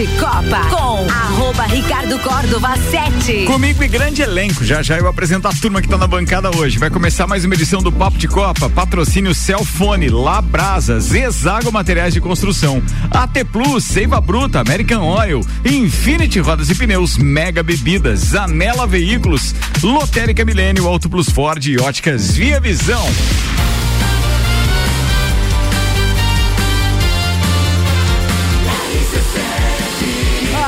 de 0.00 0.06
Copa 0.18 0.66
com 0.70 1.06
arroba 1.10 1.64
Ricardo 1.64 2.18
Córdova 2.20 2.74
7. 2.90 3.44
Comigo 3.44 3.84
e 3.84 3.88
grande 3.88 4.22
elenco. 4.22 4.64
Já 4.64 4.80
já 4.80 4.96
eu 4.96 5.06
apresento 5.06 5.46
a 5.46 5.52
turma 5.52 5.82
que 5.82 5.88
tá 5.88 5.98
na 5.98 6.06
bancada 6.06 6.50
hoje. 6.56 6.78
Vai 6.78 6.88
começar 6.88 7.26
mais 7.26 7.44
uma 7.44 7.54
edição 7.54 7.82
do 7.82 7.92
Papo 7.92 8.16
de 8.16 8.26
Copa. 8.26 8.70
Patrocínio 8.70 9.34
Celfone, 9.34 10.08
Labrasa, 10.08 10.98
Zezago 11.00 11.70
Materiais 11.70 12.14
de 12.14 12.20
Construção, 12.20 12.82
AT 13.10 13.44
Plus, 13.52 13.84
Seiva 13.84 14.22
Bruta, 14.22 14.60
American 14.60 15.06
Oil, 15.06 15.42
Infinity 15.66 16.40
Rodas 16.40 16.70
e 16.70 16.74
Pneus, 16.74 17.18
Mega 17.18 17.62
Bebidas, 17.62 18.34
Anela 18.34 18.86
Veículos, 18.86 19.54
Lotérica 19.82 20.46
Milênio, 20.46 20.88
Auto 20.88 21.10
Plus 21.10 21.28
Ford 21.28 21.62
e 21.66 21.78
Óticas 21.78 22.30
Via 22.30 22.58
Visão. 22.58 23.04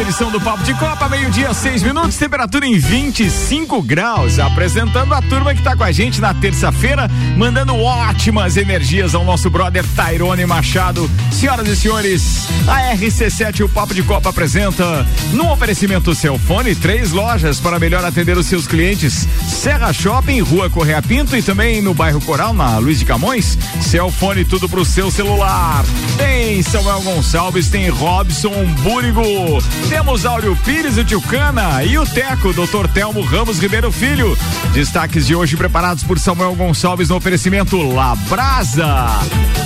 Edição 0.00 0.30
do 0.30 0.40
Papo 0.40 0.62
de 0.62 0.74
Copa, 0.74 1.08
meio-dia, 1.08 1.52
seis 1.52 1.82
minutos, 1.82 2.16
temperatura 2.16 2.66
em 2.66 2.78
25 2.78 3.82
graus. 3.82 4.38
Apresentando 4.38 5.12
a 5.12 5.20
turma 5.22 5.52
que 5.52 5.60
está 5.60 5.76
com 5.76 5.82
a 5.82 5.90
gente 5.90 6.20
na 6.20 6.32
terça-feira, 6.32 7.10
mandando 7.36 7.74
ótimas 7.74 8.56
energias 8.56 9.14
ao 9.14 9.24
nosso 9.24 9.50
brother 9.50 9.84
Tairone 9.96 10.46
Machado. 10.46 11.10
Senhoras 11.32 11.68
e 11.68 11.76
senhores, 11.76 12.48
a 12.66 12.94
RC7 12.94 13.64
o 13.64 13.68
Papo 13.68 13.94
de 13.94 14.02
Copa 14.02 14.30
apresenta, 14.30 15.06
no 15.32 15.50
oferecimento 15.50 16.14
Celfone, 16.14 16.74
três 16.74 17.10
lojas 17.10 17.58
para 17.58 17.78
melhor 17.78 18.04
atender 18.04 18.36
os 18.36 18.46
seus 18.46 18.66
clientes: 18.66 19.26
Serra 19.48 19.92
Shopping, 19.92 20.40
Rua 20.40 20.70
Correia 20.70 21.02
Pinto 21.02 21.36
e 21.36 21.42
também 21.42 21.80
no 21.80 21.94
bairro 21.94 22.20
Coral, 22.20 22.52
na 22.52 22.78
Luiz 22.78 22.98
de 22.98 23.04
Camões. 23.04 23.58
Celfone, 23.80 24.44
tudo 24.44 24.68
pro 24.68 24.84
seu 24.84 25.10
celular. 25.10 25.84
Tem 26.16 26.62
Samuel 26.62 27.00
Gonçalves, 27.02 27.68
tem 27.68 27.88
Robson 27.88 28.64
Búrigo. 28.82 29.22
Temos 29.88 30.26
Áureo 30.26 30.54
Pires, 30.54 30.98
o 30.98 31.04
Tio 31.04 31.20
Cana 31.22 31.82
e 31.82 31.96
o 31.96 32.04
Teco, 32.04 32.52
Dr. 32.52 32.86
Telmo 32.92 33.22
Ramos 33.22 33.58
Ribeiro 33.58 33.90
Filho. 33.90 34.36
Destaques 34.74 35.26
de 35.26 35.34
hoje 35.34 35.56
preparados 35.56 36.04
por 36.04 36.18
Samuel 36.18 36.54
Gonçalves 36.54 37.08
no 37.08 37.16
oferecimento 37.16 37.76
Labrasa. 37.76 39.06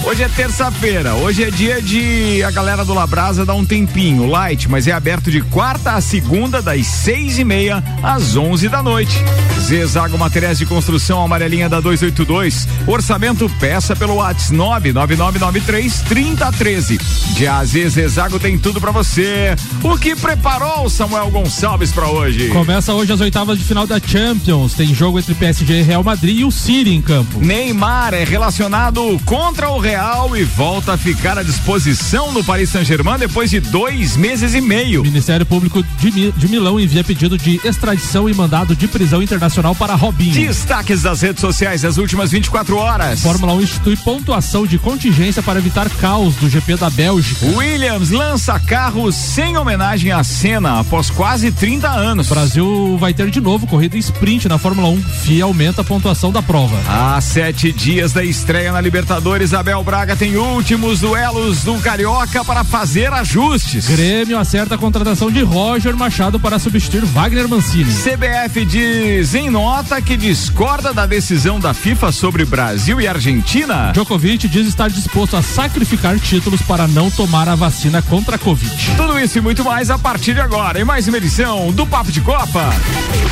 Hoje 0.04 0.22
é 0.22 0.28
terça-feira, 0.28 1.14
hoje 1.14 1.44
é 1.44 1.50
dia 1.50 1.82
de 1.82 2.42
a 2.44 2.50
galera 2.50 2.84
do 2.84 2.94
Labrasa 2.94 3.44
dar 3.44 3.54
um 3.54 3.64
tempinho, 3.64 4.26
light, 4.26 4.68
mas 4.68 4.86
é 4.86 4.92
aberto 4.92 5.30
de 5.30 5.40
quarta 5.42 5.92
a 5.92 6.00
segunda, 6.00 6.62
das 6.62 6.86
seis 6.86 7.38
e 7.38 7.44
meia 7.44 7.82
às 8.02 8.36
onze 8.36 8.68
da 8.68 8.82
noite. 8.82 9.16
Zezago 9.60 10.18
Materiais 10.18 10.58
de 10.58 10.66
Construção 10.66 11.22
Amarelinha 11.22 11.68
da 11.68 11.80
282. 11.80 12.66
Orçamento 12.86 13.48
peça 13.60 13.94
pelo 13.94 14.16
WhatsApp 14.16 14.52
99993 14.52 16.02
3013. 16.02 16.98
De 17.34 17.46
AZ 17.46 17.70
Zezago 17.70 18.38
tem 18.40 18.58
tudo 18.58 18.80
para 18.80 18.90
você. 18.90 19.54
O 19.82 19.96
que 19.96 20.11
preparou 20.16 20.88
Samuel 20.88 21.30
Gonçalves 21.30 21.92
para 21.92 22.08
hoje? 22.08 22.48
Começa 22.48 22.92
hoje 22.92 23.12
as 23.12 23.20
oitavas 23.20 23.58
de 23.58 23.64
final 23.64 23.86
da 23.86 24.00
Champions. 24.00 24.74
Tem 24.74 24.94
jogo 24.94 25.18
entre 25.18 25.34
PSG 25.34 25.80
e 25.80 25.82
Real 25.82 26.02
Madrid 26.02 26.40
e 26.40 26.44
o 26.44 26.50
City 26.50 26.90
em 26.90 27.00
campo. 27.00 27.38
Neymar 27.38 28.14
é 28.14 28.24
relacionado 28.24 29.20
contra 29.24 29.70
o 29.70 29.78
Real 29.78 30.36
e 30.36 30.44
volta 30.44 30.94
a 30.94 30.96
ficar 30.96 31.38
à 31.38 31.42
disposição 31.42 32.32
no 32.32 32.42
Paris 32.42 32.70
Saint-Germain 32.70 33.18
depois 33.18 33.50
de 33.50 33.60
dois 33.60 34.16
meses 34.16 34.54
e 34.54 34.60
meio. 34.60 35.00
O 35.00 35.04
Ministério 35.04 35.46
Público 35.46 35.82
de, 35.98 36.32
de 36.32 36.48
Milão 36.48 36.78
envia 36.78 37.04
pedido 37.04 37.38
de 37.38 37.60
extradição 37.64 38.28
e 38.28 38.34
mandado 38.34 38.74
de 38.74 38.88
prisão 38.88 39.22
internacional 39.22 39.74
para 39.74 39.94
Robinho. 39.94 40.34
Destaques 40.34 41.02
das 41.02 41.20
redes 41.20 41.40
sociais 41.40 41.82
das 41.82 41.96
últimas 41.96 42.30
24 42.30 42.76
horas. 42.76 43.20
Fórmula 43.20 43.54
1 43.54 43.60
institui 43.62 43.96
pontuação 43.96 44.66
de 44.66 44.78
contingência 44.78 45.42
para 45.42 45.58
evitar 45.58 45.88
caos 45.90 46.34
do 46.36 46.48
GP 46.48 46.76
da 46.76 46.90
Bélgica. 46.90 47.46
Williams 47.46 48.10
lança 48.10 48.58
carro 48.58 49.10
sem 49.12 49.56
homenagem 49.56 50.01
à 50.10 50.24
cena 50.24 50.80
após 50.80 51.10
quase 51.10 51.52
30 51.52 51.88
anos. 51.88 52.26
O 52.26 52.34
Brasil 52.34 52.96
vai 52.98 53.14
ter 53.14 53.30
de 53.30 53.40
novo 53.40 53.66
corrida 53.66 53.96
sprint 53.96 54.48
na 54.48 54.58
Fórmula 54.58 54.88
1. 54.88 55.02
FIA 55.02 55.44
aumenta 55.44 55.82
a 55.82 55.84
pontuação 55.84 56.32
da 56.32 56.42
prova. 56.42 56.76
Há 56.88 57.20
sete 57.20 57.70
dias 57.72 58.12
da 58.12 58.24
estreia 58.24 58.72
na 58.72 58.80
Libertadores, 58.80 59.54
Abel 59.54 59.82
Braga 59.84 60.16
tem 60.16 60.36
últimos 60.36 61.00
duelos 61.00 61.62
do 61.62 61.74
Carioca 61.80 62.44
para 62.44 62.64
fazer 62.64 63.12
ajustes. 63.12 63.86
Grêmio 63.86 64.38
acerta 64.38 64.74
a 64.74 64.78
contratação 64.78 65.30
de 65.30 65.42
Roger 65.42 65.96
Machado 65.96 66.40
para 66.40 66.58
substituir 66.58 67.04
Wagner 67.04 67.48
Mancini. 67.48 67.92
CBF 67.92 68.64
diz 68.64 69.34
em 69.34 69.50
nota 69.50 70.00
que 70.00 70.16
discorda 70.16 70.92
da 70.92 71.06
decisão 71.06 71.60
da 71.60 71.74
FIFA 71.74 72.10
sobre 72.10 72.44
Brasil 72.44 73.00
e 73.00 73.06
Argentina. 73.06 73.92
Djokovic 73.92 74.48
diz 74.48 74.66
estar 74.66 74.88
disposto 74.88 75.36
a 75.36 75.42
sacrificar 75.42 76.18
títulos 76.18 76.62
para 76.62 76.88
não 76.88 77.10
tomar 77.10 77.48
a 77.48 77.54
vacina 77.54 78.00
contra 78.00 78.36
a 78.36 78.38
Covid. 78.38 78.96
Tudo 78.96 79.18
isso 79.18 79.38
e 79.38 79.40
muito 79.40 79.62
mais 79.62 79.90
a 79.92 79.98
partir 79.98 80.32
de 80.32 80.40
agora 80.40 80.80
em 80.80 80.84
mais 80.84 81.06
uma 81.06 81.18
edição 81.18 81.70
do 81.70 81.86
Papo 81.86 82.10
de 82.10 82.22
Copa. 82.22 82.72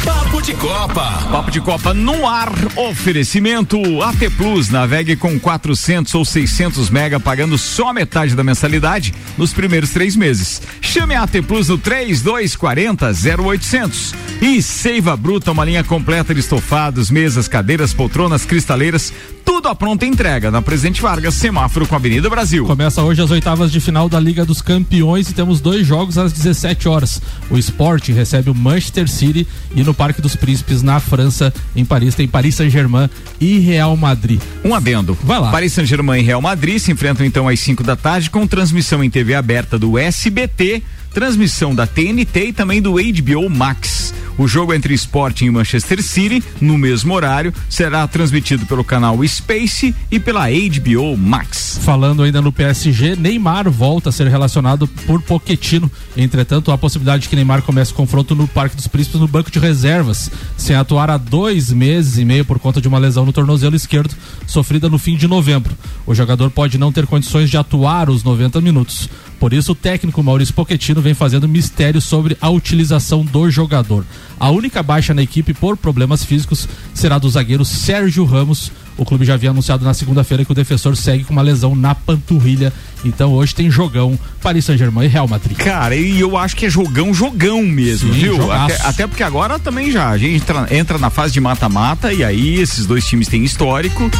Papo 0.04 0.42
de 0.42 0.52
Copa. 0.52 1.28
Papo 1.30 1.50
de 1.50 1.58
Copa 1.58 1.94
no 1.94 2.26
ar. 2.28 2.52
Oferecimento 2.76 3.78
AT 4.02 4.28
Plus. 4.36 4.68
Navegue 4.68 5.16
com 5.16 5.40
400 5.40 6.14
ou 6.14 6.22
600 6.22 6.90
mega 6.90 7.18
pagando 7.18 7.56
só 7.56 7.94
metade 7.94 8.34
da 8.34 8.44
mensalidade 8.44 9.14
nos 9.38 9.54
primeiros 9.54 9.90
três 9.90 10.14
meses. 10.14 10.60
Chame 10.82 11.14
a 11.14 11.22
AT 11.22 11.40
Plus 11.46 11.68
no 11.68 11.78
3240 11.78 13.10
0800. 13.42 14.14
E 14.42 14.62
Seiva 14.62 15.16
Bruta, 15.16 15.52
uma 15.52 15.64
linha 15.64 15.82
completa 15.82 16.34
de 16.34 16.40
estofados, 16.40 17.10
mesas, 17.10 17.48
cadeiras, 17.48 17.94
poltronas, 17.94 18.44
cristaleiras, 18.44 19.12
tudo 19.60 19.68
à 19.68 19.74
pronta 19.74 20.06
entrega 20.06 20.50
na 20.50 20.62
Presidente 20.62 21.02
Vargas, 21.02 21.34
semáforo 21.34 21.86
com 21.86 21.94
a 21.94 21.98
Avenida 21.98 22.30
Brasil. 22.30 22.64
Começa 22.64 23.02
hoje 23.02 23.20
as 23.20 23.30
oitavas 23.30 23.70
de 23.70 23.78
final 23.78 24.08
da 24.08 24.18
Liga 24.18 24.42
dos 24.42 24.62
Campeões 24.62 25.28
e 25.28 25.34
temos 25.34 25.60
dois 25.60 25.86
jogos 25.86 26.16
às 26.16 26.32
17 26.32 26.88
horas. 26.88 27.20
O 27.50 27.58
Sport 27.58 28.08
recebe 28.08 28.48
o 28.48 28.54
Manchester 28.54 29.06
City 29.06 29.46
e 29.76 29.82
no 29.82 29.92
Parque 29.92 30.22
dos 30.22 30.34
Príncipes, 30.34 30.82
na 30.82 30.98
França, 30.98 31.52
em 31.76 31.84
Paris, 31.84 32.14
tem 32.14 32.26
Paris 32.26 32.54
Saint-Germain 32.54 33.10
e 33.38 33.58
Real 33.58 33.94
Madrid. 33.98 34.40
Um 34.64 34.74
adendo. 34.74 35.12
Vai 35.22 35.38
lá. 35.38 35.50
Paris 35.50 35.74
Saint-Germain 35.74 36.20
e 36.20 36.24
Real 36.24 36.40
Madrid 36.40 36.78
se 36.78 36.90
enfrentam 36.90 37.26
então 37.26 37.46
às 37.46 37.60
5 37.60 37.82
da 37.82 37.96
tarde 37.96 38.30
com 38.30 38.46
transmissão 38.46 39.04
em 39.04 39.10
TV 39.10 39.34
aberta 39.34 39.78
do 39.78 39.98
SBT, 39.98 40.82
transmissão 41.12 41.74
da 41.74 41.86
TNT 41.86 42.46
e 42.46 42.52
também 42.52 42.80
do 42.80 42.92
HBO 42.92 43.50
Max. 43.50 44.14
O 44.40 44.48
jogo 44.48 44.72
entre 44.72 44.94
Sporting 44.94 45.44
e 45.44 45.50
Manchester 45.50 46.02
City, 46.02 46.42
no 46.62 46.78
mesmo 46.78 47.12
horário, 47.12 47.52
será 47.68 48.08
transmitido 48.08 48.64
pelo 48.64 48.82
canal 48.82 49.18
Space 49.26 49.94
e 50.10 50.18
pela 50.18 50.46
HBO 50.48 51.14
Max. 51.14 51.78
Falando 51.82 52.22
ainda 52.22 52.40
no 52.40 52.50
PSG, 52.50 53.16
Neymar 53.16 53.70
volta 53.70 54.08
a 54.08 54.12
ser 54.12 54.28
relacionado 54.28 54.86
por 54.86 55.20
Poquetino. 55.20 55.90
Entretanto, 56.16 56.72
há 56.72 56.78
possibilidade 56.78 57.24
de 57.24 57.28
que 57.28 57.36
Neymar 57.36 57.60
comece 57.60 57.92
o 57.92 57.94
confronto 57.94 58.34
no 58.34 58.48
Parque 58.48 58.76
dos 58.76 58.86
Príncipes 58.88 59.20
no 59.20 59.28
banco 59.28 59.50
de 59.50 59.58
reservas, 59.58 60.30
sem 60.56 60.74
atuar 60.74 61.10
há 61.10 61.18
dois 61.18 61.70
meses 61.70 62.16
e 62.16 62.24
meio 62.24 62.44
por 62.44 62.58
conta 62.58 62.80
de 62.80 62.88
uma 62.88 62.98
lesão 62.98 63.26
no 63.26 63.34
tornozelo 63.34 63.76
esquerdo, 63.76 64.16
sofrida 64.46 64.88
no 64.88 64.98
fim 64.98 65.18
de 65.18 65.28
novembro. 65.28 65.76
O 66.06 66.14
jogador 66.14 66.50
pode 66.50 66.78
não 66.78 66.90
ter 66.90 67.06
condições 67.06 67.50
de 67.50 67.58
atuar 67.58 68.08
os 68.08 68.24
90 68.24 68.58
minutos. 68.62 69.06
Por 69.40 69.54
isso, 69.54 69.72
o 69.72 69.74
técnico 69.74 70.22
Maurício 70.22 70.52
Pochettino 70.52 71.00
vem 71.00 71.14
fazendo 71.14 71.48
mistério 71.48 71.98
sobre 71.98 72.36
a 72.42 72.50
utilização 72.50 73.24
do 73.24 73.50
jogador. 73.50 74.04
A 74.38 74.50
única 74.50 74.82
baixa 74.82 75.14
na 75.14 75.22
equipe 75.22 75.54
por 75.54 75.78
problemas 75.78 76.22
físicos 76.22 76.68
será 76.92 77.18
do 77.18 77.30
zagueiro 77.30 77.64
Sérgio 77.64 78.26
Ramos. 78.26 78.70
O 78.96 79.04
clube 79.04 79.24
já 79.24 79.34
havia 79.34 79.50
anunciado 79.50 79.84
na 79.84 79.94
segunda-feira 79.94 80.44
que 80.44 80.52
o 80.52 80.54
defensor 80.54 80.96
segue 80.96 81.24
com 81.24 81.32
uma 81.32 81.42
lesão 81.42 81.74
na 81.74 81.94
panturrilha. 81.94 82.72
Então 83.04 83.32
hoje 83.32 83.54
tem 83.54 83.70
jogão 83.70 84.18
Paris 84.42 84.64
Saint-Germain 84.64 85.06
e 85.06 85.08
Real 85.08 85.26
Madrid. 85.26 85.56
Cara, 85.56 85.96
e 85.96 86.20
eu 86.20 86.36
acho 86.36 86.54
que 86.54 86.66
é 86.66 86.70
jogão, 86.70 87.14
jogão 87.14 87.62
mesmo, 87.62 88.12
Sim, 88.12 88.20
viu? 88.20 88.52
Até, 88.52 88.76
até 88.82 89.06
porque 89.06 89.22
agora 89.22 89.58
também 89.58 89.90
já, 89.90 90.08
a 90.10 90.18
gente 90.18 90.34
entra, 90.36 90.66
entra 90.70 90.98
na 90.98 91.08
fase 91.08 91.32
de 91.32 91.40
mata-mata 91.40 92.12
e 92.12 92.22
aí 92.22 92.60
esses 92.60 92.86
dois 92.86 93.04
times 93.06 93.28
têm 93.28 93.44
histórico. 93.44 94.10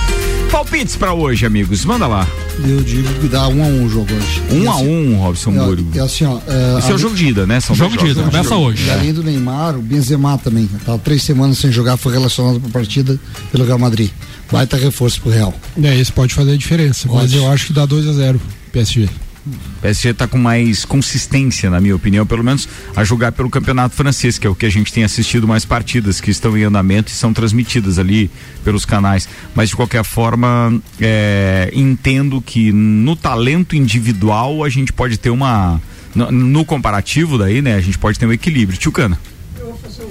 Palpites 0.51 0.97
pra 0.97 1.15
hoje, 1.15 1.47
amigos, 1.47 1.85
manda 1.85 2.09
lá. 2.09 2.27
Eu 2.59 2.83
digo 2.83 3.09
que 3.21 3.29
dá 3.29 3.47
um 3.47 3.63
a 3.63 3.67
um 3.67 3.85
o 3.85 3.89
jogo 3.89 4.13
hoje. 4.13 4.43
Um 4.51 4.65
E 4.65 4.67
a 4.67 4.73
assim, 4.73 4.89
um, 4.89 5.17
Robson 5.19 5.53
é, 5.53 5.65
Búrigo. 5.65 5.91
é 5.97 6.01
assim, 6.01 6.25
ó. 6.25 6.39
É, 6.47 6.79
Esse 6.79 6.91
é 6.91 6.95
o 6.95 6.99
jogo 6.99 7.15
de 7.15 7.27
ida, 7.29 7.47
né? 7.47 7.61
São 7.61 7.77
Jogo 7.77 7.97
de 7.97 8.07
ida, 8.07 8.23
começa 8.25 8.57
hoje. 8.57 8.85
E 8.87 8.91
além 8.91 9.13
do 9.13 9.23
Neymar, 9.23 9.77
o 9.77 9.83
Benzema 9.83 10.37
também. 10.39 10.69
Tava 10.85 10.99
três 10.99 11.23
semanas 11.23 11.59
sem 11.59 11.71
jogar, 11.71 11.97
foi 11.97 12.13
relacionado 12.13 12.59
para 12.59 12.69
a 12.69 12.73
partida 12.73 13.19
pelo 13.53 13.65
Real 13.65 13.79
Madrid. 13.79 14.11
Baita 14.51 14.77
reforço 14.77 15.21
pro 15.21 15.31
Real. 15.31 15.55
É, 15.83 15.99
esse 15.99 16.13
pode 16.13 16.35
fazer 16.35 16.53
a 16.53 16.57
diferença, 16.57 17.07
mas 17.09 17.31
Pode. 17.31 17.37
eu 17.37 17.51
acho 17.51 17.69
que 17.69 17.73
dá 17.73 17.87
2 17.87 18.09
a 18.09 18.13
0 18.13 18.41
PSG. 18.73 19.09
O 19.47 19.81
PSG 19.81 20.11
está 20.11 20.27
com 20.27 20.37
mais 20.37 20.85
consistência, 20.85 21.71
na 21.71 21.81
minha 21.81 21.97
opinião, 21.97 22.27
pelo 22.27 22.45
menos 22.45 22.69
a 22.95 23.03
jogar 23.05 23.33
pelo 23.33 23.49
campeonato 23.49 23.95
francês, 23.95 24.39
que 24.39 24.47
é 24.47 24.51
o 24.51 24.55
que 24.55 24.67
a 24.67 24.71
gente 24.71 24.93
tem 24.93 25.03
assistido 25.03 25.49
mais 25.49 25.65
partidas 25.65 26.21
que 26.21 26.31
estão 26.31 26.57
em 26.59 26.65
andamento 26.65 27.11
e 27.11 27.15
são 27.15 27.33
transmitidas 27.33 27.99
ali 27.99 28.31
pelos 28.63 28.85
canais. 28.85 29.27
Mas 29.55 29.71
de 29.71 29.77
qualquer 29.77 30.05
forma, 30.05 30.79
é, 31.01 31.71
entendo 31.73 32.43
que 32.43 32.71
no 32.71 33.17
talento 33.17 33.75
individual 33.75 34.63
a 34.63 34.69
gente 34.69 34.93
pode 34.93 35.17
ter 35.17 35.31
uma. 35.31 35.81
No, 36.15 36.31
no 36.31 36.65
comparativo 36.65 37.39
daí, 37.39 37.63
né? 37.63 37.77
A 37.77 37.81
gente 37.81 37.97
pode 37.97 38.19
ter 38.19 38.27
um 38.27 38.33
equilíbrio. 38.33 38.79
Tchucana. 38.79 39.19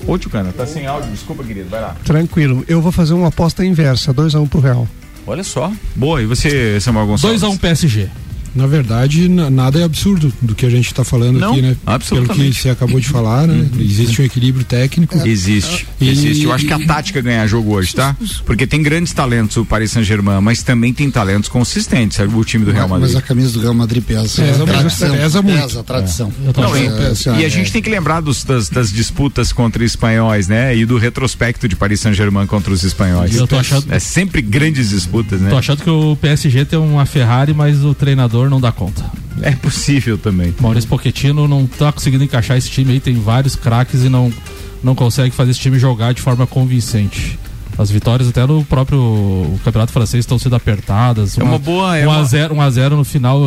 Ô, 0.07 0.17
Tchucana, 0.17 0.51
tá 0.51 0.65
sem 0.65 0.85
áudio, 0.85 1.11
desculpa, 1.11 1.43
querido, 1.43 1.69
vai 1.69 1.81
lá. 1.81 1.95
Tranquilo, 2.03 2.63
eu 2.67 2.81
vou 2.81 2.91
fazer 2.91 3.13
uma 3.13 3.27
aposta 3.27 3.65
inversa, 3.65 4.13
2x1 4.13 4.41
um 4.41 4.47
pro 4.47 4.59
Real. 4.59 4.87
Olha 5.27 5.43
só. 5.43 5.71
Boa, 5.95 6.21
e 6.21 6.25
você, 6.25 6.79
Samuel 6.79 7.07
Gonçalves? 7.07 7.41
2x1 7.41 7.49
um 7.51 7.57
PSG. 7.57 8.09
Na 8.55 8.65
verdade, 8.67 9.27
nada 9.29 9.79
é 9.79 9.83
absurdo 9.83 10.31
do 10.41 10.55
que 10.55 10.65
a 10.65 10.69
gente 10.69 10.87
está 10.87 11.03
falando 11.03 11.39
Não, 11.39 11.51
aqui, 11.53 11.61
né? 11.61 11.75
absolutamente. 11.85 12.37
Pelo 12.39 12.53
que 12.53 12.61
você 12.61 12.69
acabou 12.69 12.99
de 12.99 13.07
falar, 13.07 13.47
né? 13.47 13.67
Existe 13.79 14.21
um 14.21 14.25
equilíbrio 14.25 14.65
técnico. 14.65 15.17
Existe, 15.27 15.87
E- 15.99 16.09
existe. 16.09 16.43
Eu 16.43 16.53
acho 16.53 16.65
que 16.65 16.73
a 16.73 16.79
tática 16.85 17.19
é 17.19 17.21
ganhar 17.21 17.45
jogo 17.47 17.73
hoje, 17.73 17.93
tá? 17.95 18.15
Porque 18.45 18.65
tem 18.67 18.81
grandes 18.81 19.13
talentos 19.13 19.57
o 19.57 19.65
Paris 19.65 19.91
Saint-Germain, 19.91 20.41
mas 20.41 20.63
também 20.63 20.93
tem 20.93 21.09
talentos 21.11 21.49
consistentes, 21.49 22.17
sabe? 22.17 22.33
O 22.35 22.43
time 22.43 22.65
do 22.65 22.71
Real 22.71 22.87
Madrid. 22.87 23.07
mas 23.13 23.15
a 23.15 23.21
camisa 23.21 23.53
do 23.53 23.61
Real 23.61 23.73
Madrid 23.73 24.03
pesa. 24.03 24.41
Pesa, 24.41 24.65
mas 24.65 24.69
tradição, 24.77 25.11
pesa 25.15 25.41
muito. 25.41 25.61
Pesa, 25.61 25.79
a 25.79 25.83
tradição. 25.83 26.31
Tô 26.53 26.61
Não, 26.61 26.77
e, 26.77 26.87
É, 26.87 27.13
e 27.39 27.43
a 27.43 27.47
é- 27.47 27.49
gente 27.49 27.71
tem 27.71 27.81
que 27.81 27.89
lembrar 27.89 28.21
dos- 28.21 28.43
das, 28.43 28.69
das 28.69 28.91
disputas 28.91 29.51
contra 29.53 29.83
espanhóis, 29.83 30.47
né? 30.47 30.75
E 30.75 30.85
do 30.85 30.97
retrospecto 30.97 31.67
de 31.67 31.75
Paris 31.75 31.99
Saint-Germain 32.01 32.45
contra 32.47 32.73
os 32.73 32.83
espanhóis. 32.83 33.35
Eu 33.35 33.47
tô 33.47 33.57
achando- 33.57 33.85
É 33.89 33.99
sempre 33.99 34.41
grandes 34.41 34.89
disputas, 34.89 35.39
né? 35.41 35.49
Tô 35.49 35.57
achando 35.57 35.83
que 35.83 35.89
o 35.89 36.15
PSG 36.15 36.65
tem 36.65 36.79
uma 36.79 37.05
Ferrari, 37.05 37.53
mas 37.53 37.83
o 37.83 37.93
treinador 37.93 38.48
não 38.49 38.59
dá 38.61 38.71
conta. 38.71 39.03
É 39.41 39.51
possível 39.51 40.17
também. 40.17 40.53
Maurício 40.59 40.89
Pochettino 40.89 41.47
não 41.47 41.65
tá 41.65 41.91
conseguindo 41.91 42.23
encaixar 42.23 42.57
esse 42.57 42.69
time 42.69 42.93
aí, 42.93 42.99
tem 42.99 43.15
vários 43.15 43.55
craques 43.55 44.03
e 44.03 44.09
não, 44.09 44.31
não 44.83 44.93
consegue 44.95 45.33
fazer 45.33 45.51
esse 45.51 45.59
time 45.59 45.79
jogar 45.79 46.13
de 46.13 46.21
forma 46.21 46.45
convincente. 46.45 47.39
As 47.77 47.89
vitórias 47.89 48.27
até 48.27 48.45
no 48.45 48.61
próprio 48.65 49.57
campeonato 49.63 49.93
francês 49.93 50.23
estão 50.23 50.37
sendo 50.37 50.55
apertadas. 50.57 51.37
É 51.37 51.43
uma 51.43 51.57
boa- 51.57 51.97
é 51.97 52.05
1 52.05 52.09
uma- 52.11 52.19
a 52.19 52.23
0 52.25 52.53
1 52.55 52.61
a 52.61 52.69
0 52.69 52.97
no 52.97 53.05
final, 53.05 53.39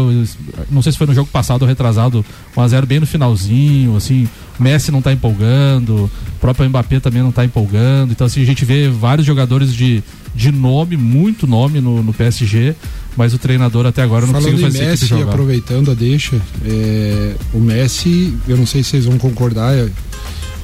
não 0.70 0.80
sei 0.80 0.92
se 0.92 0.96
foi 0.96 1.06
no 1.06 1.12
jogo 1.14 1.28
passado 1.30 1.60
ou 1.62 1.68
retrasado, 1.68 2.24
1 2.56 2.60
a 2.62 2.68
0 2.68 2.86
bem 2.86 2.98
no 2.98 3.06
finalzinho, 3.06 3.94
assim, 3.94 4.26
Messi 4.58 4.90
não 4.90 5.02
tá 5.02 5.12
empolgando, 5.12 6.04
o 6.04 6.10
próprio 6.40 6.66
Mbappé 6.66 6.98
também 7.00 7.22
não 7.22 7.30
tá 7.30 7.44
empolgando. 7.44 8.12
Então 8.12 8.26
assim, 8.26 8.40
a 8.40 8.46
gente 8.46 8.64
vê 8.64 8.88
vários 8.88 9.26
jogadores 9.26 9.74
de, 9.74 10.02
de 10.34 10.50
nome, 10.50 10.96
muito 10.96 11.46
nome 11.46 11.82
no, 11.82 12.02
no 12.02 12.14
PSG, 12.14 12.74
mas 13.16 13.34
o 13.34 13.38
treinador 13.38 13.86
até 13.86 14.02
agora 14.02 14.26
não 14.26 14.32
Falando 14.32 14.50
conseguiu 14.52 14.70
fazer 14.72 14.84
Messi, 14.90 15.06
jogar. 15.06 15.24
aproveitando 15.30 15.90
a 15.90 15.94
deixa, 15.94 16.36
é, 16.64 17.34
o 17.52 17.58
Messi, 17.58 18.34
eu 18.48 18.56
não 18.56 18.66
sei 18.66 18.82
se 18.82 18.90
vocês 18.90 19.04
vão 19.04 19.18
concordar, 19.18 19.74
é, 19.74 19.88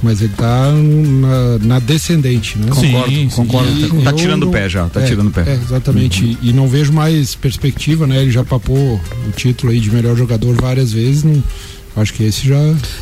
mas 0.03 0.23
ele 0.23 0.33
tá 0.37 0.71
na, 0.73 1.59
na 1.67 1.79
descendente, 1.81 2.57
né? 2.57 2.67
Sim, 2.75 2.93
Concordo, 2.93 3.11
sim. 3.15 3.29
concordo. 3.31 3.71
E 4.01 4.03
tá 4.05 4.11
eu 4.11 4.17
tirando 4.17 4.43
o 4.45 4.51
pé 4.51 4.69
já, 4.69 4.89
tá 4.89 5.01
é, 5.03 5.07
tirando 5.07 5.27
o 5.29 5.31
pé. 5.33 5.43
É, 5.47 5.55
exatamente. 5.55 6.25
E, 6.41 6.51
e 6.51 6.53
não 6.53 6.69
vejo 6.69 6.93
mais 6.93 7.35
perspectiva, 7.35 8.07
né? 8.07 8.23
Ele 8.23 8.31
já 8.31 8.45
papou 8.45 8.77
o 8.77 9.33
título 9.37 9.73
aí 9.73 9.81
de 9.81 9.91
melhor 9.91 10.17
jogador 10.17 10.55
várias 10.61 10.93
vezes. 10.93 11.25
Não, 11.25 11.43
acho 11.97 12.15
que 12.15 12.23
esse 12.23 12.47
já. 12.47 12.57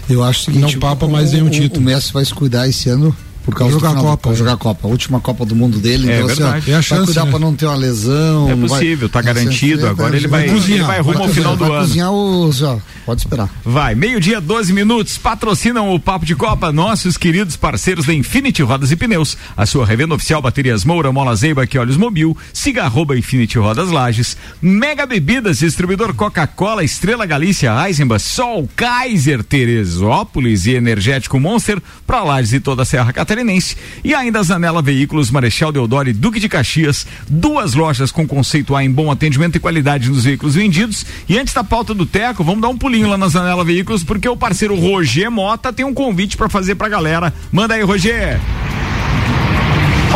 Eu 0.09 0.25
acho 0.25 0.45
seguinte, 0.45 0.73
Não 0.73 0.81
papa 0.81 1.05
o- 1.05 1.11
mais 1.11 1.33
nenhum 1.33 1.49
o- 1.49 1.51
título. 1.51 1.83
O 1.83 1.85
Messi 1.85 2.13
vai 2.15 2.25
se 2.25 2.33
cuidar 2.33 2.67
esse 2.67 2.89
ano 2.89 3.15
por 3.47 3.55
causa 3.55 3.73
Jogar 3.75 3.95
do 3.95 4.01
Copa, 4.03 4.31
é. 4.31 4.35
jogar 4.35 4.53
a 4.55 4.57
Copa, 4.57 4.89
a 4.89 4.91
última 4.91 5.21
Copa 5.21 5.47
do 5.47 5.55
Mundo 5.55 5.79
dele. 5.79 6.11
É 6.11 6.17
então, 6.17 6.27
assim, 6.27 6.43
ó, 6.43 6.47
verdade. 6.51 6.71
É 6.71 6.75
a 6.75 6.77
vai 6.79 6.83
chance, 6.83 7.05
cuidar 7.07 7.25
né? 7.25 7.31
pra 7.31 7.39
não 7.39 7.55
ter 7.55 7.67
uma 7.67 7.77
lesão. 7.77 8.51
É 8.51 8.55
vai- 8.57 8.69
possível, 8.69 9.09
tá 9.09 9.23
garantido. 9.23 9.87
é, 9.87 9.89
Agora 9.89 10.17
ele 10.17 10.27
vai 10.27 10.47
vai, 10.47 10.55
cozinhar, 10.55 10.79
ele 10.81 10.87
vai 10.89 11.01
rumo 11.01 11.19
ao 11.19 11.25
vai 11.27 11.35
final 11.35 11.57
do 11.57 11.65
vai 11.65 11.71
ano. 11.79 11.87
cozinhar 11.87 12.11
os, 12.13 12.63
ó, 12.63 12.79
pode 13.07 13.21
esperar. 13.21 13.49
Vai, 13.65 13.95
meio-dia, 13.95 14.41
12 14.41 14.73
minutos. 14.73 15.17
Patrocinam 15.17 15.95
o 15.95 16.01
Papo 16.01 16.27
de 16.27 16.35
Copa 16.35 16.73
nossos 16.73 17.17
queridos 17.17 17.57
parceiros 17.57 18.05
da 18.05 18.13
Infinity 18.13 18.63
Rodas 18.65 18.91
e 18.91 18.97
Pneus. 18.97 19.37
A 19.57 19.65
sua 19.65 19.87
revenda 19.87 20.15
oficial 20.17 20.43
Baterias 20.43 20.85
Moura, 20.85 21.13
Mola 21.13 21.37
Zeiba, 21.37 21.67
que 21.69 21.79
Olhos 21.79 21.97
Mobil. 21.97 22.37
Siga 22.53 22.83
arroba 22.83 23.17
Infinity 23.17 23.59
Rodas 23.61 23.91
Lages. 23.93 24.37
Mega 24.61 25.07
Bebidas, 25.07 25.61
distribuidor 25.61 26.13
Coca-Cola, 26.15 26.83
Estrela 26.83 27.25
Galícia, 27.27 27.73
Eisenbach, 27.87 28.21
Sol, 28.25 28.69
Kaiser, 28.75 29.45
Teresópolis 29.45 30.67
e 30.67 30.75
Energético 30.75 31.39
Monster 31.39 31.81
para 32.05 32.25
Lages 32.25 32.55
e 32.55 32.61
toda 32.61 32.83
a 32.83 32.85
Serra 32.85 33.13
Catarinense. 33.37 33.77
E 34.03 34.15
ainda 34.15 34.41
a 34.41 34.43
Zanela 34.43 34.81
Veículos, 34.81 35.31
Marechal 35.31 35.71
Deodoro 35.71 36.09
e 36.09 36.13
Duque 36.13 36.41
de 36.41 36.49
Caxias. 36.49 37.07
Duas 37.29 37.75
lojas 37.75 38.11
com 38.11 38.27
conceito 38.27 38.75
A 38.75 38.83
em 38.83 38.91
bom 38.91 39.11
atendimento 39.11 39.57
e 39.57 39.61
qualidade 39.61 40.09
nos 40.09 40.25
veículos 40.25 40.55
vendidos. 40.55 41.05
E 41.29 41.39
antes 41.39 41.53
da 41.53 41.63
pauta 41.63 41.95
do 41.95 42.07
Teco, 42.07 42.43
vamos 42.43 42.63
dar 42.63 42.69
um 42.69 42.79
pulinho 42.79 43.09
lá 43.09 43.19
na 43.19 43.29
Zanela 43.29 43.65
Veículos, 43.65 44.03
porque 44.03 44.29
o 44.29 44.37
parceiro 44.37 44.75
Roger 44.75 45.31
Mota 45.31 45.73
tem 45.73 45.85
um 45.85 45.95
convite 45.95 46.37
para 46.37 46.49
fazer 46.49 46.75
pra 46.77 46.89
galera. 46.89 47.33
Manda 47.53 47.75
aí, 47.75 47.83
Roger. 47.83 48.41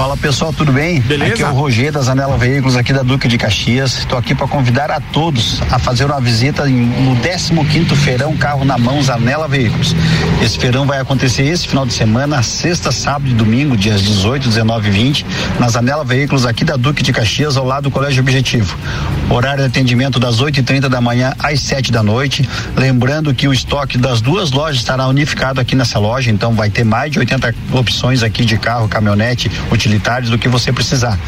Fala 0.00 0.16
pessoal, 0.16 0.50
tudo 0.50 0.72
bem? 0.72 0.98
Beleza. 1.02 1.34
Aqui 1.34 1.42
é 1.42 1.46
o 1.46 1.52
Roger 1.52 1.92
da 1.92 2.00
Zanela 2.00 2.38
Veículos 2.38 2.74
aqui 2.74 2.90
da 2.90 3.02
Duque 3.02 3.28
de 3.28 3.36
Caxias. 3.36 3.98
Estou 3.98 4.18
aqui 4.18 4.34
para 4.34 4.48
convidar 4.48 4.90
a 4.90 4.98
todos 4.98 5.60
a 5.70 5.78
fazer 5.78 6.06
uma 6.06 6.18
visita 6.18 6.66
em- 6.66 6.86
no 7.04 7.14
15º 7.16 7.94
Feirão 7.94 8.34
Carro 8.34 8.64
na 8.64 8.78
Mão 8.78 9.02
Zanela 9.02 9.46
Veículos. 9.46 9.94
Esse 10.42 10.58
feirão 10.58 10.86
vai 10.86 11.00
acontecer 11.00 11.42
esse 11.42 11.68
final 11.68 11.84
de 11.84 11.92
semana, 11.92 12.42
sexta, 12.42 12.90
sábado 12.90 13.28
e 13.30 13.34
domingo, 13.34 13.76
dias 13.76 14.00
18, 14.00 14.48
19 14.48 14.88
e 14.88 14.90
20, 14.90 15.26
na 15.58 15.68
Zanela 15.68 16.02
Veículos 16.02 16.46
aqui 16.46 16.64
da 16.64 16.76
Duque 16.76 17.02
de 17.02 17.12
Caxias, 17.12 17.58
ao 17.58 17.66
lado 17.66 17.82
do 17.82 17.90
Colégio 17.90 18.22
Objetivo. 18.22 18.74
Horário 19.28 19.64
de 19.64 19.68
atendimento 19.68 20.18
das 20.18 20.40
8h30 20.40 20.88
da 20.88 21.02
manhã 21.02 21.34
às 21.38 21.60
7 21.60 21.92
da 21.92 22.02
noite. 22.02 22.48
Lembrando 22.74 23.34
que 23.34 23.46
o 23.46 23.52
estoque 23.52 23.98
das 23.98 24.22
duas 24.22 24.50
lojas 24.50 24.78
estará 24.80 25.06
unificado 25.06 25.60
aqui 25.60 25.76
nessa 25.76 25.98
loja, 25.98 26.30
então 26.30 26.54
vai 26.54 26.70
ter 26.70 26.84
mais 26.84 27.12
de 27.12 27.18
80 27.18 27.54
opções 27.72 28.22
aqui 28.22 28.46
de 28.46 28.56
carro, 28.56 28.88
caminhonete, 28.88 29.50
utilitários 29.90 30.30
do 30.30 30.38
que 30.38 30.48
você 30.48 30.72
precisar. 30.72 31.18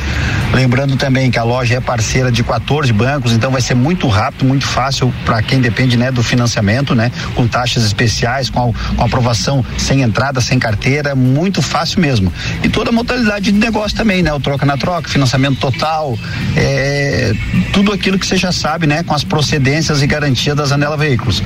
Lembrando 0.53 0.97
também 0.97 1.31
que 1.31 1.39
a 1.39 1.43
loja 1.43 1.75
é 1.77 1.81
parceira 1.81 2.31
de 2.31 2.43
14 2.45 2.93
bancos, 2.93 3.33
então 3.33 3.51
vai 3.51 3.61
ser 3.61 3.75
muito 3.75 4.07
rápido, 4.07 4.45
muito 4.45 4.65
fácil 4.67 5.13
para 5.25 5.43
quem 5.43 5.61
depende 5.61 5.97
né, 5.97 6.11
do 6.13 6.23
financiamento, 6.23 6.95
né? 6.95 7.11
Com 7.35 7.47
taxas 7.49 7.85
especiais, 7.85 8.49
com, 8.49 8.71
a- 8.71 8.95
com 8.97 9.05
aprovação 9.05 9.65
sem 9.77 10.03
entrada, 10.03 10.41
sem 10.41 10.59
carteira, 10.59 11.15
muito 11.15 11.61
fácil 11.61 12.01
mesmo. 12.01 12.33
E 12.63 12.69
toda 12.69 12.91
a 12.91 12.93
modalidade 12.93 13.51
de 13.51 13.59
negócio 13.59 13.97
também, 13.97 14.23
né? 14.23 14.33
O 14.33 14.39
troca 14.41 14.65
na 14.65 14.77
troca, 14.77 15.09
financiamento 15.09 15.59
total, 15.59 16.17
é, 16.57 17.33
tudo 17.73 17.93
aquilo 17.93 18.19
que 18.19 18.27
você 18.27 18.37
já 18.37 18.53
sabe, 18.53 18.87
né? 18.87 19.03
Com 19.03 19.15
as 19.15 19.25
procedências 19.25 20.03
e 20.03 20.07
garantia 20.07 20.55
da 20.55 20.65
Zanela 20.65 20.97
Veículos. 20.97 21.43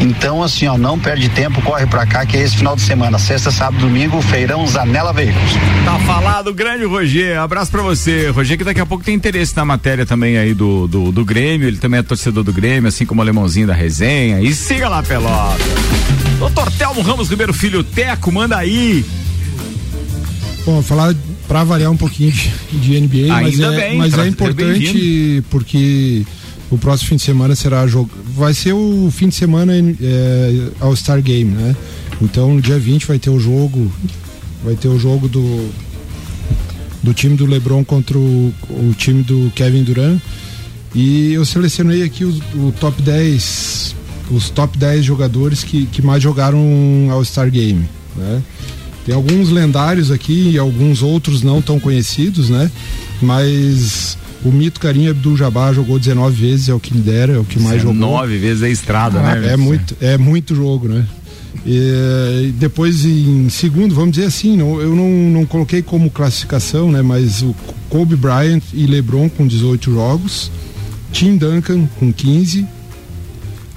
Então, 0.00 0.42
assim, 0.42 0.66
ó, 0.68 0.78
não 0.78 0.98
perde 0.98 1.28
tempo, 1.30 1.60
corre 1.62 1.86
para 1.86 2.06
cá, 2.06 2.24
que 2.24 2.36
é 2.36 2.42
esse 2.42 2.56
final 2.56 2.76
de 2.76 2.82
semana, 2.82 3.18
sexta, 3.18 3.50
sábado, 3.50 3.78
domingo, 3.80 4.20
feirão 4.22 4.66
Zanela 4.66 5.12
Veículos. 5.12 5.52
Tá 5.84 5.98
falado, 6.06 6.49
grande 6.54 6.84
Roger. 6.84 7.38
Abraço 7.38 7.70
pra 7.70 7.82
você. 7.82 8.28
Roger, 8.30 8.58
que 8.58 8.64
daqui 8.64 8.80
a 8.80 8.86
pouco 8.86 9.04
tem 9.04 9.14
interesse 9.14 9.56
na 9.56 9.64
matéria 9.64 10.04
também 10.04 10.38
aí 10.38 10.54
do, 10.54 10.86
do, 10.86 11.12
do 11.12 11.24
Grêmio. 11.24 11.68
Ele 11.68 11.78
também 11.78 12.00
é 12.00 12.02
torcedor 12.02 12.44
do 12.44 12.52
Grêmio, 12.52 12.88
assim 12.88 13.06
como 13.06 13.20
o 13.20 13.22
alemãozinho 13.22 13.66
da 13.66 13.74
resenha. 13.74 14.40
E 14.40 14.54
siga 14.54 14.88
lá, 14.88 15.02
Pelota. 15.02 15.64
Doutor 16.38 16.70
Telmo 16.72 17.02
Ramos 17.02 17.28
Ribeiro 17.28 17.52
Filho 17.52 17.84
Teco, 17.84 18.32
manda 18.32 18.56
aí. 18.56 19.04
Bom, 20.64 20.82
falar 20.82 21.14
para 21.46 21.64
variar 21.64 21.90
um 21.90 21.96
pouquinho 21.96 22.32
de, 22.72 23.00
NBA, 23.00 23.28
mas, 23.28 23.54
Ainda 23.54 23.74
é, 23.74 23.76
bem, 23.76 23.98
mas 23.98 24.16
é 24.16 24.28
importante 24.28 25.42
porque 25.50 26.24
o 26.70 26.78
próximo 26.78 27.08
fim 27.08 27.16
de 27.16 27.22
semana 27.22 27.56
será 27.56 27.86
jogo. 27.86 28.10
Vai 28.36 28.54
ser 28.54 28.72
o 28.72 29.10
fim 29.10 29.28
de 29.28 29.34
semana 29.34 29.72
é, 29.74 30.68
All-Star 30.80 31.20
Game, 31.20 31.50
né? 31.50 31.74
Então 32.22 32.54
no 32.54 32.60
dia 32.60 32.78
20 32.78 33.06
vai 33.06 33.18
ter 33.18 33.30
o 33.30 33.40
jogo. 33.40 33.90
Vai 34.64 34.76
ter 34.76 34.88
o 34.88 34.98
jogo 34.98 35.28
do. 35.28 35.68
Do 37.02 37.14
time 37.14 37.34
do 37.36 37.46
LeBron 37.46 37.82
contra 37.84 38.18
o, 38.18 38.52
o 38.68 38.94
time 38.96 39.22
do 39.22 39.50
Kevin 39.54 39.82
Durant. 39.82 40.20
E 40.94 41.32
eu 41.32 41.44
selecionei 41.44 42.02
aqui 42.02 42.24
os- 42.24 42.40
o 42.54 42.72
top 42.78 43.00
10. 43.00 43.94
Os 44.30 44.50
top 44.50 44.76
10 44.78 45.04
jogadores 45.04 45.64
que, 45.64 45.86
que 45.86 46.02
mais 46.02 46.22
jogaram 46.22 47.08
All-Star 47.10 47.50
Game. 47.50 47.84
Né? 48.16 48.42
Tem 49.06 49.14
alguns 49.14 49.48
lendários 49.50 50.10
aqui 50.10 50.50
e 50.52 50.58
alguns 50.58 51.02
outros 51.02 51.42
não 51.42 51.60
tão 51.62 51.80
conhecidos, 51.80 52.50
né? 52.50 52.70
Mas 53.22 54.16
o 54.44 54.50
mito 54.50 54.78
Carinho 54.80 55.10
Abdul-Jabbar 55.10 55.72
jogou 55.74 55.98
19 55.98 56.34
vezes, 56.48 56.68
é 56.68 56.74
o 56.74 56.80
que 56.80 56.92
lidera, 56.92 57.32
é 57.34 57.38
o 57.38 57.44
que 57.44 57.58
mais 57.58 57.80
jogou. 57.80 57.94
Nove 57.96 58.38
vezes 58.38 58.62
a 58.62 58.68
estrada, 58.68 59.18
Ah, 59.20 59.34
né? 59.36 59.52
é 59.52 59.56
muito, 59.56 59.96
é 60.00 60.18
muito 60.18 60.54
jogo, 60.54 60.86
né? 60.88 61.06
E, 61.64 62.52
depois 62.56 63.04
em 63.04 63.48
segundo, 63.48 63.94
vamos 63.94 64.12
dizer 64.12 64.26
assim, 64.26 64.56
não, 64.56 64.80
eu 64.80 64.94
não, 64.94 65.08
não 65.08 65.46
coloquei 65.46 65.82
como 65.82 66.10
classificação, 66.10 66.90
né? 66.90 67.02
Mas 67.02 67.42
o 67.42 67.54
Kobe 67.88 68.16
Bryant 68.16 68.62
e 68.72 68.86
LeBron 68.86 69.28
com 69.28 69.46
18 69.46 69.92
jogos, 69.92 70.50
Tim 71.12 71.36
Duncan 71.36 71.86
com 71.98 72.12
15, 72.12 72.66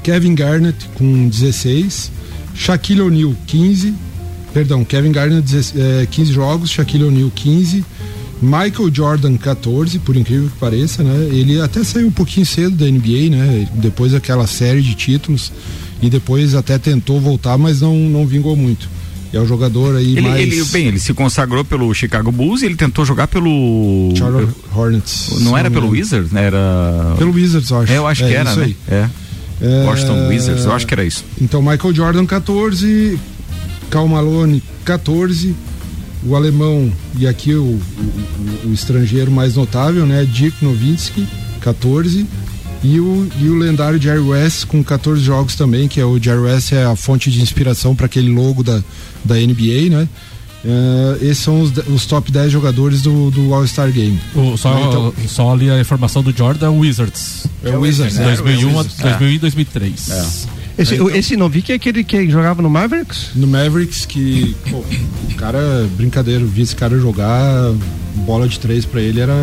Kevin 0.03 0.35
Garnett 0.35 0.89
com 0.95 1.27
16, 1.27 2.11
Shaquille 2.55 3.01
O'Neal 3.01 3.35
15, 3.47 3.93
perdão, 4.53 4.85
Kevin 4.85 5.11
Garnett 5.11 5.41
16, 5.41 5.73
eh, 5.75 6.07
15 6.09 6.31
jogos, 6.31 6.69
Shaquille 6.69 7.05
O'Neal 7.05 7.31
15, 7.33 7.83
Michael 8.41 8.93
Jordan 8.93 9.37
14, 9.37 9.99
por 9.99 10.15
incrível 10.15 10.49
que 10.49 10.57
pareça, 10.57 11.01
né? 11.01 11.29
Ele 11.31 11.61
até 11.61 11.83
saiu 11.83 12.07
um 12.07 12.11
pouquinho 12.11 12.45
cedo 12.45 12.75
da 12.75 12.85
NBA, 12.85 13.29
né? 13.29 13.67
Depois 13.75 14.11
daquela 14.11 14.45
série 14.45 14.81
de 14.81 14.93
títulos 14.95 15.51
e 16.03 16.09
depois 16.09 16.53
até 16.53 16.77
tentou 16.77 17.19
voltar, 17.19 17.57
mas 17.57 17.81
não 17.81 17.95
não 17.95 18.27
vingou 18.27 18.55
muito. 18.55 18.87
É 19.31 19.39
o 19.39 19.47
jogador 19.47 19.95
aí 19.95 20.11
Ele, 20.11 20.21
mais 20.21 20.39
ele, 20.41 20.63
bem, 20.65 20.87
ele 20.89 20.99
se 20.99 21.11
consagrou 21.11 21.65
pelo 21.65 21.91
Chicago 21.95 22.31
Bulls 22.31 22.61
e 22.61 22.67
ele 22.67 22.75
tentou 22.75 23.03
jogar 23.03 23.25
pelo. 23.27 24.13
Charlotte 24.15 24.53
Hornets. 24.75 25.39
Não 25.41 25.57
era 25.57 25.71
pelo. 25.71 25.89
Wizards, 25.89 26.31
né? 26.31 26.43
Era. 26.43 27.15
Pelo 27.17 27.31
Wizards, 27.33 27.69
eu 27.71 27.79
acho. 27.79 27.91
É, 27.93 27.97
eu 27.97 28.05
acho 28.05 28.23
que 28.23 28.31
era, 28.33 28.49
isso 28.51 28.59
né? 28.59 28.65
aí. 28.65 28.77
É. 28.89 29.09
É, 29.61 29.85
Washington 29.85 30.27
Wizards, 30.27 30.65
eu 30.65 30.71
acho 30.73 30.85
que 30.85 30.93
era 30.93 31.03
isso. 31.05 31.23
Então, 31.41 31.61
Michael 31.63 31.95
Jordan 31.95 32.25
14, 32.27 33.17
Cal 33.89 34.07
Malone 34.07 34.61
14, 34.85 35.55
o 36.25 36.35
alemão 36.35 36.91
e 37.17 37.25
aqui 37.25 37.55
o, 37.55 37.63
o- 37.63 37.81
o- 38.65 38.69
o 38.69 38.73
estrangeiro 38.73 39.31
mais 39.31 39.55
notável, 39.55 40.05
né? 40.05 40.27
Dick 40.31 40.63
Nowitzki 40.63 41.25
14 41.61 42.27
e 42.83 42.99
o, 42.99 43.27
e 43.39 43.47
o 43.47 43.55
lendário 43.55 44.01
Jerry 44.01 44.19
West 44.19 44.65
com 44.65 44.83
14 44.83 45.21
jogos 45.23 45.55
também, 45.55 45.87
que 45.87 45.99
é 45.99 46.05
o 46.05 46.21
Jerry 46.21 46.39
West 46.41 46.71
é 46.73 46.83
a 46.83 46.95
fonte 46.95 47.31
de 47.31 47.41
inspiração 47.41 47.95
para 47.95 48.05
aquele 48.07 48.29
logo 48.29 48.61
da, 48.63 48.83
da 49.23 49.35
NBA, 49.35 49.89
né? 49.89 50.07
É, 50.65 51.17
esses 51.25 51.39
são 51.39 51.61
os, 51.61 51.71
os 51.87 52.05
top 52.05 52.31
10 52.31 52.51
jogadores 52.51 53.01
do, 53.01 53.29
do 53.31 53.53
All-Star 53.53 53.91
Game. 53.91 54.17
O- 54.33 54.55
só, 54.57 54.77
Então- 54.87 55.13
só 55.27 55.51
ali 55.53 55.69
a 55.69 55.79
informação 55.79 56.23
do 56.23 56.31
Jordan 56.35 56.71
Wizards. 56.71 57.45
É 57.63 57.75
o 57.75 57.81
Wizards, 57.81 58.15
né? 58.15 58.25
2001, 58.35 58.79
a- 58.79 58.81
É. 58.81 58.85
2001 59.09 59.29
e 59.35 59.39
2003. 59.39 60.09
Esse, 60.77 60.95
Então- 60.95 61.09
esse 61.09 61.35
Novik 61.37 61.71
é 61.71 61.75
aquele 61.75 62.03
que 62.03 62.29
jogava 62.29 62.61
no 62.61 62.69
Mavericks? 62.69 63.27
no 63.35 63.45
Mavericks 63.45 64.05
que 64.05 64.55
pô, 64.71 64.77
o 64.77 65.35
cara 65.35 65.87
brincadeira, 65.97 66.43
vi 66.45 66.61
esse 66.61 66.75
cara 66.75 66.97
jogar 66.97 67.71
bola 68.25 68.47
de 68.47 68.57
três 68.59 68.85
pra 68.85 69.01
ele 69.01 69.19
era 69.19 69.33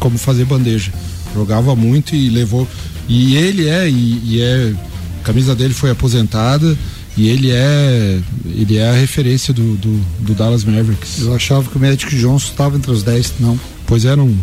como 0.00 0.18
fazer 0.18 0.44
bandeja. 0.44 0.92
Jogava 1.34 1.74
muito 1.74 2.14
e 2.14 2.28
levou 2.30 2.66
e 3.08 3.36
ele 3.36 3.68
é 3.68 3.88
e, 3.88 4.20
e 4.24 4.40
é 4.40 4.72
a 5.20 5.24
camisa 5.24 5.54
dele 5.54 5.74
foi 5.74 5.90
aposentada 5.90 6.76
e 7.16 7.28
ele 7.28 7.50
é 7.50 8.20
ele 8.46 8.76
é 8.78 8.88
a 8.88 8.92
referência 8.92 9.52
do, 9.52 9.76
do, 9.76 10.00
do 10.20 10.34
Dallas 10.34 10.64
Mavericks. 10.64 11.20
Eu 11.20 11.34
achava 11.34 11.68
que 11.68 11.76
o 11.76 11.80
Magic 11.80 12.14
Johnson 12.16 12.50
estava 12.50 12.76
entre 12.76 12.90
os 12.90 13.02
10, 13.02 13.34
não. 13.40 13.58
Pois 13.86 14.04
é, 14.04 14.16
não, 14.16 14.34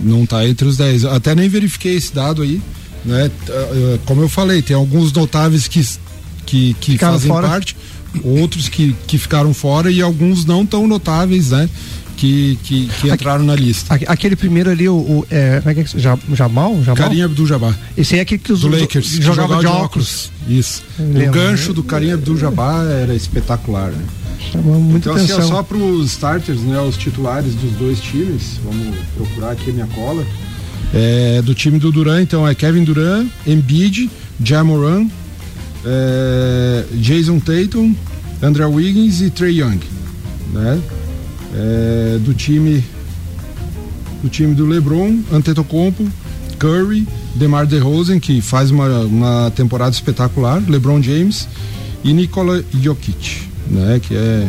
não 0.00 0.26
tá 0.26 0.46
entre 0.46 0.66
os 0.66 0.76
10. 0.76 1.04
Até 1.06 1.34
nem 1.34 1.48
verifiquei 1.48 1.94
esse 1.96 2.12
dado 2.12 2.42
aí, 2.42 2.60
né? 3.04 3.30
T- 3.46 3.52
eh, 3.52 3.98
Como 4.04 4.20
eu 4.22 4.28
falei, 4.28 4.60
tem 4.60 4.74
alguns 4.76 5.12
notáveis 5.12 5.68
que, 5.68 5.86
que, 6.44 6.74
que 6.80 6.92
Ficaram 6.92 7.12
fazem 7.14 7.28
fora. 7.30 7.46
parte, 7.48 7.76
outros 8.24 8.68
que, 8.68 8.94
que 9.06 9.16
ficaram 9.18 9.54
fora 9.54 9.90
e 9.90 10.02
alguns 10.02 10.44
não 10.44 10.66
tão 10.66 10.86
notáveis, 10.88 11.50
né? 11.50 11.68
Que, 12.18 12.58
que, 12.64 12.86
que 13.00 13.08
entraram 13.10 13.44
na 13.44 13.54
lista. 13.54 13.94
Aque- 13.94 14.04
Aquele 14.08 14.34
primeiro 14.34 14.68
ali, 14.68 14.88
o, 14.88 14.94
o 14.96 15.26
é, 15.30 15.58
como 15.60 15.70
é 15.70 15.74
que 15.74 15.80
é? 15.82 16.00
Ja- 16.00 16.18
Jamal? 16.34 16.74
Jamal? 16.82 16.96
Karim 16.96 17.22
Abdul-Jabbar, 17.22 17.78
Esse 17.96 18.14
aí 18.14 18.18
é 18.18 18.22
aquele 18.22 18.40
que 18.40 18.52
os 18.52 18.60
do 18.62 18.68
Lakers, 18.68 19.08
que 19.16 19.22
jogava 19.22 19.60
de 19.60 19.66
óculos. 19.68 20.32
Isso. 20.48 20.82
Eu 20.98 21.28
O 21.28 21.30
gancho 21.32 21.72
do 21.72 21.82
Karim 21.84 22.10
Abdul-Jabbar 22.10 22.84
era 22.86 23.14
espetacular, 23.14 23.92
né? 23.92 24.04
Chamou 24.52 24.80
muita 24.80 25.10
Então, 25.10 25.14
assim, 25.14 25.32
atenção. 25.32 25.48
ó, 25.50 25.56
só 25.58 25.62
para 25.62 25.76
os 25.76 26.06
starters, 26.10 26.60
né, 26.62 26.80
os 26.80 26.96
titulares 26.96 27.54
dos 27.54 27.70
dois 27.72 28.00
times, 28.00 28.58
vamos 28.64 28.96
procurar 29.16 29.52
aqui 29.52 29.70
a 29.70 29.72
minha 29.74 29.86
cola. 29.86 30.26
É, 30.92 31.40
do 31.42 31.54
time 31.54 31.78
do 31.78 31.92
Duran, 31.92 32.20
então 32.22 32.48
é 32.48 32.52
Kevin 32.54 32.82
Duran, 32.82 33.26
Embiid, 33.46 34.10
Jamoran, 34.42 35.06
é, 35.84 36.84
Jason 36.94 37.38
Tatum, 37.38 37.94
André 38.42 38.64
Wiggins 38.66 39.20
e 39.20 39.30
Trey 39.30 39.60
Young, 39.60 39.78
né? 40.52 40.80
É, 41.54 42.18
do 42.18 42.34
time 42.34 42.84
do 44.22 44.28
time 44.28 44.54
do 44.54 44.66
LeBron, 44.66 45.20
Antetokounmpo, 45.32 46.06
Curry, 46.58 47.06
DeMar 47.34 47.66
DeRozan, 47.66 48.18
que 48.18 48.40
faz 48.40 48.70
uma, 48.70 49.00
uma 49.02 49.52
temporada 49.54 49.92
espetacular, 49.92 50.62
LeBron 50.68 51.00
James 51.00 51.48
e 52.02 52.12
Nikola 52.12 52.64
Jokic, 52.74 53.42
né, 53.68 54.00
que 54.02 54.16
é 54.16 54.48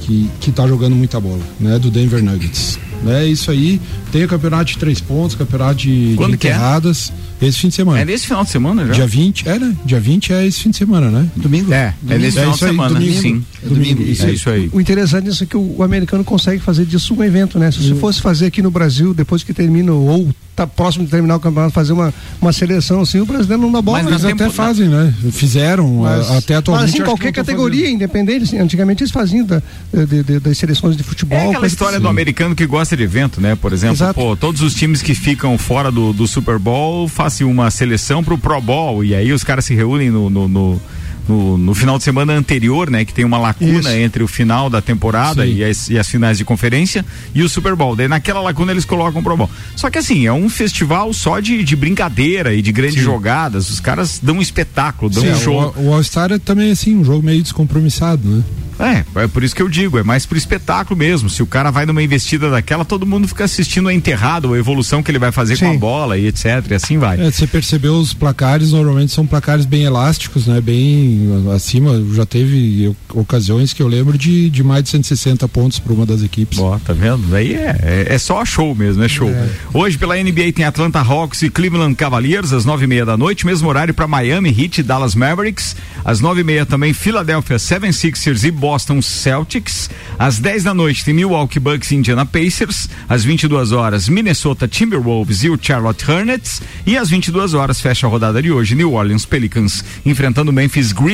que, 0.00 0.30
que 0.40 0.50
tá 0.50 0.66
jogando 0.66 0.96
muita 0.96 1.20
bola, 1.20 1.42
né, 1.60 1.78
do 1.78 1.90
Denver 1.90 2.22
Nuggets. 2.22 2.78
Né, 3.02 3.26
isso 3.26 3.50
aí, 3.50 3.80
tem 4.12 4.24
o 4.24 4.28
campeonato 4.28 4.64
de 4.72 4.78
três 4.78 5.00
pontos, 5.00 5.36
campeonato 5.36 5.76
de, 5.76 6.10
de 6.10 6.16
Quando 6.16 6.36
que 6.36 6.46
é? 6.48 6.50
enterradas, 6.50 7.12
esse 7.40 7.58
fim 7.58 7.68
de 7.68 7.74
semana. 7.74 8.00
É 8.00 8.04
nesse 8.04 8.26
final 8.26 8.44
de 8.44 8.50
semana 8.50 8.86
já? 8.86 8.92
Dia 8.94 9.06
20, 9.06 9.48
é, 9.48 9.58
né? 9.58 9.76
Dia 9.84 10.00
20 10.00 10.32
é 10.32 10.46
esse 10.46 10.60
fim 10.60 10.70
de 10.70 10.76
semana, 10.76 11.10
né? 11.10 11.28
Domingo? 11.36 11.72
É, 11.72 11.94
é 12.08 12.18
nesse 12.18 12.38
É 12.38 12.40
final 12.42 12.50
de 12.50 12.56
isso 12.56 12.64
aí, 12.64 12.70
semana, 12.70 12.94
domingo. 12.98 13.20
sim. 13.20 13.44
É 13.64 13.68
domingo, 13.68 14.02
isso 14.02 14.22
É 14.22 14.28
aí. 14.28 14.34
isso 14.34 14.50
aí. 14.50 14.70
O 14.72 14.80
interessante 14.80 15.24
disso 15.24 15.44
é 15.44 15.46
que 15.46 15.56
o, 15.56 15.76
o 15.78 15.82
americano 15.82 16.24
consegue 16.24 16.60
fazer 16.62 16.84
disso 16.86 17.14
um 17.14 17.22
evento, 17.22 17.58
né? 17.58 17.70
Se 17.70 17.78
você 17.82 17.94
fosse 17.94 18.20
fazer 18.20 18.46
aqui 18.46 18.62
no 18.62 18.70
Brasil, 18.70 19.12
depois 19.14 19.42
que 19.42 19.52
termina, 19.52 19.92
ou 19.92 20.28
tá 20.56 20.66
próximo 20.66 21.04
de 21.04 21.10
terminar 21.12 21.36
o 21.36 21.40
campeonato, 21.40 21.72
fazer 21.72 21.92
uma, 21.92 22.12
uma 22.42 22.52
seleção 22.52 23.00
assim, 23.02 23.20
o 23.20 23.24
brasileiro 23.26 23.62
não 23.62 23.70
dá 23.70 23.80
bola. 23.80 23.98
Mas 23.98 24.06
né? 24.06 24.12
Eles 24.12 24.22
tempo- 24.24 24.42
até 24.42 24.52
fazem, 24.52 24.88
né? 24.88 25.14
Fizeram 25.30 25.98
Mas, 26.02 26.28
a- 26.30 26.38
até 26.38 26.56
atualmente. 26.56 26.82
mas 26.86 26.90
assim, 26.94 26.98
que 26.98 27.04
qualquer 27.04 27.32
categoria, 27.32 27.82
fazendo. 27.82 27.94
independente, 27.94 28.42
assim, 28.42 28.58
antigamente 28.58 29.02
eles 29.04 29.12
faziam 29.12 29.46
da- 29.46 29.62
de- 29.94 30.22
de- 30.24 30.40
das 30.40 30.58
seleções 30.58 30.96
de 30.96 31.04
futebol. 31.04 31.38
É 31.38 31.48
aquela 31.50 31.66
história 31.66 31.98
que- 31.98 32.02
do 32.02 32.08
americano 32.08 32.56
que 32.56 32.66
gosta 32.66 32.96
de 32.96 33.04
evento, 33.04 33.40
né? 33.40 33.54
Por 33.54 33.72
exemplo, 33.72 33.97
Exato. 33.98 34.14
pô, 34.14 34.36
todos 34.36 34.62
os 34.62 34.74
times 34.74 35.02
que 35.02 35.14
ficam 35.14 35.58
fora 35.58 35.90
do, 35.90 36.12
do 36.12 36.26
Super 36.26 36.58
Bowl 36.58 37.08
fazem 37.08 37.46
uma 37.46 37.70
seleção 37.70 38.22
pro 38.22 38.38
Pro 38.38 38.60
Bowl 38.60 39.04
e 39.04 39.14
aí 39.14 39.32
os 39.32 39.42
caras 39.42 39.64
se 39.64 39.74
reúnem 39.74 40.10
no, 40.10 40.30
no, 40.30 40.48
no, 40.48 40.80
no- 41.28 41.58
no 41.58 41.74
final 41.74 41.98
de 41.98 42.04
semana 42.04 42.32
anterior, 42.32 42.90
né? 42.90 43.04
Que 43.04 43.12
tem 43.12 43.24
uma 43.24 43.38
lacuna 43.38 43.78
Isso. 43.80 43.88
entre 43.90 44.22
o 44.22 44.28
final 44.28 44.70
da 44.70 44.80
temporada 44.80 45.44
Sim. 45.44 45.52
e 45.54 45.64
as, 45.64 45.90
e 45.90 45.98
as 45.98 46.08
finais 46.08 46.38
de 46.38 46.44
conferência 46.44 47.04
e 47.34 47.42
o 47.42 47.48
Super 47.48 47.74
Bowl. 47.76 47.94
Daí 47.94 48.08
naquela 48.08 48.40
lacuna 48.40 48.72
eles 48.72 48.84
colocam 48.84 49.20
o 49.20 49.24
Pro 49.24 49.36
Bowl. 49.36 49.50
Só 49.76 49.90
que 49.90 49.98
assim, 49.98 50.26
é 50.26 50.32
um 50.32 50.48
festival 50.48 51.12
só 51.12 51.40
de, 51.40 51.62
de 51.62 51.76
brincadeira 51.76 52.54
e 52.54 52.62
de 52.62 52.72
grandes 52.72 53.02
jogadas. 53.02 53.68
Os 53.70 53.80
caras 53.80 54.18
dão 54.22 54.36
um 54.36 54.42
espetáculo, 54.42 55.10
dão 55.10 55.22
Sim, 55.22 55.32
um 55.32 55.38
show. 55.40 55.74
O, 55.76 55.88
o 55.88 55.94
All-Star 55.94 56.32
é 56.32 56.38
também 56.38 56.70
assim, 56.70 56.96
um 56.96 57.04
jogo 57.04 57.24
meio 57.24 57.42
descompromissado, 57.42 58.26
né? 58.28 58.42
É, 58.80 59.04
é 59.24 59.26
por 59.26 59.42
isso 59.42 59.56
que 59.56 59.60
eu 59.62 59.68
digo, 59.68 59.98
é 59.98 60.04
mais 60.04 60.24
pro 60.24 60.38
espetáculo 60.38 60.96
mesmo. 60.96 61.28
Se 61.28 61.42
o 61.42 61.46
cara 61.46 61.68
vai 61.68 61.84
numa 61.84 62.00
investida 62.00 62.48
daquela, 62.48 62.84
todo 62.84 63.04
mundo 63.04 63.26
fica 63.26 63.42
assistindo 63.42 63.88
a 63.88 63.92
enterrado, 63.92 64.54
a 64.54 64.56
evolução 64.58 65.02
que 65.02 65.10
ele 65.10 65.18
vai 65.18 65.32
fazer 65.32 65.58
com 65.58 65.66
a 65.68 65.72
Sim. 65.72 65.78
bola 65.78 66.16
e 66.16 66.28
etc. 66.28 66.64
E 66.70 66.74
assim 66.74 66.96
vai. 66.96 67.20
É, 67.20 67.28
você 67.28 67.44
percebeu 67.44 67.94
os 67.98 68.14
placares, 68.14 68.70
normalmente 68.70 69.10
são 69.12 69.26
placares 69.26 69.64
bem 69.66 69.82
elásticos, 69.82 70.46
né? 70.46 70.60
Bem 70.60 71.17
acima, 71.54 72.02
já 72.14 72.26
teve 72.26 72.94
ocasiões 73.14 73.72
que 73.72 73.82
eu 73.82 73.88
lembro 73.88 74.16
de, 74.16 74.50
de 74.50 74.62
mais 74.62 74.84
de 74.84 74.90
160 74.90 75.46
pontos 75.48 75.78
para 75.78 75.92
uma 75.92 76.06
das 76.06 76.22
equipes. 76.22 76.58
Ó, 76.58 76.78
tá 76.78 76.92
vendo? 76.92 77.26
Daí 77.28 77.54
é, 77.54 77.78
é, 77.82 78.14
é 78.14 78.18
só 78.18 78.44
show 78.44 78.74
mesmo, 78.74 79.02
é 79.02 79.08
show. 79.08 79.30
Hoje 79.72 79.98
pela 79.98 80.16
NBA 80.16 80.52
tem 80.54 80.64
Atlanta 80.64 81.00
Hawks 81.00 81.42
e 81.42 81.50
Cleveland 81.50 81.94
Cavaliers 81.94 82.52
às 82.52 82.64
nove 82.64 82.84
e 82.84 82.86
meia 82.86 83.04
da 83.04 83.16
noite, 83.16 83.46
mesmo 83.46 83.68
horário 83.68 83.94
para 83.94 84.06
Miami 84.06 84.50
Heat 84.50 84.80
e 84.80 84.82
Dallas 84.82 85.14
Mavericks. 85.14 85.76
Às 86.04 86.20
nove 86.20 86.40
e 86.40 86.44
meia 86.44 86.64
também 86.64 86.92
Philadelphia 86.92 87.56
76ers 87.56 88.44
e 88.44 88.50
Boston 88.50 89.02
Celtics. 89.02 89.90
Às 90.18 90.38
10 90.38 90.64
da 90.64 90.74
noite 90.74 91.04
tem 91.04 91.14
Milwaukee 91.14 91.60
Bucks 91.60 91.90
e 91.90 91.96
Indiana 91.96 92.24
Pacers. 92.24 92.88
Às 93.08 93.24
22 93.24 93.72
horas 93.72 94.08
Minnesota 94.08 94.66
Timberwolves 94.66 95.44
e 95.44 95.50
o 95.50 95.58
Charlotte 95.60 96.10
Hornets. 96.10 96.62
E 96.86 96.96
às 96.96 97.10
22 97.10 97.54
horas 97.54 97.80
fecha 97.80 98.06
a 98.06 98.10
rodada 98.10 98.42
de 98.42 98.50
hoje 98.50 98.74
New 98.74 98.92
Orleans 98.92 99.24
Pelicans 99.24 99.84
enfrentando 100.04 100.52
Memphis 100.52 100.92
Grizzlies. 100.92 101.07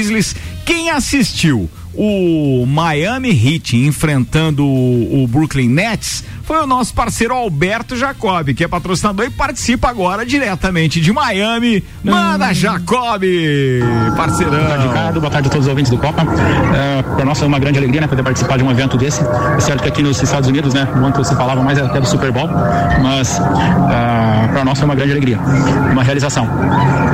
Quem 0.66 0.90
assistiu? 0.90 1.70
O 1.96 2.66
Miami 2.66 3.30
Heat 3.30 3.76
enfrentando 3.76 4.64
o, 4.64 5.22
o 5.22 5.26
Brooklyn 5.28 5.68
Nets 5.68 6.24
foi 6.42 6.58
o 6.58 6.66
nosso 6.66 6.92
parceiro 6.92 7.34
Alberto 7.34 7.96
Jacob, 7.96 8.52
que 8.52 8.64
é 8.64 8.68
patrocinador 8.68 9.24
e 9.24 9.30
participa 9.30 9.88
agora 9.88 10.26
diretamente 10.26 11.00
de 11.00 11.10
Miami. 11.10 11.82
Manda 12.02 12.52
Jacob, 12.52 13.22
parceirão. 14.14 14.88
Ricardo, 14.88 15.20
boa 15.20 15.30
tarde 15.30 15.48
a 15.48 15.50
todos 15.50 15.66
os 15.66 15.70
ouvintes 15.70 15.90
do 15.90 15.96
Copa. 15.96 16.22
É, 16.74 17.02
para 17.02 17.24
nós 17.24 17.40
é 17.40 17.46
uma 17.46 17.58
grande 17.58 17.78
alegria 17.78 18.02
né, 18.02 18.06
poder 18.06 18.22
participar 18.22 18.58
de 18.58 18.64
um 18.64 18.70
evento 18.70 18.98
desse. 18.98 19.22
É 19.56 19.60
certo 19.60 19.82
que 19.82 19.88
aqui 19.88 20.02
nos 20.02 20.22
Estados 20.22 20.48
Unidos, 20.48 20.74
né, 20.74 20.86
muito 20.96 21.24
se 21.24 21.34
falava 21.34 21.62
mais 21.62 21.78
até 21.78 21.98
do 21.98 22.06
Super 22.06 22.30
Bowl, 22.30 22.48
mas 23.02 23.40
para 24.52 24.64
nós 24.64 24.80
é 24.80 24.84
uma 24.84 24.94
grande 24.94 25.12
alegria, 25.12 25.38
uma 25.90 26.02
realização. 26.02 26.46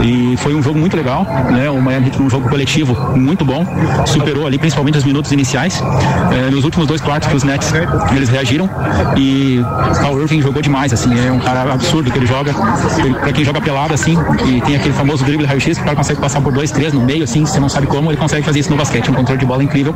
E 0.03 0.37
foi 0.39 0.55
um 0.55 0.63
jogo 0.63 0.79
muito 0.79 0.97
legal, 0.97 1.25
né, 1.51 1.71
o 1.71 1.81
Miami 1.81 2.07
Heat 2.07 2.21
um 2.21 2.29
jogo 2.29 2.49
coletivo 2.49 3.17
muito 3.17 3.45
bom, 3.45 3.65
superou 4.07 4.47
ali 4.47 4.59
principalmente 4.59 4.70
os 4.97 5.05
minutos 5.05 5.33
iniciais. 5.33 5.83
É, 6.33 6.51
nos 6.51 6.65
últimos 6.65 6.87
dois 6.87 7.01
quartos 7.01 7.29
que 7.29 7.37
os 7.37 7.43
Nets 7.43 7.73
eles 8.15 8.29
reagiram 8.29 8.69
e 9.17 9.61
Paul 10.01 10.21
Irving 10.21 10.41
jogou 10.41 10.63
demais, 10.63 10.93
assim, 10.93 11.11
é 11.19 11.31
um 11.31 11.39
cara 11.41 11.73
absurdo 11.73 12.11
que 12.11 12.19
ele 12.19 12.27
joga. 12.27 12.53
Para 13.21 13.33
quem 13.33 13.45
joga 13.45 13.61
pelado 13.61 13.95
assim 13.95 14.17
e 14.47 14.61
tem 14.61 14.77
aquele 14.77 14.95
famoso 14.95 15.25
drible 15.25 15.47
raio-x, 15.47 15.79
o 15.79 15.83
cara 15.83 15.97
consegue 15.97 16.21
passar 16.21 16.41
por 16.41 16.53
dois, 16.53 16.71
três 16.71 16.93
no 16.93 17.01
meio, 17.01 17.25
assim, 17.25 17.45
você 17.45 17.59
não 17.61 17.69
sabe 17.69 17.87
como, 17.87 18.11
ele 18.11 18.17
consegue 18.17 18.45
fazer 18.45 18.61
isso 18.61 18.71
no 18.71 18.77
basquete, 18.77 19.11
um 19.11 19.15
controle 19.15 19.39
de 19.41 19.47
bola 19.47 19.63
incrível. 19.63 19.95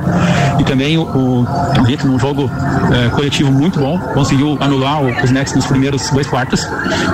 E 0.59 0.65
também 0.65 0.99
o, 0.99 1.03
o, 1.03 1.47
Heat, 1.89 2.07
num 2.07 2.19
jogo 2.19 2.51
é, 2.93 3.09
coletivo 3.11 3.51
muito 3.53 3.79
bom, 3.79 3.99
conseguiu 3.99 4.57
anular 4.61 5.03
os 5.03 5.31
Nets 5.31 5.55
nos 5.55 5.67
primeiros 5.67 6.11
dois 6.11 6.27
quartos. 6.27 6.67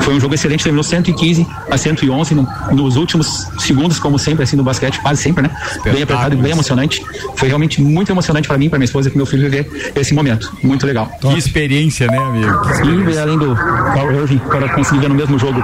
Foi 0.03 0.15
um 0.15 0.21
jogo 0.21 0.35
excelente, 0.35 0.63
terminou 0.65 0.85
115 0.85 1.47
a 1.71 1.77
111 1.77 2.35
no- 2.35 2.49
nos 2.73 2.97
últimos 2.97 3.49
segundos, 3.59 3.99
como 3.99 4.19
sempre, 4.19 4.45
assim, 4.45 4.57
no 4.57 4.63
basquete, 4.63 5.01
quase 5.01 5.23
sempre, 5.23 5.43
né? 5.43 5.51
Bem 5.85 6.03
apertado 6.03 6.35
e 6.35 6.39
bem 6.39 6.53
emocionante. 6.53 7.05
Foi 7.37 7.49
realmente 7.51 7.81
muito 7.83 8.11
emocionante 8.11 8.49
para 8.49 8.57
mim, 8.59 8.69
para 8.69 8.79
minha 8.79 8.87
esposa 8.87 9.09
e 9.09 9.11
para 9.11 9.19
meu 9.19 9.27
filho 9.27 9.43
viver 9.51 9.93
esse 9.95 10.15
momento. 10.15 10.51
Muito 10.63 10.87
legal. 10.87 11.07
Que 11.21 11.37
experiência, 11.39 12.07
né, 12.07 12.19
amigo? 12.19 12.61
Que 12.83 13.11
E 13.15 13.19
além 13.19 13.39
do 13.39 13.55
Carl 13.55 14.13
Irving, 14.13 14.39
para 14.39 14.69
conseguir 14.71 15.01
ver 15.01 15.09
no 15.09 15.15
mesmo 15.15 15.39
jogo 15.39 15.61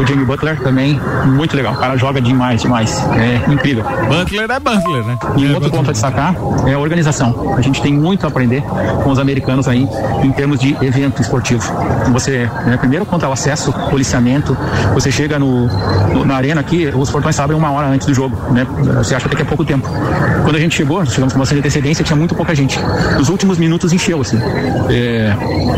o 0.00 0.06
Jimmy 0.06 0.24
Butler, 0.24 0.60
também 0.60 1.00
muito 1.26 1.56
legal. 1.56 1.74
O 1.74 1.76
cara 1.78 1.96
joga 1.96 2.20
demais, 2.20 2.62
demais. 2.62 3.04
É 3.16 3.52
incrível. 3.52 3.84
Butler 4.08 4.50
é 4.50 4.60
Butler, 4.60 5.04
né? 5.04 5.18
E 5.36 5.46
um 5.46 5.54
outro 5.54 5.70
ponto 5.70 5.90
a 5.90 5.92
destacar 5.92 6.34
é 6.66 6.74
a 6.74 6.78
organização. 6.78 7.54
A 7.56 7.60
gente 7.60 7.80
tem 7.82 7.92
muito 7.92 8.24
a 8.24 8.28
aprender 8.28 8.62
com 9.02 9.10
os 9.10 9.18
americanos 9.18 9.66
aí 9.68 9.88
em 10.22 10.32
termos 10.32 10.58
de 10.60 10.76
evento 10.82 11.20
esportivo. 11.22 11.62
Você, 12.12 12.48
né, 12.66 12.76
primeiro, 12.76 13.04
quanto 13.06 13.24
ao 13.24 13.32
acesso, 13.32 13.72
policiamento, 13.90 14.56
você 14.94 15.10
chega 15.10 15.38
no, 15.38 15.66
no- 16.12 16.24
na 16.24 16.36
arena 16.36 16.60
aqui, 16.60 16.90
os 16.94 17.10
portões 17.10 17.38
abrem 17.40 17.58
uma 17.58 17.70
hora 17.70 17.86
antes 17.88 18.06
do 18.06 18.14
jogo, 18.14 18.36
né? 18.52 18.66
Você 18.98 19.14
acha 19.14 19.26
até 19.26 19.36
que 19.36 19.42
é 19.42 19.44
pouco 19.44 19.64
tempo. 19.64 19.88
Quando 20.44 20.56
a 20.56 20.58
gente 20.60 20.74
chegou, 20.74 21.04
chegamos 21.22 21.32
com 21.34 21.38
bastante 21.38 21.58
antecedência, 21.60 22.04
tinha 22.04 22.16
muito 22.16 22.34
pouca 22.34 22.54
gente. 22.54 22.78
Nos 23.16 23.28
últimos 23.28 23.58
minutos 23.58 23.92
encheu, 23.92 24.20
assim. 24.20 24.38
É, 24.90 25.32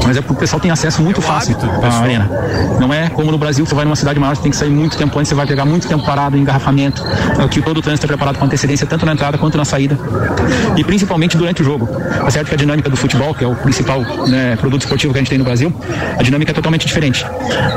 mas 0.04 0.16
é 0.16 0.20
porque 0.20 0.32
o 0.32 0.36
pessoal 0.36 0.60
tem 0.60 0.70
acesso 0.70 1.02
muito 1.02 1.20
fácil 1.20 1.54
hábito 1.56 1.66
do 1.66 1.84
à 1.86 1.98
arena. 2.00 2.30
Não 2.80 2.92
é 2.94 3.08
como 3.10 3.30
no 3.30 3.36
Brasil, 3.36 3.66
você 3.66 3.74
vai 3.74 3.84
numa 3.84 3.96
cidade 3.96 4.18
maior, 4.18 4.34
você 4.36 4.42
tem 4.42 4.50
que 4.50 4.56
sair 4.56 4.70
muito 4.70 4.96
tempo 4.96 5.18
antes, 5.18 5.28
você 5.28 5.34
vai 5.34 5.46
pegar 5.46 5.64
muito 5.64 5.86
tempo 5.86 6.04
parado 6.04 6.36
em 6.36 6.40
engarrafamento. 6.40 7.04
Aqui 7.38 7.60
todo 7.60 7.78
o 7.78 7.82
trânsito 7.82 8.06
é 8.06 8.08
preparado 8.08 8.38
com 8.38 8.44
antecedência, 8.46 8.86
tanto 8.86 9.04
na 9.04 9.12
entrada 9.12 9.36
quanto 9.36 9.58
na 9.58 9.64
saída. 9.64 9.98
E 10.76 10.84
principalmente 10.84 11.36
durante 11.36 11.60
o 11.62 11.64
jogo. 11.64 11.86
Tá 11.86 12.30
certo 12.30 12.48
que 12.48 12.54
a 12.54 12.58
dinâmica 12.58 12.88
do 12.88 12.96
futebol, 12.96 13.34
que 13.34 13.44
é 13.44 13.46
o 13.46 13.54
principal 13.54 14.00
né, 14.28 14.56
produto 14.56 14.82
esportivo 14.82 15.12
que 15.12 15.18
a 15.18 15.22
gente 15.22 15.28
tem 15.28 15.38
no 15.38 15.44
Brasil, 15.44 15.74
a 16.18 16.22
dinâmica 16.22 16.52
é 16.52 16.54
totalmente 16.54 16.86
diferente. 16.86 17.26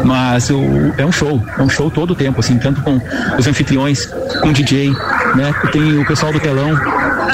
Mas 0.06 0.50
o- 0.50 0.94
é 0.98 1.06
um 1.06 1.12
show, 1.12 1.42
é 1.58 1.62
um 1.62 1.70
show 1.70 1.90
todo 1.92 2.12
o 2.12 2.16
tempo, 2.16 2.40
assim, 2.40 2.58
tanto 2.58 2.82
com 2.82 3.00
os 3.38 3.48
anfitriões, 3.48 4.06
com 4.42 4.50
o 4.50 4.54
DJ, 4.54 4.94
né? 5.36 5.54
Tem 5.72 6.00
o 6.00 6.06
pessoal 6.06 6.32
do 6.32 6.40
telão, 6.40 6.76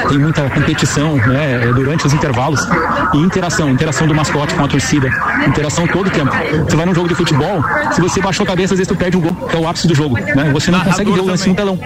tem 0.08 0.18
muita 0.18 0.50
competição, 0.50 1.16
né? 1.16 1.72
Durante 1.74 2.06
os 2.06 2.14
intervalos 2.14 2.68
e 3.14 3.18
interação, 3.18 3.70
interação 3.70 4.08
do 4.08 4.16
mascote 4.16 4.54
com 4.54 4.64
a 4.64 4.68
torcida, 4.68 5.10
interação 5.48 5.88
todo 5.88 6.08
o 6.08 6.10
tempo. 6.10 6.32
Você 6.68 6.76
vai 6.76 6.86
num 6.86 6.94
jogo 6.94 7.08
de 7.08 7.16
futebol, 7.16 7.64
se 7.92 8.02
você 8.02 8.22
baixou 8.22 8.44
a 8.44 8.48
cabeça, 8.48 8.74
às 8.74 8.80
vezes 8.80 8.88
tu 8.88 8.96
perde 8.96 9.18
um 9.18 9.22
gol, 9.22 9.36
que 9.48 9.56
é 9.56 9.60
o 9.60 9.68
ápice 9.68 9.88
do 9.88 9.96
jogo, 9.96 10.16
né? 10.16 10.50
Você 10.54 10.72
não 10.72 10.80
consegue 10.82 11.12
ver 11.12 11.20
o 11.20 11.26
lance 11.26 11.48
no 11.48 11.56
telão. 11.56 11.80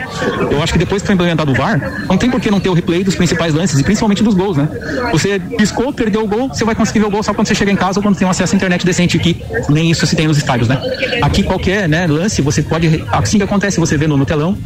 Eu 0.52 0.62
acho 0.62 0.74
que 0.74 0.80
depois 0.80 1.02
que 1.02 1.08
foi 1.08 1.16
implementado 1.16 1.52
o 1.52 1.56
VAR, 1.56 1.80
não 2.08 2.18
tem 2.18 2.30
por 2.30 2.40
que 2.40 2.50
não 2.50 2.60
ter 2.60 2.70
o 2.70 2.74
replay 2.74 3.04
dos 3.04 3.16
principais 3.16 3.54
lances 3.54 3.80
e 3.80 3.84
principalmente 3.84 4.24
dos 4.24 4.34
gols, 4.34 4.58
né? 4.58 4.68
Você 5.12 5.40
piscou, 5.40 5.94
perdeu 5.94 6.24
o 6.24 6.28
gol, 6.28 6.50
você 6.50 6.64
vai 6.64 6.76
conseguir 6.76 7.00
ver 7.00 7.08
o 7.08 7.12
gol 7.12 7.24
só 7.24 7.34
quando 7.34 7.48
você 7.48 7.56
chega 7.56 7.72
em 7.72 7.76
casa 7.76 8.00
ou 8.00 8.04
quando 8.04 8.18
tem 8.18 8.28
um 8.28 8.32
acesso 8.32 8.54
à 8.54 8.56
internet 8.56 8.86
decente 8.86 9.18
aqui. 9.18 9.42
Nem 9.70 9.92
isso 9.92 10.06
se 10.06 10.16
tem 10.16 10.28
nos 10.28 10.38
estádios, 10.38 10.68
né? 10.68 10.80
Aqui 11.22 11.44
qualquer 11.44 11.88
né, 11.88 12.08
lance, 12.08 12.42
você 12.42 12.62
pode, 12.62 13.04
assim 13.12 13.38
que 13.38 13.44
acontece, 13.44 13.80
você 13.80 13.98
vê 13.98 14.08
no, 14.08 14.18
no 14.18 14.26
telão 14.26 14.58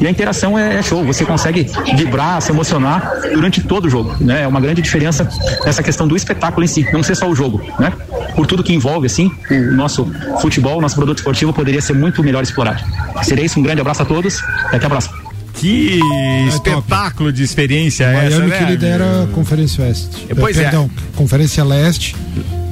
e 0.00 0.06
a 0.06 0.10
interação 0.10 0.58
é, 0.58 0.76
é 0.76 0.82
show. 0.90 1.04
Você 1.04 1.24
consegue 1.24 1.70
vibrar, 1.96 2.42
se 2.42 2.50
emocionar 2.50 3.20
durante 3.32 3.62
todo 3.62 3.84
o 3.86 3.90
jogo, 3.90 4.16
né? 4.20 4.42
É 4.42 4.46
uma 4.46 4.60
grande 4.60 4.82
diferença 4.82 5.28
nessa 5.64 5.82
questão 5.82 6.06
do 6.06 6.16
espetáculo 6.16 6.64
em 6.64 6.66
si, 6.66 6.86
não 6.92 7.02
ser 7.02 7.14
só 7.14 7.28
o 7.28 7.34
jogo, 7.34 7.62
né? 7.78 7.92
Por 8.34 8.46
tudo 8.46 8.62
que 8.62 8.74
envolve, 8.74 9.06
assim, 9.06 9.30
o 9.50 9.72
nosso 9.72 10.10
futebol, 10.40 10.78
o 10.78 10.80
nosso 10.80 10.96
produto 10.96 11.18
esportivo 11.18 11.52
poderia 11.52 11.80
ser 11.80 11.94
muito 11.94 12.22
melhor 12.22 12.42
explorado. 12.42 12.82
Seria 13.22 13.44
isso, 13.44 13.60
um 13.60 13.62
grande 13.62 13.80
abraço 13.80 14.02
a 14.02 14.04
todos 14.04 14.42
até 14.72 14.86
a 14.86 14.90
próxima. 14.90 15.19
Que 15.60 16.00
espetáculo 16.48 17.30
de 17.32 17.42
experiência 17.42 18.04
é 18.04 18.26
essa, 18.26 18.36
Miami 18.38 18.50
né? 18.50 18.58
que 18.58 18.64
lidera 18.64 19.04
amigo? 19.04 19.30
a 19.32 19.34
Conferência 19.34 19.84
Oeste. 19.84 20.26
Pois 20.38 20.56
é. 20.58 20.62
Perdão, 20.62 20.90
Conferência 21.14 21.62
Leste 21.64 22.16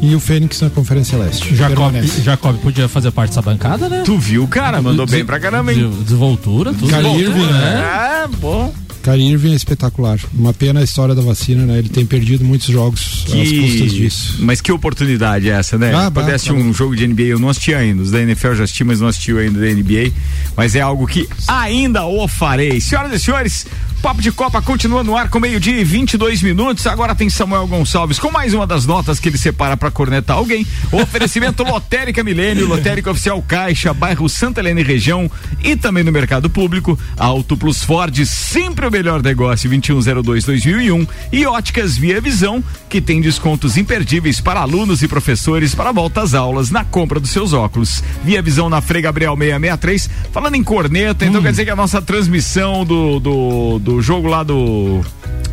e 0.01 0.15
o 0.15 0.21
Fênix 0.21 0.61
na 0.63 0.71
Conferência 0.71 1.19
Leste. 1.19 1.55
Jacob. 1.55 1.95
Jacob 2.23 2.57
podia 2.59 2.89
fazer 2.89 3.11
parte 3.11 3.31
dessa 3.31 3.43
bancada, 3.43 3.89
né? 3.89 4.03
Tu 4.07 4.17
viu, 4.19 4.47
cara? 4.49 4.81
Mandou 4.81 5.05
Des- 5.05 5.15
bem 5.17 5.25
pra 5.25 5.39
caramba, 5.39 5.73
hein? 5.73 5.79
de- 5.91 6.05
Desenvoltura, 6.05 6.73
tudo. 6.73 6.91
Irving, 7.19 7.47
né? 7.53 8.25
É, 8.25 8.29
bom. 8.39 8.73
Kyrie 9.09 9.33
Irving 9.33 9.53
é 9.53 9.55
espetacular. 9.55 10.19
Uma 10.35 10.53
pena 10.53 10.81
a 10.81 10.85
história 10.85 11.15
da 11.15 11.23
vacina, 11.23 11.65
né? 11.65 11.79
Ele 11.79 11.89
tem 11.89 12.05
perdido 12.05 12.45
muitos 12.45 12.67
jogos 12.69 13.25
às 13.25 13.33
custas 13.33 13.51
Que... 13.51 13.89
disso. 13.89 14.37
Mas 14.41 14.61
que 14.61 14.71
oportunidade 14.71 15.49
é 15.49 15.55
essa, 15.55 15.79
né? 15.79 15.95
Ah, 15.95 16.11
bah, 16.11 16.23
tá 16.25 16.53
um 16.53 16.75
jogo 16.75 16.95
de 16.95 17.07
NBA, 17.07 17.23
eu 17.23 17.39
não 17.39 17.49
assisti 17.49 17.73
ainda. 17.73 18.03
Os 18.03 18.11
da 18.11 18.21
NFL 18.21 18.53
já 18.55 18.65
assisti, 18.65 18.85
mas 18.85 19.01
não 19.01 19.09
assisti 19.09 19.33
ainda 19.33 19.59
da 19.59 19.67
NBA. 19.67 20.13
Mas 20.55 20.75
é 20.75 20.83
algo 20.83 21.07
que 21.07 21.27
ainda 21.47 22.05
o 22.05 22.29
farei. 22.29 22.83
Senhoras 22.83 23.11
e 23.13 23.19
senhores, 23.19 23.67
Papo 24.03 24.23
de 24.23 24.31
Copa 24.31 24.63
continua 24.63 25.03
no 25.03 25.17
ar 25.17 25.29
com 25.29 25.41
meio-dia 25.41 25.81
e 25.81 25.83
22 25.83 26.41
minutos. 26.41 26.87
Agora 26.87 27.17
tem 27.17 27.29
Samuel 27.29 27.67
Gonçalves 27.67 28.19
com 28.19 28.31
mais 28.31 28.55
uma 28.55 28.67
das 28.67 28.87
notas 28.87 29.19
que 29.19 29.29
ele 29.29 29.37
separa 29.37 29.77
para 29.77 29.91
cornetar 29.91 30.37
alguém. 30.37 30.65
Oferecimento 30.93 31.65
Lotérica 31.69 32.23
Milênio, 32.23 32.69
Lotérica 32.69 33.11
Oficial 33.11 33.43
Caixa, 33.43 33.93
bairro 33.93 34.29
Santa 34.29 34.61
Helena 34.61 34.81
e 34.81 34.85
região 34.85 35.29
e 35.65 35.75
também 35.75 36.05
no 36.05 36.13
mercado 36.13 36.49
público. 36.49 36.97
Auto 37.17 37.57
Plus 37.57 37.83
Ford, 37.83 38.25
sempre 38.25 38.87
o 38.87 38.91
melhor 38.91 39.21
negócio, 39.21 39.69
2102-2001. 39.71 41.09
E 41.33 41.45
Óticas 41.45 41.97
Via 41.97 42.21
Visão, 42.21 42.63
que 42.89 43.01
tem 43.01 43.21
descontos 43.21 43.77
imperdíveis 43.77 44.41
para 44.41 44.61
alunos 44.61 45.03
e 45.03 45.09
professores 45.09 45.75
para 45.75 45.91
volta 45.91 46.23
às 46.23 46.35
aulas 46.35 46.71
na 46.71 46.85
compra 46.85 47.19
dos 47.19 47.31
seus 47.31 47.53
óculos. 47.53 48.03
Via 48.25 48.41
Visão 48.41 48.71
na 48.71 48.81
Frei 48.81 49.03
Gabriel 49.03 49.37
663. 49.37 50.11
Falando 50.33 50.55
em 50.55 50.63
corneta, 50.63 51.27
então 51.27 51.43
quer 51.43 51.51
dizer 51.51 51.65
que 51.65 51.71
a 51.71 51.77
nossa 51.77 52.01
transmissão 52.01 52.85
do, 52.85 53.19
do, 53.19 53.79
do 53.89 54.03
jogo 54.03 54.29
lá 54.29 54.43
do. 54.43 55.01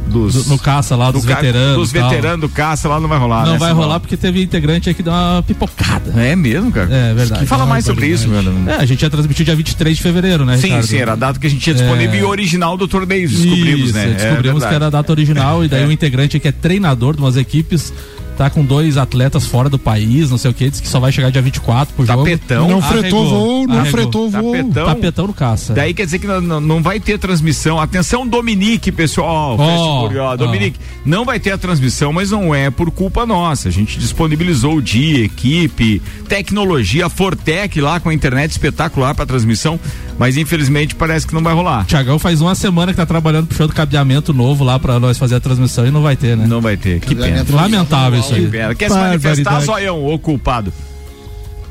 Dos, 0.08 0.36
Do- 0.46 0.50
no 0.52 0.60
caça 0.60 0.96
lá, 0.96 1.10
dos 1.10 1.26
ca- 1.26 1.34
veteranos 1.38 1.78
Dos 1.78 1.92
veteranos 1.92 2.40
do 2.42 2.48
caça 2.48 2.88
lá 2.88 3.00
não 3.00 3.08
vai 3.10 3.18
rolar. 3.18 3.44
Não 3.44 3.54
né, 3.54 3.58
vai 3.58 3.72
rolar 3.74 4.00
porque 4.00 4.16
teve 4.16 4.40
integrante 4.44 4.88
aí 4.88 4.94
que 4.94 5.02
deu 5.02 5.12
uma 5.12 5.42
pipocada. 5.42 6.14
É 6.22 6.36
mesmo, 6.36 6.72
cara? 6.72 6.94
É 6.96 7.12
verdade. 7.16 7.40
Que 7.42 7.48
fala 7.48 7.64
Uma 7.64 7.70
mais 7.72 7.86
sobre 7.86 8.06
isso, 8.06 8.28
meu. 8.30 8.40
É, 8.72 8.76
a 8.76 8.86
gente 8.86 9.02
ia 9.02 9.10
transmitir 9.10 9.44
dia 9.46 9.56
23 9.56 9.98
de 9.98 10.04
fevereiro, 10.04 10.46
né, 10.46 10.58
Sim, 10.58 10.68
Ricardo? 10.68 10.86
sim, 10.86 10.98
era 10.98 11.14
a 11.14 11.16
data 11.16 11.40
que 11.40 11.48
a 11.48 11.50
gente 11.50 11.60
tinha 11.64 11.74
disponível 11.74 12.14
É. 12.14 12.18
e 12.20 12.24
original 12.24 12.78
do 12.78 12.88
torneio, 12.88 13.28
descobrimos, 13.28 13.86
Isso, 13.90 13.94
né? 13.96 14.16
Descobrimos 14.16 14.64
É 14.64 14.68
que 14.70 14.76
era 14.76 14.86
a 14.86 14.90
data 14.92 15.12
original 15.12 15.64
e 15.66 15.68
daí 15.68 15.84
o 15.88 15.92
integrante 15.92 16.40
que 16.40 16.48
é 16.48 16.52
treinador 16.52 17.16
de 17.16 17.22
umas 17.24 17.36
equipes 17.36 17.92
tá 18.38 18.50
com 18.50 18.64
dois 18.64 18.98
atletas 18.98 19.46
fora 19.46 19.70
do 19.70 19.80
país, 19.80 20.30
não 20.30 20.38
sei 20.38 20.52
o 20.52 20.54
que, 20.54 20.70
disse 20.70 20.82
que 20.82 20.88
só 20.88 21.00
vai 21.00 21.12
chegar 21.12 21.30
dia 21.32 21.42
24 21.42 21.94
pro 21.96 22.06
jogo. 22.06 22.24
Tapetão. 22.24 22.68
Não 22.70 22.82
fretou 22.82 23.22
Arregou, 23.22 23.30
voo, 23.30 23.68
não 23.68 23.80
arregou. 23.80 23.92
fretou 23.92 24.30
voo. 24.30 24.52
Tapetão. 24.52 24.86
Tapetão 24.86 25.28
no 25.28 25.34
caça. 25.34 25.74
Daí 25.74 25.94
quer 25.94 26.06
dizer 26.06 26.20
que 26.20 26.28
não, 26.28 26.42
não- 26.42 26.62
não 26.62 26.82
vai 26.84 27.00
ter 27.00 27.18
transmissão. 27.18 27.80
Atenção, 27.80 28.28
Dominique, 28.28 28.92
pessoal. 28.92 29.56
Ó, 29.60 30.10
ó. 30.10 30.36
Dominique, 30.36 30.80
não 31.06 31.24
vai 31.26 31.40
ter 31.40 31.52
a 31.52 31.58
transmissão, 31.58 32.12
mas 32.12 32.32
não 32.32 32.54
é 32.54 32.70
por 32.70 32.92
culpa 32.92 33.26
nossa. 33.26 33.70
A 33.70 33.72
gente 33.72 33.98
disponibilizou 34.00 34.76
o 34.76 34.82
dia, 34.82 35.24
equipe, 35.26 36.02
tecnologia, 36.28 37.08
Fortec 37.10 37.80
lá 37.80 38.00
com 38.00 38.10
a 38.10 38.14
internet 38.14 38.52
espetacular 38.52 39.16
pra 39.16 39.26
transmissão, 39.26 39.80
mas 40.20 40.38
infelizmente 40.38 40.94
parece 40.96 41.26
que 41.26 41.34
não 41.34 41.42
vai 41.42 41.54
rolar. 41.54 41.86
Tiagão 41.86 42.20
faz 42.20 42.42
uma 42.42 42.56
semana 42.56 42.92
que 42.92 42.98
tá 42.98 43.06
trabalhando 43.06 43.48
puxando 43.48 43.74
cabeamento 43.74 44.34
novo 44.34 44.64
lá 44.64 44.78
pra 44.78 45.00
nós 45.00 45.18
fazer 45.18 45.36
a 45.36 45.40
transmissão 45.40 45.86
e 45.88 45.92
não 45.92 46.02
vai 46.02 46.16
ter, 46.16 46.36
né? 46.36 46.46
Não 46.48 46.62
vai 46.62 46.76
ter. 46.78 47.00
Que 47.00 47.16
pena. 47.16 47.46
Lamentável 47.50 48.20
isso 48.26 48.34
aí. 48.34 48.76
Quer 48.76 48.90
se 48.90 48.98
manifestar, 48.98 49.44
Barbaridade. 49.44 49.66
zoião, 49.66 50.06
ô 50.06 50.20
culpado? 50.20 50.74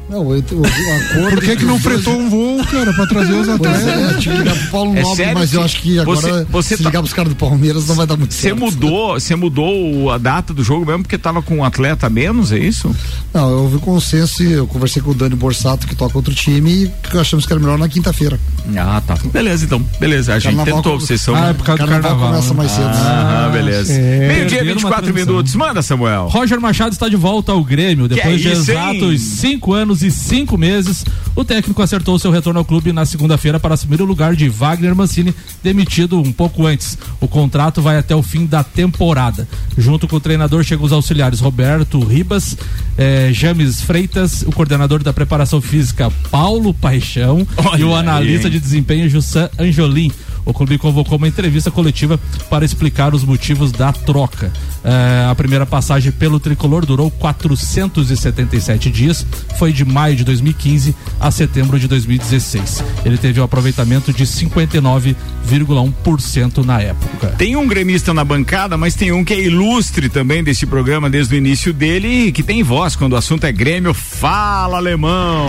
Não, 0.08 0.20
o, 0.20 0.32
o, 0.32 0.34
o 0.34 0.36
acordo 0.36 1.30
Por 1.30 1.40
que, 1.42 1.56
que 1.56 1.64
não 1.64 1.78
fretou 1.80 2.14
um 2.14 2.28
voo, 2.28 2.62
cara, 2.66 2.92
pra 2.92 3.06
trazer 3.06 3.32
os 3.32 3.46
Pois 3.46 3.60
atletas? 3.60 3.86
é, 3.86 4.18
tinha 4.18 4.34
que 4.34 4.40
ligar 4.42 4.54
pro 4.56 4.66
Paulo 4.70 4.96
É 4.96 5.00
Nobre, 5.02 5.16
sério 5.16 5.34
mas 5.34 5.52
eu 5.54 5.62
acho 5.62 5.80
que 5.80 5.98
agora, 5.98 6.20
você- 6.20 6.44
você 6.50 6.76
se 6.76 6.82
tá- 6.82 6.88
ligar 6.90 7.00
pros 7.02 7.12
caras 7.14 7.32
do 7.32 7.36
Palmeiras, 7.36 7.88
não 7.88 7.94
vai 7.94 8.06
dar 8.06 8.16
muito 8.16 8.34
Você 8.34 8.42
certo. 8.42 8.58
mudou, 8.58 9.14
você 9.14 9.34
mudou 9.34 10.10
a 10.10 10.18
data 10.18 10.52
do 10.52 10.62
jogo 10.62 10.84
mesmo 10.84 11.02
porque 11.02 11.16
tava 11.16 11.40
com 11.42 11.56
um 11.56 11.64
atleta 11.64 12.06
a 12.06 12.10
menos, 12.10 12.52
é 12.52 12.58
isso? 12.58 12.94
Não, 13.32 13.50
eu 13.50 13.58
ouvi 13.62 13.78
consenso 13.78 14.42
e 14.42 14.52
eu 14.52 14.66
conversei 14.66 15.00
com 15.02 15.10
o 15.10 15.14
Dani 15.14 15.34
Borsato, 15.34 15.86
que 15.86 15.96
toca 15.96 16.16
outro 16.18 16.34
time, 16.34 16.84
e 17.12 17.18
achamos 17.18 17.46
que 17.46 17.52
era 17.52 17.60
melhor 17.60 17.78
na 17.78 17.88
quinta-feira. 17.88 18.38
Ah, 18.76 19.02
tá. 19.06 19.16
Beleza, 19.32 19.64
então. 19.64 19.82
Beleza, 19.98 20.34
a 20.34 20.38
gente 20.38 20.54
Carnaval 20.54 20.82
tentou, 20.82 21.00
vocês 21.00 21.20
são. 21.20 21.34
Ah, 21.34 21.48
é 21.48 21.52
por 21.54 21.64
causa 21.64 21.82
do 21.82 21.88
Carnaval 21.88 22.10
carnaval. 22.18 22.28
começa 22.42 22.54
mais 22.54 22.70
cedo. 22.70 22.90
Ah, 22.92 23.50
beleza. 23.52 23.92
É. 23.92 24.28
Meio-dia, 24.28 24.58
Perderam 24.58 24.64
uma 24.64 24.74
24 24.74 25.02
transmissão. 25.04 25.32
minutos. 25.32 25.54
Manda, 25.54 25.82
Samuel. 25.82 26.28
Roger 26.28 26.60
Machado 26.60 26.92
está 26.92 27.08
de 27.08 27.16
volta 27.16 27.52
ao 27.52 27.64
Grêmio. 27.64 28.06
Depois 28.06 28.34
é 28.34 28.36
de 28.36 28.52
isso, 28.52 28.70
hein? 28.70 28.78
exatos 29.00 29.20
cinco 29.22 29.72
anos 29.72 29.93
e 30.02 30.11
cinco 30.11 30.57
meses, 30.59 31.04
o 31.35 31.44
técnico 31.44 31.83
acertou 31.83 32.18
seu 32.18 32.30
retorno 32.30 32.59
ao 32.59 32.64
clube 32.64 32.92
na 32.92 33.04
segunda-feira 33.04 33.61
para 33.61 33.74
assumir 33.74 34.00
o 34.00 34.04
lugar 34.04 34.35
de 34.35 34.48
Wagner 34.48 34.94
Mancini, 34.94 35.35
demitido 35.62 36.18
um 36.18 36.33
pouco 36.33 36.66
antes. 36.66 36.98
O 37.20 37.28
contrato 37.28 37.83
vai 37.83 37.98
até 37.98 38.14
o 38.14 38.22
fim 38.22 38.46
da 38.46 38.64
temporada. 38.64 39.48
Junto 39.76 40.07
com 40.07 40.16
o 40.16 40.20
treinador 40.20 40.62
chegam 40.62 40.85
os 40.85 40.92
auxiliares 40.92 41.40
Roberto 41.40 41.98
Ribas, 42.00 42.57
eh, 42.96 43.30
James 43.33 43.80
Freitas, 43.80 44.42
o 44.42 44.52
coordenador 44.52 45.02
da 45.02 45.12
preparação 45.12 45.61
física 45.61 46.11
Paulo 46.30 46.72
Paixão 46.72 47.46
Olha 47.57 47.80
e 47.80 47.85
o 47.85 47.94
aí, 47.94 48.00
analista 48.00 48.46
hein? 48.46 48.52
de 48.52 48.61
desempenho 48.61 49.09
Jussan 49.09 49.48
Anjolim. 49.59 50.11
O 50.44 50.52
clube 50.52 50.76
convocou 50.78 51.18
uma 51.18 51.28
entrevista 51.28 51.70
coletiva 51.70 52.18
para 52.50 52.64
explicar 52.64 53.14
os 53.14 53.22
motivos 53.24 53.70
da 53.72 53.92
troca. 53.92 54.52
Eh, 54.85 55.26
a 55.30 55.35
primeira 55.35 55.64
passagem 55.64 56.12
pelo 56.12 56.38
tricolor 56.38 56.85
durou 56.85 57.11
477 57.11 58.90
dias, 58.90 59.26
foi 59.59 59.72
de 59.72 59.83
maio 59.85 60.14
de 60.16 60.24
2015 60.24 60.94
a 61.18 61.30
setembro 61.30 61.78
de 61.78 61.88
2016. 61.88 62.85
Ele 63.04 63.16
teve 63.16 63.40
um 63.40 63.44
aproveitamento 63.44 64.12
de 64.12 64.26
59,1% 64.26 66.64
na 66.64 66.80
época. 66.80 67.28
Tem 67.38 67.57
um 67.57 67.66
gremista 67.66 68.12
na 68.12 68.24
bancada, 68.24 68.76
mas 68.76 68.94
tem 68.94 69.12
um 69.12 69.24
que 69.24 69.33
é 69.33 69.40
ilustre 69.40 70.11
também 70.11 70.44
desse 70.44 70.66
programa 70.66 71.09
desde 71.09 71.35
o 71.35 71.38
início 71.38 71.72
dele 71.72 72.26
e 72.26 72.33
que 72.33 72.42
tem 72.42 72.62
voz 72.62 72.94
quando 72.96 73.14
o 73.14 73.16
assunto 73.16 73.44
é 73.44 73.52
Grêmio. 73.52 73.94
Fala, 73.94 74.76
alemão! 74.76 75.48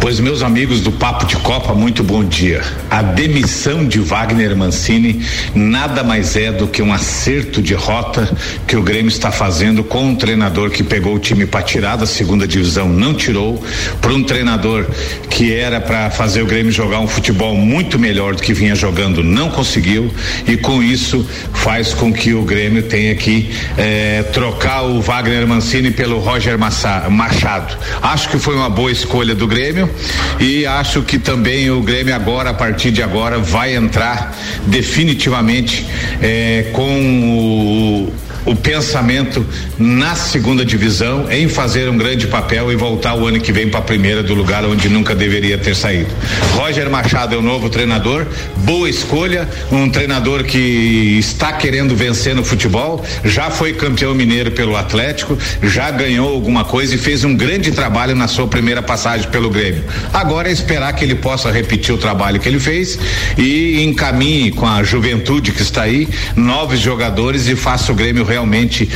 Pois, 0.00 0.18
meus 0.18 0.42
amigos 0.42 0.80
do 0.80 0.90
Papo 0.90 1.26
de 1.26 1.36
Copa, 1.36 1.74
muito 1.74 2.02
bom 2.02 2.24
dia. 2.24 2.62
A 2.90 3.02
demissão 3.02 3.79
de 3.86 3.98
Wagner 4.00 4.56
Mancini 4.56 5.24
nada 5.54 6.02
mais 6.02 6.36
é 6.36 6.52
do 6.52 6.66
que 6.66 6.82
um 6.82 6.92
acerto 6.92 7.62
de 7.62 7.74
rota 7.74 8.28
que 8.66 8.76
o 8.76 8.82
Grêmio 8.82 9.08
está 9.08 9.30
fazendo 9.30 9.82
com 9.82 10.04
um 10.04 10.14
treinador 10.14 10.70
que 10.70 10.82
pegou 10.82 11.14
o 11.14 11.18
time 11.18 11.46
para 11.46 11.62
tirar 11.62 11.96
da 11.96 12.06
segunda 12.06 12.46
divisão, 12.46 12.88
não 12.88 13.14
tirou, 13.14 13.62
para 14.00 14.12
um 14.12 14.22
treinador 14.22 14.86
que 15.28 15.54
era 15.54 15.80
para 15.80 16.10
fazer 16.10 16.42
o 16.42 16.46
Grêmio 16.46 16.72
jogar 16.72 17.00
um 17.00 17.08
futebol 17.08 17.54
muito 17.56 17.98
melhor 17.98 18.34
do 18.34 18.42
que 18.42 18.52
vinha 18.52 18.74
jogando, 18.74 19.22
não 19.22 19.50
conseguiu, 19.50 20.12
e 20.46 20.56
com 20.56 20.82
isso 20.82 21.26
faz 21.52 21.94
com 21.94 22.12
que 22.12 22.34
o 22.34 22.42
Grêmio 22.42 22.82
tenha 22.82 23.14
que 23.14 23.50
eh, 23.76 24.24
trocar 24.32 24.82
o 24.82 25.00
Wagner 25.00 25.46
Mancini 25.46 25.90
pelo 25.90 26.18
Roger 26.18 26.58
Machado. 26.58 27.76
Acho 28.02 28.28
que 28.28 28.38
foi 28.38 28.54
uma 28.54 28.70
boa 28.70 28.90
escolha 28.90 29.34
do 29.34 29.46
Grêmio 29.46 29.88
e 30.38 30.66
acho 30.66 31.02
que 31.02 31.18
também 31.18 31.70
o 31.70 31.80
Grêmio 31.80 32.14
agora, 32.14 32.50
a 32.50 32.54
partir 32.54 32.90
de 32.90 33.02
agora, 33.02 33.38
vai 33.38 33.69
entrar 33.74 34.34
definitivamente 34.66 35.86
eh, 36.22 36.70
com 36.72 38.08
o 38.08 38.29
o 38.44 38.54
pensamento 38.54 39.46
na 39.78 40.14
segunda 40.14 40.64
divisão 40.64 41.30
em 41.30 41.48
fazer 41.48 41.88
um 41.88 41.96
grande 41.96 42.26
papel 42.26 42.72
e 42.72 42.76
voltar 42.76 43.14
o 43.14 43.26
ano 43.26 43.40
que 43.40 43.52
vem 43.52 43.68
para 43.68 43.80
a 43.80 43.82
primeira 43.82 44.22
do 44.22 44.34
lugar 44.34 44.64
onde 44.64 44.88
nunca 44.88 45.14
deveria 45.14 45.58
ter 45.58 45.74
saído. 45.74 46.10
Roger 46.54 46.88
Machado 46.90 47.34
é 47.34 47.38
o 47.38 47.42
novo 47.42 47.68
treinador, 47.68 48.26
boa 48.58 48.88
escolha, 48.88 49.48
um 49.70 49.88
treinador 49.88 50.44
que 50.44 51.18
está 51.18 51.52
querendo 51.52 51.94
vencer 51.94 52.34
no 52.34 52.44
futebol, 52.44 53.04
já 53.24 53.50
foi 53.50 53.72
campeão 53.72 54.14
mineiro 54.14 54.50
pelo 54.50 54.76
Atlético, 54.76 55.38
já 55.62 55.90
ganhou 55.90 56.28
alguma 56.32 56.64
coisa 56.64 56.94
e 56.94 56.98
fez 56.98 57.24
um 57.24 57.34
grande 57.34 57.70
trabalho 57.72 58.14
na 58.14 58.28
sua 58.28 58.46
primeira 58.46 58.82
passagem 58.82 59.28
pelo 59.30 59.50
Grêmio. 59.50 59.84
Agora 60.12 60.48
é 60.48 60.52
esperar 60.52 60.92
que 60.92 61.04
ele 61.04 61.14
possa 61.14 61.50
repetir 61.50 61.94
o 61.94 61.98
trabalho 61.98 62.40
que 62.40 62.48
ele 62.48 62.60
fez 62.60 62.98
e 63.36 63.82
encaminhe 63.82 64.50
com 64.50 64.66
a 64.66 64.82
juventude 64.82 65.52
que 65.52 65.62
está 65.62 65.82
aí 65.82 66.08
novos 66.36 66.78
jogadores 66.78 67.48
e 67.48 67.56
faça 67.56 67.92
o 67.92 67.94
Grêmio 67.94 68.24
realmente 68.30 68.88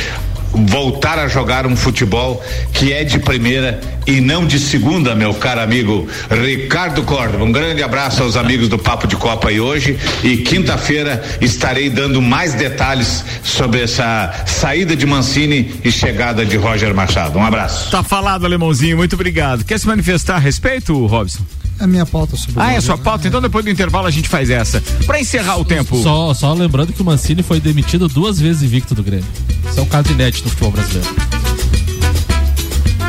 voltar 0.55 1.19
a 1.19 1.29
jogar 1.29 1.67
um 1.67 1.77
futebol 1.77 2.43
que 2.73 2.93
é 2.93 3.05
de 3.05 3.19
primeira 3.19 3.81
e 4.07 4.21
não 4.21 4.47
de 4.47 4.59
segunda, 4.59 5.15
meu 5.15 5.33
caro 5.35 5.61
amigo 5.61 6.07
Ricardo 6.31 7.03
Córdoba. 7.03 7.45
Um 7.45 7.53
grande 7.53 7.83
abraço 7.83 8.23
aos 8.23 8.37
amigos 8.37 8.69
do 8.69 8.79
Papo 8.79 9.07
de 9.07 9.17
Copa 9.17 9.49
aí 9.49 9.61
hoje 9.61 9.99
e 10.23 10.39
quinta-feira 10.39 11.23
estarei 11.41 11.89
dando 11.91 12.21
mais 12.21 12.55
detalhes 12.55 13.25
sobre 13.43 13.83
essa 13.83 14.45
saída 14.47 14.95
de 14.95 15.07
Mancini 15.07 15.75
e 15.85 15.91
chegada 15.91 16.45
de 16.45 16.57
Roger 16.57 16.95
Machado. 16.95 17.39
Um 17.39 17.45
abraço. 17.45 17.91
Tá 17.91 18.03
falado, 18.03 18.45
Alemãozinho, 18.45 18.97
muito 18.97 19.15
obrigado. 19.15 19.65
Quer 19.65 19.79
se 19.79 19.87
manifestar 19.87 20.37
a 20.37 20.39
respeito, 20.39 21.07
Robson? 21.07 21.43
É 21.81 21.85
a 21.85 21.87
minha 21.89 22.07
pauta 22.07 22.37
sobre 22.37 22.63
Ah, 22.63 22.73
é 22.73 22.77
a 22.77 22.81
sua 22.81 22.97
pauta? 22.97 23.27
Então 23.27 23.41
depois 23.41 23.65
do 23.65 23.71
intervalo 23.71 24.07
a 24.07 24.11
gente 24.11 24.29
faz 24.29 24.49
essa. 24.49 24.81
Pra 25.07 25.21
encerrar 25.21 25.57
o 25.59 25.65
tempo. 25.65 26.01
Só, 26.01 26.33
só 26.33 26.53
lembrando 26.53 26.93
que 26.93 27.03
o 27.03 27.05
Mancini 27.05 27.43
foi 27.43 27.59
demitido 27.59 28.07
duas 28.07 28.39
vezes 28.39 28.63
invicto 28.63 28.95
do 28.95 29.03
Grêmio. 29.03 29.27
Isso 29.69 29.81
é 29.81 29.83
um 29.83 29.87
caso 29.87 30.13
inédito 30.13 30.44
no 30.45 30.51
futebol 30.51 30.71
brasileiro. 30.71 31.15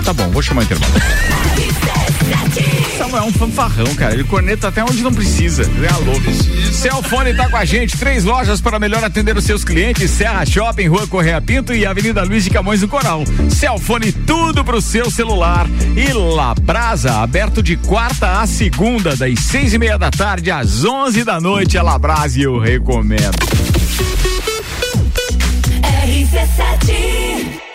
Tá 0.03 0.13
bom, 0.13 0.29
vou 0.29 0.41
chamar 0.41 0.61
o 0.61 0.63
intervalo. 0.63 0.93
Samuel 2.97 3.23
é 3.23 3.27
um 3.27 3.31
fanfarrão, 3.31 3.95
cara. 3.95 4.13
Ele 4.13 4.23
corneta 4.23 4.67
até 4.67 4.83
onde 4.83 5.01
não 5.01 5.13
precisa. 5.13 5.63
É 5.63 5.91
alô. 5.91 6.13
Celfone 6.71 7.33
tá 7.33 7.49
com 7.49 7.57
a 7.57 7.65
gente. 7.65 7.97
Três 7.97 8.23
lojas 8.23 8.61
para 8.61 8.79
melhor 8.79 9.03
atender 9.03 9.35
os 9.35 9.43
seus 9.43 9.63
clientes: 9.63 10.11
Serra 10.11 10.45
Shopping, 10.45 10.87
Rua 10.87 11.07
Correia 11.07 11.41
Pinto 11.41 11.73
e 11.73 11.85
Avenida 11.85 12.23
Luiz 12.23 12.43
de 12.43 12.49
Camões 12.51 12.81
do 12.81 12.87
Coral. 12.87 13.23
Celfone, 13.49 14.11
tudo 14.11 14.63
pro 14.63 14.81
seu 14.81 15.09
celular. 15.09 15.67
E 15.95 16.13
Labrasa, 16.13 17.21
aberto 17.21 17.61
de 17.61 17.75
quarta 17.75 18.41
a 18.41 18.47
segunda, 18.47 19.15
das 19.15 19.39
seis 19.39 19.73
e 19.73 19.77
meia 19.77 19.97
da 19.97 20.11
tarde 20.11 20.51
às 20.51 20.85
onze 20.85 21.23
da 21.23 21.41
noite. 21.41 21.77
A 21.77 21.83
Labrasa 21.83 22.39
eu 22.39 22.59
recomendo. 22.59 23.35
RC7 26.35 27.74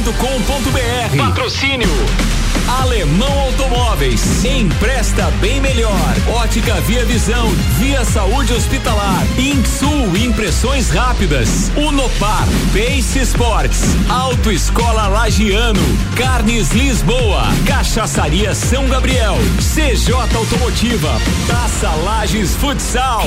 rc7.com.br. 0.00 1.16
Patrocínio 1.16 1.88
Alemão 2.80 3.40
Automóveis. 3.40 4.44
Empresta 4.44 5.30
bem 5.40 5.60
melhor. 5.60 5.92
Ótica 6.34 6.74
Via 6.82 7.04
Visão. 7.04 7.48
Via 7.78 8.04
Saúde 8.04 8.54
Hospitalar. 8.54 9.26
Insul 9.38 10.16
Impressões 10.16 10.88
Rápidas. 10.90 11.70
Unopar. 11.76 12.46
Pace 12.72 13.20
Sports. 13.20 13.82
Autoescola 14.08 15.08
Lagiano. 15.08 15.80
Carnes 16.16 16.70
Lisboa. 16.70 17.42
Cachaçaria 17.66 18.54
São 18.54 18.88
Gabriel. 18.88 19.36
CJ 19.58 20.12
Automotiva. 20.14 21.10
Taça 21.48 21.90
Lages 22.04 22.54
Futsal. 22.56 23.26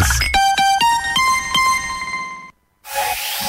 guys. 0.00 0.29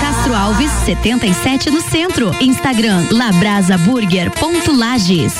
Castro 0.00 0.34
Alves, 0.34 0.70
77 0.86 1.70
no 1.70 1.82
centro. 1.82 2.34
Instagram 2.40 3.04
labrasaburger.lages. 3.10 5.34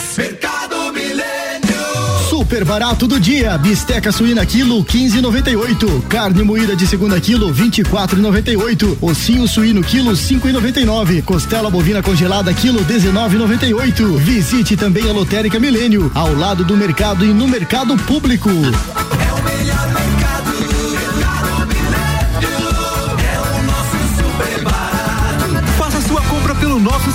Super 2.29 2.63
barato 2.65 3.07
do 3.07 3.19
dia. 3.19 3.57
Bisteca 3.57 4.13
suína 4.13 4.45
quilo 4.45 4.85
15,98. 4.85 6.03
Carne 6.09 6.43
moída 6.43 6.77
de 6.77 6.87
segunda 6.87 7.19
quilo 7.21 7.55
24,98. 7.55 8.99
Ossinho 9.01 9.49
suíno 9.49 9.83
quilo 9.83 10.13
5,99. 10.13 11.23
Costela 11.23 11.71
bovina 11.71 12.03
congelada 12.03 12.53
quilo 12.53 12.85
19,98. 12.85 14.19
Visite 14.19 14.77
também 14.77 15.09
a 15.09 15.13
Lotérica 15.13 15.59
Milênio, 15.59 16.13
ao 16.15 16.35
lado 16.35 16.65
do 16.65 16.77
mercado 16.77 17.25
e 17.25 17.33
no 17.33 17.49
mercado 17.49 17.97
público. 17.97 18.51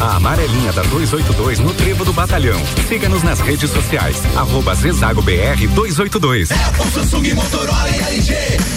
A 0.00 0.16
amarelinha 0.16 0.72
da 0.72 0.82
282 0.82 1.58
no 1.58 1.74
Trevo 1.74 2.04
do 2.04 2.12
Batalhão. 2.12 2.60
Siga-nos 2.88 3.22
nas 3.24 3.40
redes 3.40 3.68
sociais. 3.70 4.22
Arroba 4.36 4.74
Zezago 4.74 5.20
BR 5.22 5.66
282. 5.74 6.50
O 6.50 6.90
Samsung, 6.92 7.34
Motorola 7.34 7.90
e 7.90 8.14
LG. 8.14 8.34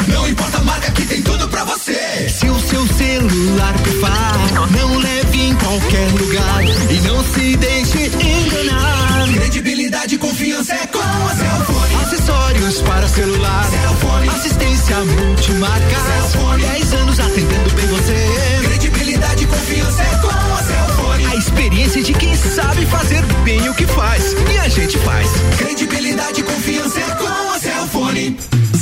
Não 0.07 0.27
importa 0.27 0.57
a 0.57 0.61
marca 0.61 0.91
que 0.91 1.05
tem 1.05 1.21
tudo 1.21 1.47
pra 1.47 1.63
você. 1.63 2.27
Se 2.27 2.49
o 2.49 2.59
seu 2.59 2.87
celular 2.87 3.73
pifar, 3.83 4.33
não 4.71 4.97
leve 4.97 5.41
em 5.41 5.55
qualquer 5.55 6.11
lugar. 6.11 6.63
E 6.89 6.99
não 7.01 7.23
se 7.23 7.55
deixe 7.55 8.05
enganar. 8.07 9.27
Credibilidade 9.31 10.15
e 10.15 10.17
confiança 10.17 10.73
é 10.73 10.87
com 10.87 10.99
a 10.99 11.35
Cellfone. 11.35 11.95
Acessórios 12.03 12.81
para 12.81 13.07
celular. 13.07 13.69
Cellfone. 13.69 14.27
Assistência 14.29 14.97
multimarca. 14.97 15.97
Cellfone. 16.31 16.63
10 16.63 16.93
anos 16.95 17.19
atendendo 17.19 17.75
bem 17.75 17.85
você. 17.87 18.50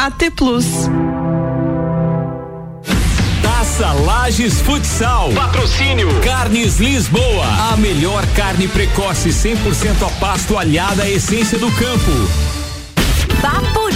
AT 0.00 0.30
Plus. 0.34 0.64
Taça 3.42 3.92
Lages 3.92 4.58
Futsal. 4.62 5.30
Patrocínio. 5.34 6.08
Carnes 6.22 6.78
Lisboa. 6.78 7.44
A 7.70 7.76
melhor 7.76 8.26
carne 8.28 8.66
precoce 8.66 9.28
100% 9.28 10.06
a 10.06 10.10
pasto 10.18 10.56
alhada 10.56 11.02
à 11.02 11.10
essência 11.10 11.58
do 11.58 11.70
campo. 11.72 12.59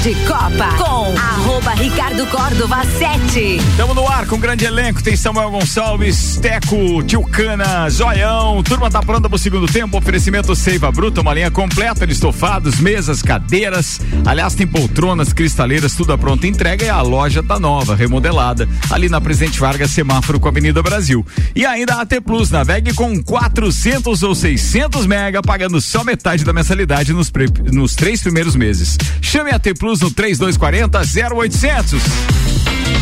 De 0.05 0.14
Copa 0.27 0.69
com 0.77 1.19
arroba 1.19 1.71
Ricardo 1.73 2.27
Córdova 2.27 2.85
7. 2.99 3.57
Estamos 3.57 3.97
no 3.97 4.07
ar 4.07 4.27
com 4.27 4.37
um 4.37 4.38
grande 4.38 4.67
elenco. 4.67 5.03
Tem 5.03 5.17
Samuel 5.17 5.51
Gonçalves, 5.51 6.37
Teco, 6.43 7.03
Tilcana, 7.05 7.88
Zoião. 7.88 8.62
Turma 8.62 8.90
tá 8.90 9.01
pronta 9.01 9.31
pro 9.31 9.38
segundo 9.38 9.67
tempo. 9.67 9.97
Oferecimento 9.97 10.55
Seiva 10.55 10.93
Bruta, 10.93 11.23
uma 11.23 11.33
linha 11.33 11.51
completa 11.51 12.07
de 12.07 12.12
estofados, 12.12 12.81
mesas, 12.81 13.23
cadeiras. 13.23 13.99
Aliás, 14.27 14.55
tem 14.55 14.67
poltronas, 14.67 15.33
cristaleiras, 15.33 15.95
tudo 15.95 16.12
à 16.12 16.19
pronta 16.19 16.47
entrega 16.47 16.85
e 16.85 16.90
a 16.90 17.01
loja 17.01 17.43
tá 17.43 17.59
nova, 17.59 17.97
remodelada. 17.97 18.69
Ali 18.90 19.09
na 19.09 19.23
Presidente 19.23 19.59
Vargas, 19.59 19.90
semáforo 19.90 20.38
com 20.38 20.49
a 20.49 20.51
Avenida 20.51 20.83
Brasil. 20.83 21.25
E 21.57 21.64
ainda 21.64 21.95
a 21.95 22.03
AT 22.03 22.21
Plus, 22.21 22.51
navegue 22.51 22.93
com 22.93 23.23
400 23.23 24.23
ou 24.23 24.35
600 24.35 25.07
mega, 25.07 25.40
pagando 25.40 25.81
só 25.81 26.05
metade 26.05 26.45
da 26.45 26.53
mensalidade 26.53 27.14
nos, 27.14 27.31
pre- 27.31 27.49
nos 27.73 27.95
três 27.95 28.21
primeiros 28.21 28.55
meses. 28.55 28.99
Chame 29.23 29.51
a 29.51 29.57
AT 29.57 29.73
Plus 29.79 29.94
no 30.03 30.11
3240 30.11 31.03
0800. 31.05 32.94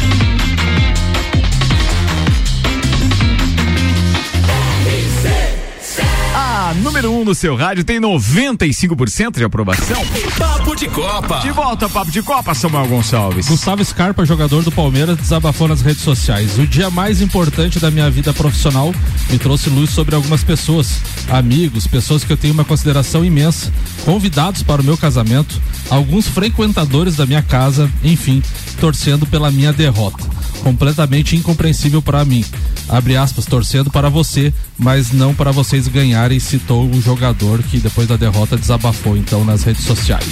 A 6.73 6.75
número 6.75 7.13
1 7.13 7.21
um 7.21 7.25
no 7.27 7.35
seu 7.35 7.55
rádio 7.55 7.85
tem 7.85 8.01
95% 8.01 9.37
de 9.37 9.45
aprovação. 9.45 10.03
Papo 10.39 10.75
de 10.75 10.89
Copa. 10.89 11.41
De 11.41 11.51
volta, 11.51 11.87
Papo 11.87 12.11
de 12.11 12.23
Copa, 12.23 12.55
Samuel 12.55 12.87
Gonçalves. 12.87 13.47
Gustavo 13.47 13.85
Scarpa, 13.85 14.25
jogador 14.25 14.63
do 14.63 14.73
Palmeiras, 14.73 15.19
desabafou 15.19 15.69
nas 15.69 15.83
redes 15.83 16.01
sociais. 16.01 16.59
O 16.59 16.67
dia 16.67 16.89
mais 16.89 17.21
importante 17.21 17.79
da 17.79 17.91
minha 17.91 18.09
vida 18.09 18.33
profissional 18.33 18.95
me 19.29 19.39
trouxe 19.39 19.69
luz 19.69 19.91
sobre 19.91 20.15
algumas 20.15 20.43
pessoas, 20.43 21.03
amigos, 21.29 21.87
pessoas 21.87 22.25
que 22.25 22.33
eu 22.33 22.39
tenho 22.39 22.55
uma 22.55 22.65
consideração 22.65 23.23
imensa, 23.23 23.71
convidados 24.07 24.63
para 24.63 24.81
o 24.81 24.85
meu 24.85 24.97
casamento, 24.97 25.61
alguns 25.91 26.27
frequentadores 26.27 27.17
da 27.17 27.27
minha 27.27 27.43
casa, 27.43 27.91
enfim, 28.03 28.43
torcendo 28.77 29.27
pela 29.27 29.51
minha 29.51 29.73
derrota. 29.73 30.25
Completamente 30.63 31.37
incompreensível 31.37 32.01
para 32.01 32.25
mim. 32.25 32.45
Abre 32.89 33.17
aspas, 33.17 33.47
torcendo 33.47 33.91
para 33.91 34.09
você, 34.09 34.53
mas 34.79 35.13
não 35.13 35.35
para 35.35 35.51
vocês 35.51 35.89
ganharem, 35.89 36.39
citou 36.39 36.89
o 36.89 37.01
jogador 37.01 37.63
que 37.63 37.79
depois 37.79 38.07
da 38.07 38.17
derrota 38.17 38.57
desabafou 38.57 39.17
então 39.17 39.45
nas 39.45 39.63
redes 39.63 39.85
sociais. 39.85 40.27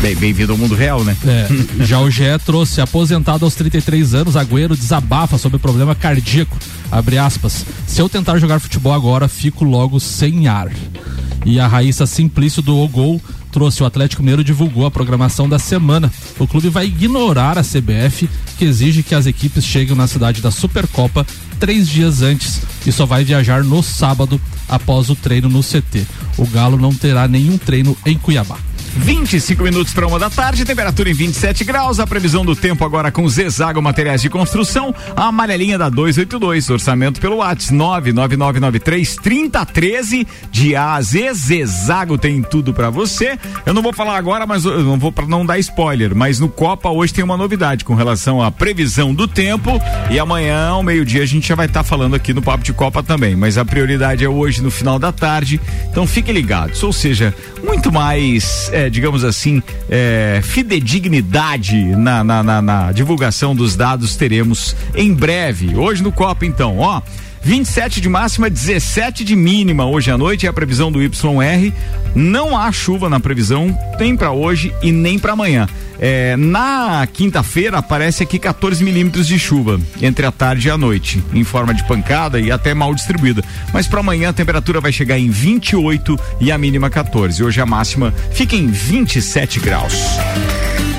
Bem, 0.00 0.16
bem-vindo 0.16 0.52
ao 0.52 0.58
mundo 0.58 0.74
real, 0.74 1.04
né? 1.04 1.16
É, 1.26 1.48
já 1.84 2.00
o 2.00 2.10
GE 2.10 2.24
trouxe 2.44 2.80
aposentado 2.80 3.44
aos 3.44 3.54
33 3.54 4.14
anos, 4.14 4.36
Agüero 4.36 4.76
desabafa 4.76 5.38
sobre 5.38 5.58
problema 5.58 5.94
cardíaco. 5.94 6.56
Abre 6.90 7.18
aspas. 7.18 7.64
Se 7.86 8.00
eu 8.00 8.08
tentar 8.08 8.38
jogar 8.38 8.58
futebol 8.58 8.92
agora, 8.92 9.28
fico 9.28 9.64
logo 9.64 10.00
sem 10.00 10.48
ar. 10.48 10.70
E 11.44 11.58
a 11.58 11.66
Raíssa 11.66 12.06
Simplício 12.06 12.62
do 12.62 12.86
Gol 12.88 13.20
trouxe 13.52 13.82
o 13.82 13.86
Atlético 13.86 14.22
Mineiro 14.22 14.42
divulgou 14.42 14.86
a 14.86 14.90
programação 14.90 15.46
da 15.46 15.58
semana. 15.58 16.10
O 16.38 16.48
clube 16.48 16.70
vai 16.70 16.86
ignorar 16.86 17.58
a 17.58 17.62
CBF, 17.62 18.28
que 18.58 18.64
exige 18.64 19.02
que 19.02 19.14
as 19.14 19.26
equipes 19.26 19.62
cheguem 19.62 19.94
na 19.94 20.06
cidade 20.06 20.40
da 20.40 20.50
Supercopa 20.50 21.26
três 21.60 21.88
dias 21.88 22.22
antes 22.22 22.62
e 22.86 22.90
só 22.90 23.04
vai 23.06 23.22
viajar 23.22 23.62
no 23.62 23.82
sábado 23.82 24.40
após 24.68 25.10
o 25.10 25.14
treino 25.14 25.48
no 25.48 25.62
CT. 25.62 26.06
O 26.38 26.46
Galo 26.46 26.78
não 26.78 26.94
terá 26.94 27.28
nenhum 27.28 27.58
treino 27.58 27.96
em 28.06 28.16
Cuiabá. 28.16 28.56
25 28.96 29.62
minutos 29.62 29.92
para 29.94 30.06
uma 30.06 30.18
da 30.18 30.28
tarde, 30.28 30.64
temperatura 30.64 31.10
em 31.10 31.14
27 31.14 31.64
graus. 31.64 31.98
A 31.98 32.06
previsão 32.06 32.44
do 32.44 32.54
tempo 32.54 32.84
agora 32.84 33.10
com 33.10 33.28
Zezago 33.28 33.80
Materiais 33.80 34.20
de 34.20 34.28
Construção, 34.28 34.94
a 35.16 35.26
amarelinha 35.26 35.78
da 35.78 35.88
282. 35.88 36.70
Orçamento 36.70 37.20
pelo 37.20 37.36
WhatsApp 37.36 37.72
99993 37.72 39.16
3013 39.16 40.26
de 40.50 40.76
A. 40.76 41.00
Zezago 41.00 42.18
tem 42.18 42.42
tudo 42.42 42.74
para 42.74 42.90
você. 42.90 43.38
Eu 43.64 43.74
não 43.74 43.82
vou 43.82 43.92
falar 43.92 44.16
agora, 44.16 44.46
mas 44.46 44.64
não 44.64 44.98
vou 44.98 45.10
para 45.10 45.26
não 45.26 45.44
dar 45.44 45.58
spoiler. 45.58 46.14
Mas 46.14 46.38
no 46.38 46.48
Copa 46.48 46.90
hoje 46.90 47.14
tem 47.14 47.24
uma 47.24 47.36
novidade 47.36 47.84
com 47.84 47.94
relação 47.94 48.42
à 48.42 48.50
previsão 48.50 49.14
do 49.14 49.26
tempo. 49.26 49.80
E 50.10 50.18
amanhã, 50.18 50.68
ao 50.68 50.82
meio-dia, 50.82 51.22
a 51.22 51.26
gente 51.26 51.48
já 51.48 51.54
vai 51.54 51.66
estar 51.66 51.82
tá 51.82 51.84
falando 51.84 52.14
aqui 52.14 52.32
no 52.32 52.42
Papo 52.42 52.64
de 52.64 52.72
Copa 52.72 53.02
também. 53.02 53.34
Mas 53.34 53.56
a 53.56 53.64
prioridade 53.64 54.24
é 54.24 54.28
hoje, 54.28 54.62
no 54.62 54.70
final 54.70 54.98
da 54.98 55.12
tarde. 55.12 55.60
Então 55.90 56.06
fiquem 56.06 56.34
ligados. 56.34 56.82
Ou 56.82 56.92
seja, 56.92 57.34
muito 57.62 57.92
mais. 57.92 58.70
É, 58.72 58.81
digamos 58.90 59.24
assim, 59.24 59.62
é, 59.88 60.40
fidedignidade 60.42 61.76
na, 61.96 62.22
na, 62.22 62.42
na, 62.42 62.62
na 62.62 62.92
divulgação 62.92 63.54
dos 63.54 63.76
dados 63.76 64.16
teremos 64.16 64.76
em 64.94 65.12
breve. 65.12 65.76
Hoje 65.76 66.02
no 66.02 66.12
Copa, 66.12 66.46
então, 66.46 66.78
ó. 66.78 67.02
27 67.44 68.00
de 68.00 68.08
máxima, 68.08 68.48
17 68.48 69.24
de 69.24 69.34
mínima 69.34 69.84
hoje 69.84 70.10
à 70.10 70.16
noite 70.16 70.46
é 70.46 70.48
a 70.48 70.52
previsão 70.52 70.92
do 70.92 71.02
YR. 71.02 71.72
Não 72.14 72.56
há 72.56 72.70
chuva 72.70 73.08
na 73.08 73.18
previsão, 73.18 73.76
nem 73.98 74.16
para 74.16 74.30
hoje 74.30 74.72
e 74.80 74.92
nem 74.92 75.18
para 75.18 75.32
amanhã. 75.32 75.66
É, 75.98 76.36
na 76.36 77.06
quinta-feira 77.12 77.78
aparece 77.78 78.22
aqui 78.22 78.38
14 78.38 78.82
milímetros 78.82 79.26
de 79.26 79.38
chuva 79.38 79.80
entre 80.00 80.24
a 80.24 80.32
tarde 80.32 80.68
e 80.68 80.70
a 80.70 80.78
noite, 80.78 81.22
em 81.32 81.44
forma 81.44 81.74
de 81.74 81.84
pancada 81.84 82.40
e 82.40 82.50
até 82.50 82.74
mal 82.74 82.94
distribuída. 82.94 83.42
Mas 83.72 83.86
para 83.88 84.00
amanhã 84.00 84.28
a 84.30 84.32
temperatura 84.32 84.80
vai 84.80 84.92
chegar 84.92 85.18
em 85.18 85.30
28 85.30 86.18
e 86.40 86.52
a 86.52 86.58
mínima 86.58 86.90
14. 86.90 87.42
Hoje 87.42 87.60
a 87.60 87.66
máxima 87.66 88.14
fica 88.32 88.54
em 88.54 88.68
27 88.68 89.58
graus. 89.58 89.94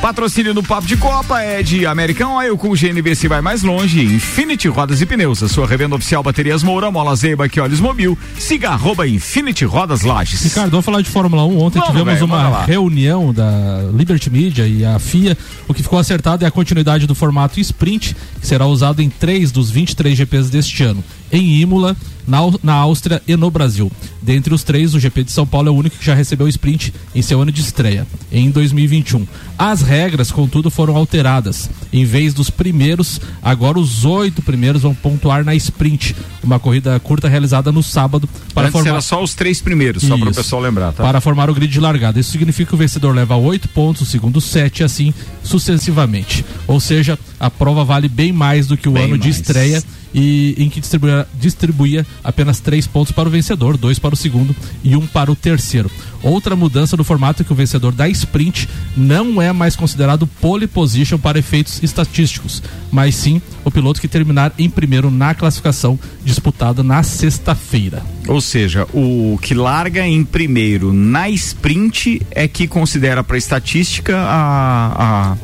Patrocínio 0.04 0.54
do 0.54 0.62
Papo 0.62 0.86
de 0.86 0.98
Copa 0.98 1.40
é 1.40 1.64
de 1.64 1.86
American 1.86 2.36
Oil 2.36 2.58
com 2.58 2.76
GNV 2.76 3.16
se 3.16 3.30
vai 3.30 3.40
mais 3.40 3.64
longe. 3.64 4.04
Infinity 4.04 4.68
Rodas 4.68 5.00
e 5.00 5.06
Pneus, 5.06 5.42
a 5.42 5.48
sua 5.48 5.66
revenda 5.66 5.96
oficial 5.96 6.22
Baterias 6.34 6.64
Moura, 6.64 6.90
Mola 6.90 7.16
Zeiba, 7.16 7.48
que 7.48 7.60
olhos 7.60 7.80
mobil. 7.80 8.18
Siga 8.40 8.72
arroba 8.72 9.08
Infinity 9.08 9.66
Rodas 9.66 10.02
Lages. 10.02 10.42
Ricardo, 10.42 10.72
vamos 10.72 10.84
falar 10.84 11.02
de 11.04 11.10
Fórmula 11.12 11.46
1. 11.46 11.62
Ontem 11.62 11.78
Vamos, 11.78 11.96
tivemos 11.96 12.22
manda 12.28 12.48
uma 12.50 12.66
reunião 12.66 13.32
da 13.32 13.84
Liberty 13.96 14.32
Media 14.32 14.68
e 14.68 14.84
a 14.84 14.98
FIA. 14.98 15.38
O 15.68 15.76
que 15.76 15.84
ficou 15.84 16.00
acertado 16.00 16.44
é 16.44 16.48
a 16.48 16.52
continuidade 16.52 17.06
do 17.06 17.14
formato 17.14 17.60
sprint, 17.60 18.16
que 18.42 18.48
será 18.48 18.66
usado 18.66 19.00
em 19.00 19.12
três 19.12 19.52
dos 19.52 19.70
23 19.70 20.18
GPs 20.18 20.50
deste 20.50 20.82
ano. 20.82 21.04
Em 21.32 21.62
Imola, 21.62 21.96
na, 22.28 22.40
na 22.62 22.74
Áustria 22.74 23.22
e 23.28 23.36
no 23.36 23.50
Brasil. 23.52 23.92
Dentre 24.22 24.54
os 24.54 24.64
três, 24.64 24.94
o 24.94 25.00
GP 25.00 25.26
de 25.26 25.32
São 25.32 25.46
Paulo 25.46 25.68
é 25.68 25.72
o 25.72 25.76
único 25.76 25.98
que 25.98 26.06
já 26.06 26.14
recebeu 26.14 26.46
o 26.46 26.50
sprint 26.50 26.94
em 27.14 27.22
seu 27.22 27.42
ano 27.42 27.52
de 27.52 27.62
estreia, 27.62 28.08
em 28.32 28.50
2021. 28.50 29.28
As 29.58 29.82
regras, 29.82 30.32
contudo, 30.32 30.72
foram 30.72 30.96
alteradas. 30.96 31.70
Em 31.92 32.06
vez 32.06 32.34
dos 32.34 32.50
primeiros, 32.50 33.20
agora 33.42 33.80
os 33.80 34.06
oito 34.06 34.42
primeiros 34.42 34.82
vão 34.82 34.96
pontuar 34.96 35.44
na 35.44 35.54
sprint, 35.56 36.16
uma 36.44 36.60
corrida 36.60 37.00
curta 37.00 37.30
realizada 37.30 37.72
no 37.72 37.82
sábado 37.82 38.28
para 38.54 38.64
Antes 38.64 38.74
formar 38.74 38.90
era 38.92 39.02
só 39.02 39.24
os 39.24 39.34
três 39.34 39.62
primeiros, 39.62 40.04
só 40.04 40.18
para 40.18 40.28
o 40.28 40.32
Isso. 40.32 40.42
pessoal 40.42 40.62
lembrar, 40.62 40.92
tá? 40.92 41.04
para 41.04 41.22
formar 41.22 41.50
o 41.50 41.54
grid 41.54 41.72
de 41.72 41.80
largada. 41.80 42.20
Isso 42.20 42.32
significa 42.32 42.70
que 42.70 42.76
o 42.76 42.78
vencedor 42.78 43.16
leva 43.16 43.36
oito 43.36 43.68
pontos, 43.70 44.02
o 44.02 44.06
segundo 44.06 44.42
sete 44.42 44.82
e 44.82 44.84
assim 44.84 45.14
sucessivamente. 45.44 46.46
Ou 46.68 46.80
seja, 46.80 47.18
a 47.40 47.50
prova 47.50 47.84
vale 47.84 48.08
bem 48.08 48.32
mais 48.32 48.68
do 48.68 48.76
que 48.78 48.90
o 48.90 48.94
Bem 48.94 49.06
ano 49.06 49.18
de 49.18 49.30
mais. 49.30 49.38
estreia 49.40 49.84
e 50.14 50.56
em 50.58 50.70
que 50.70 50.80
distribuía, 50.80 51.28
distribuía 51.40 52.06
apenas 52.24 52.60
três 52.60 52.86
pontos 52.88 53.12
para 53.12 53.28
o 53.28 53.32
vencedor, 53.32 53.78
dois 53.78 54.00
para 54.00 54.14
o 54.14 54.18
segundo 54.18 54.56
e 54.84 54.96
um 54.96 55.08
para 55.08 55.32
o 55.32 55.36
terceiro. 55.36 55.90
Outra 56.22 56.56
mudança 56.56 56.96
no 56.96 57.04
formato 57.04 57.42
é 57.42 57.46
que 57.46 57.52
o 57.52 57.56
vencedor 57.56 57.92
da 57.92 58.08
sprint 58.08 58.70
não 58.96 59.42
é 59.42 59.52
mais 59.52 59.76
considerado 59.76 60.26
pole 60.26 60.68
position 60.68 61.18
para 61.18 61.38
efeitos 61.38 61.84
estatísticos, 61.84 62.64
mas 62.90 63.16
sim 63.16 63.42
o 63.66 63.72
piloto 63.72 64.00
que 64.00 64.08
terminar 64.08 64.54
em 64.58 64.70
primeiro 64.70 65.12
na 65.12 65.36
classificação 65.36 66.00
disputada 66.24 66.82
na 66.82 67.04
sexta-feira. 67.04 68.02
Ou 68.28 68.40
seja, 68.40 68.88
o 68.94 69.38
que 69.42 69.54
larga 69.54 70.08
em 70.08 70.24
primeiro 70.24 70.94
na 70.94 71.30
sprint 71.30 72.22
é 72.32 72.48
que 72.48 72.68
considera 72.68 73.24
para 73.24 73.38
estatística 73.38 74.18
a, 74.18 75.34
a. 75.34 75.38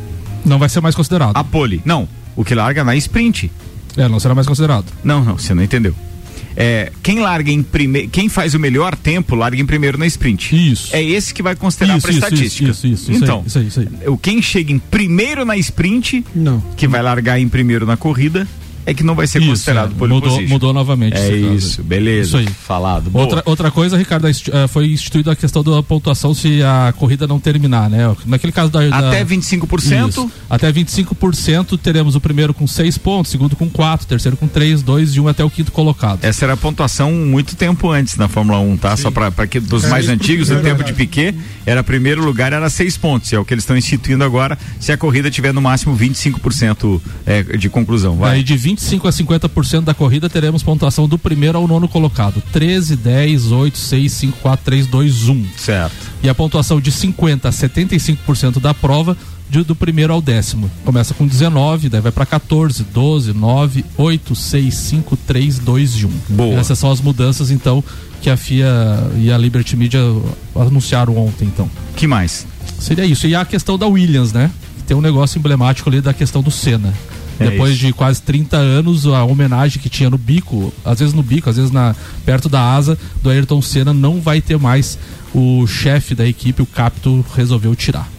Não 0.45 0.57
vai 0.57 0.69
ser 0.69 0.79
mais 0.79 0.95
considerado. 0.95 1.35
A 1.35 1.43
pole. 1.43 1.81
Não, 1.83 2.07
o 2.37 2.45
que 2.45 2.55
larga 2.55 2.85
na 2.85 2.95
sprint. 2.95 3.51
É, 3.97 4.07
não 4.07 4.19
será 4.19 4.35
mais 4.35 4.47
considerado. 4.47 4.85
Não, 5.03 5.23
não, 5.23 5.37
você 5.37 5.53
não 5.53 5.63
entendeu. 5.63 5.93
É, 6.55 6.91
quem 7.01 7.19
larga 7.19 7.51
em 7.51 7.63
primeiro, 7.63 8.09
quem 8.09 8.27
faz 8.27 8.53
o 8.53 8.59
melhor 8.59 8.95
tempo, 8.95 9.35
larga 9.35 9.61
em 9.61 9.65
primeiro 9.65 9.97
na 9.97 10.05
sprint. 10.07 10.71
Isso. 10.71 10.93
É 10.93 11.01
esse 11.01 11.33
que 11.33 11.41
vai 11.41 11.55
considerar 11.55 11.97
Isso, 11.97 12.01
para 12.01 12.11
isso, 12.11 12.19
estatística. 12.25 12.69
isso, 12.71 12.87
isso, 12.87 13.11
isso 13.11 13.23
então, 13.23 13.39
aí, 13.39 13.47
isso 13.47 13.59
aí, 13.59 13.67
isso 13.67 13.79
aí. 13.79 13.87
o 14.07 14.17
quem 14.17 14.41
chega 14.41 14.71
em 14.71 14.79
primeiro 14.79 15.45
na 15.45 15.55
sprint, 15.57 16.25
Não. 16.35 16.59
que 16.75 16.87
vai 16.87 17.01
largar 17.01 17.39
em 17.39 17.47
primeiro 17.47 17.85
na 17.85 17.95
corrida, 17.95 18.47
é 18.89 18.93
que 18.93 19.03
não 19.03 19.13
vai 19.13 19.27
ser 19.27 19.39
Isso, 19.39 19.49
considerado 19.49 19.91
é, 19.91 19.95
pole 19.95 20.13
mudou, 20.13 20.41
mudou 20.47 20.73
novamente. 20.73 21.15
É 21.15 21.29
isso, 21.29 21.83
beleza. 21.83 22.27
Isso 22.29 22.37
aí. 22.37 22.47
Falado. 22.47 23.09
Boa. 23.11 23.23
Outra, 23.25 23.43
outra 23.45 23.71
coisa, 23.71 23.95
Ricardo, 23.95 24.27
é 24.27 24.31
eh, 24.31 24.67
foi 24.67 24.87
instituída 24.87 25.31
a 25.31 25.35
questão 25.35 25.63
da 25.63 25.83
pontuação 25.83 26.33
se 26.33 26.63
a 26.63 26.91
corrida 26.97 27.27
não 27.27 27.39
terminar, 27.39 27.87
né? 27.87 28.15
Naquele 28.25 28.51
caso 28.51 28.71
da. 28.71 28.87
da- 28.87 29.09
Até 29.09 29.23
25%? 29.23 30.09
Isso. 30.09 30.31
Até 30.49 30.71
25% 30.71 31.77
teremos 31.77 32.15
o 32.15 32.21
primeiro 32.21 32.51
com 32.51 32.65
6 32.65 32.97
pontos, 32.97 33.31
segundo 33.31 33.55
com 33.55 33.69
4, 33.69 34.07
terceiro 34.07 34.35
com 34.35 34.47
3, 34.47 34.81
2 34.81 35.15
e 35.15 35.19
1 35.19 35.27
até 35.27 35.43
o 35.43 35.49
quinto 35.51 35.71
colocado. 35.71 36.23
Essa 36.23 36.45
era 36.45 36.53
a 36.53 36.57
pontuação 36.57 37.11
muito 37.11 37.55
tempo 37.55 37.91
antes 37.91 38.17
na 38.17 38.27
Fórmula 38.27 38.59
1, 38.59 38.77
tá? 38.77 38.97
Só 38.97 39.11
para 39.11 39.45
que 39.45 39.59
dos 39.59 39.83
É, 39.83 39.89
mais 39.89 40.05
isso 40.05 40.13
antigos, 40.13 40.49
é 40.49 40.55
no 40.55 40.61
tempo 40.63 40.83
de 40.83 40.93
Piquet, 40.93 41.35
era 41.63 41.83
primeiro 41.83 42.25
lugar, 42.25 42.53
era 42.53 42.69
seis 42.71 42.97
pontos. 42.97 43.31
É 43.31 43.37
o 43.37 43.45
que 43.45 43.53
eles 43.53 43.63
estão 43.63 43.77
instituindo 43.77 44.23
agora, 44.23 44.57
se 44.79 44.91
a 44.91 44.97
corrida 44.97 45.29
tiver 45.29 45.53
no 45.53 45.61
máximo 45.61 45.95
25% 45.95 46.99
é, 47.25 47.43
de 47.43 47.69
conclusão. 47.69 48.15
Vai. 48.17 48.37
Aí 48.37 48.43
de 48.43 48.55
25 48.79 49.07
a 49.07 49.11
50% 49.11 49.81
da 49.83 49.93
corrida 49.93 50.29
teremos 50.29 50.63
pontuação 50.63 51.05
do 51.07 51.17
primeiro 51.17 51.57
ao 51.57 51.67
nono 51.67 51.87
colocado. 51.87 52.41
13, 52.53 52.95
10, 52.95 53.51
8, 53.51 53.77
6, 53.77 54.11
5, 54.13 54.37
4, 54.41 54.65
3, 54.65 54.87
2, 54.87 55.27
1. 55.27 55.45
Certo. 55.57 55.93
E 56.23 56.29
a 56.29 56.33
pontuação 56.33 56.79
de 56.79 56.89
50 56.91 57.49
a 57.49 57.51
75% 57.51 58.59
da 58.59 58.73
prova 58.73 59.17
de- 59.49 59.63
do 59.65 59.75
primeiro 59.75 60.13
ao 60.13 60.21
décimo. 60.21 60.71
Começa 60.85 61.13
com 61.13 61.27
19, 61.27 61.89
daí 61.89 61.99
vai 61.99 62.11
para 62.11 62.25
14, 62.25 62.83
12, 62.85 63.33
9, 63.33 63.83
8, 63.97 64.33
6, 64.33 64.73
5, 64.75 65.17
3, 65.17 65.59
2 65.59 65.91
e 65.99 66.05
1. 66.05 66.11
Boa. 66.29 66.55
Essas 66.59 66.79
são 66.79 66.89
as 66.89 67.01
mudanças 67.01 67.51
então 67.51 67.83
que 68.21 68.29
a 68.29 68.37
FIA 68.37 68.67
e 69.17 69.29
a 69.31 69.37
Liberty 69.37 69.75
Media 69.75 69.99
anunciaram 70.55 71.17
ontem 71.17 71.45
então. 71.45 71.69
Que 71.97 72.07
mais? 72.07 72.47
Seria 72.79 73.05
isso. 73.05 73.27
E 73.27 73.35
a 73.35 73.43
questão 73.43 73.77
da 73.77 73.87
Williams, 73.87 74.31
né? 74.31 74.49
Tem 74.87 74.95
um 74.95 75.01
negócio 75.01 75.37
emblemático 75.37 75.89
ali 75.89 75.99
da 76.01 76.13
questão 76.13 76.41
do 76.41 76.49
Senna. 76.49 76.93
É 77.39 77.49
Depois 77.49 77.73
isso. 77.73 77.85
de 77.85 77.93
quase 77.93 78.21
30 78.21 78.57
anos, 78.57 79.07
a 79.07 79.23
homenagem 79.23 79.81
que 79.81 79.89
tinha 79.89 80.09
no 80.09 80.17
bico, 80.17 80.73
às 80.83 80.99
vezes 80.99 81.13
no 81.13 81.23
bico, 81.23 81.49
às 81.49 81.55
vezes 81.55 81.71
na, 81.71 81.95
perto 82.25 82.49
da 82.49 82.73
asa 82.75 82.97
do 83.21 83.29
Ayrton 83.29 83.61
Senna, 83.61 83.93
não 83.93 84.19
vai 84.19 84.41
ter 84.41 84.57
mais. 84.57 84.97
O 85.33 85.67
chefe 85.67 86.15
da 86.15 86.27
equipe, 86.27 86.61
o 86.61 86.65
Capito, 86.65 87.23
resolveu 87.35 87.75
tirar. 87.75 88.09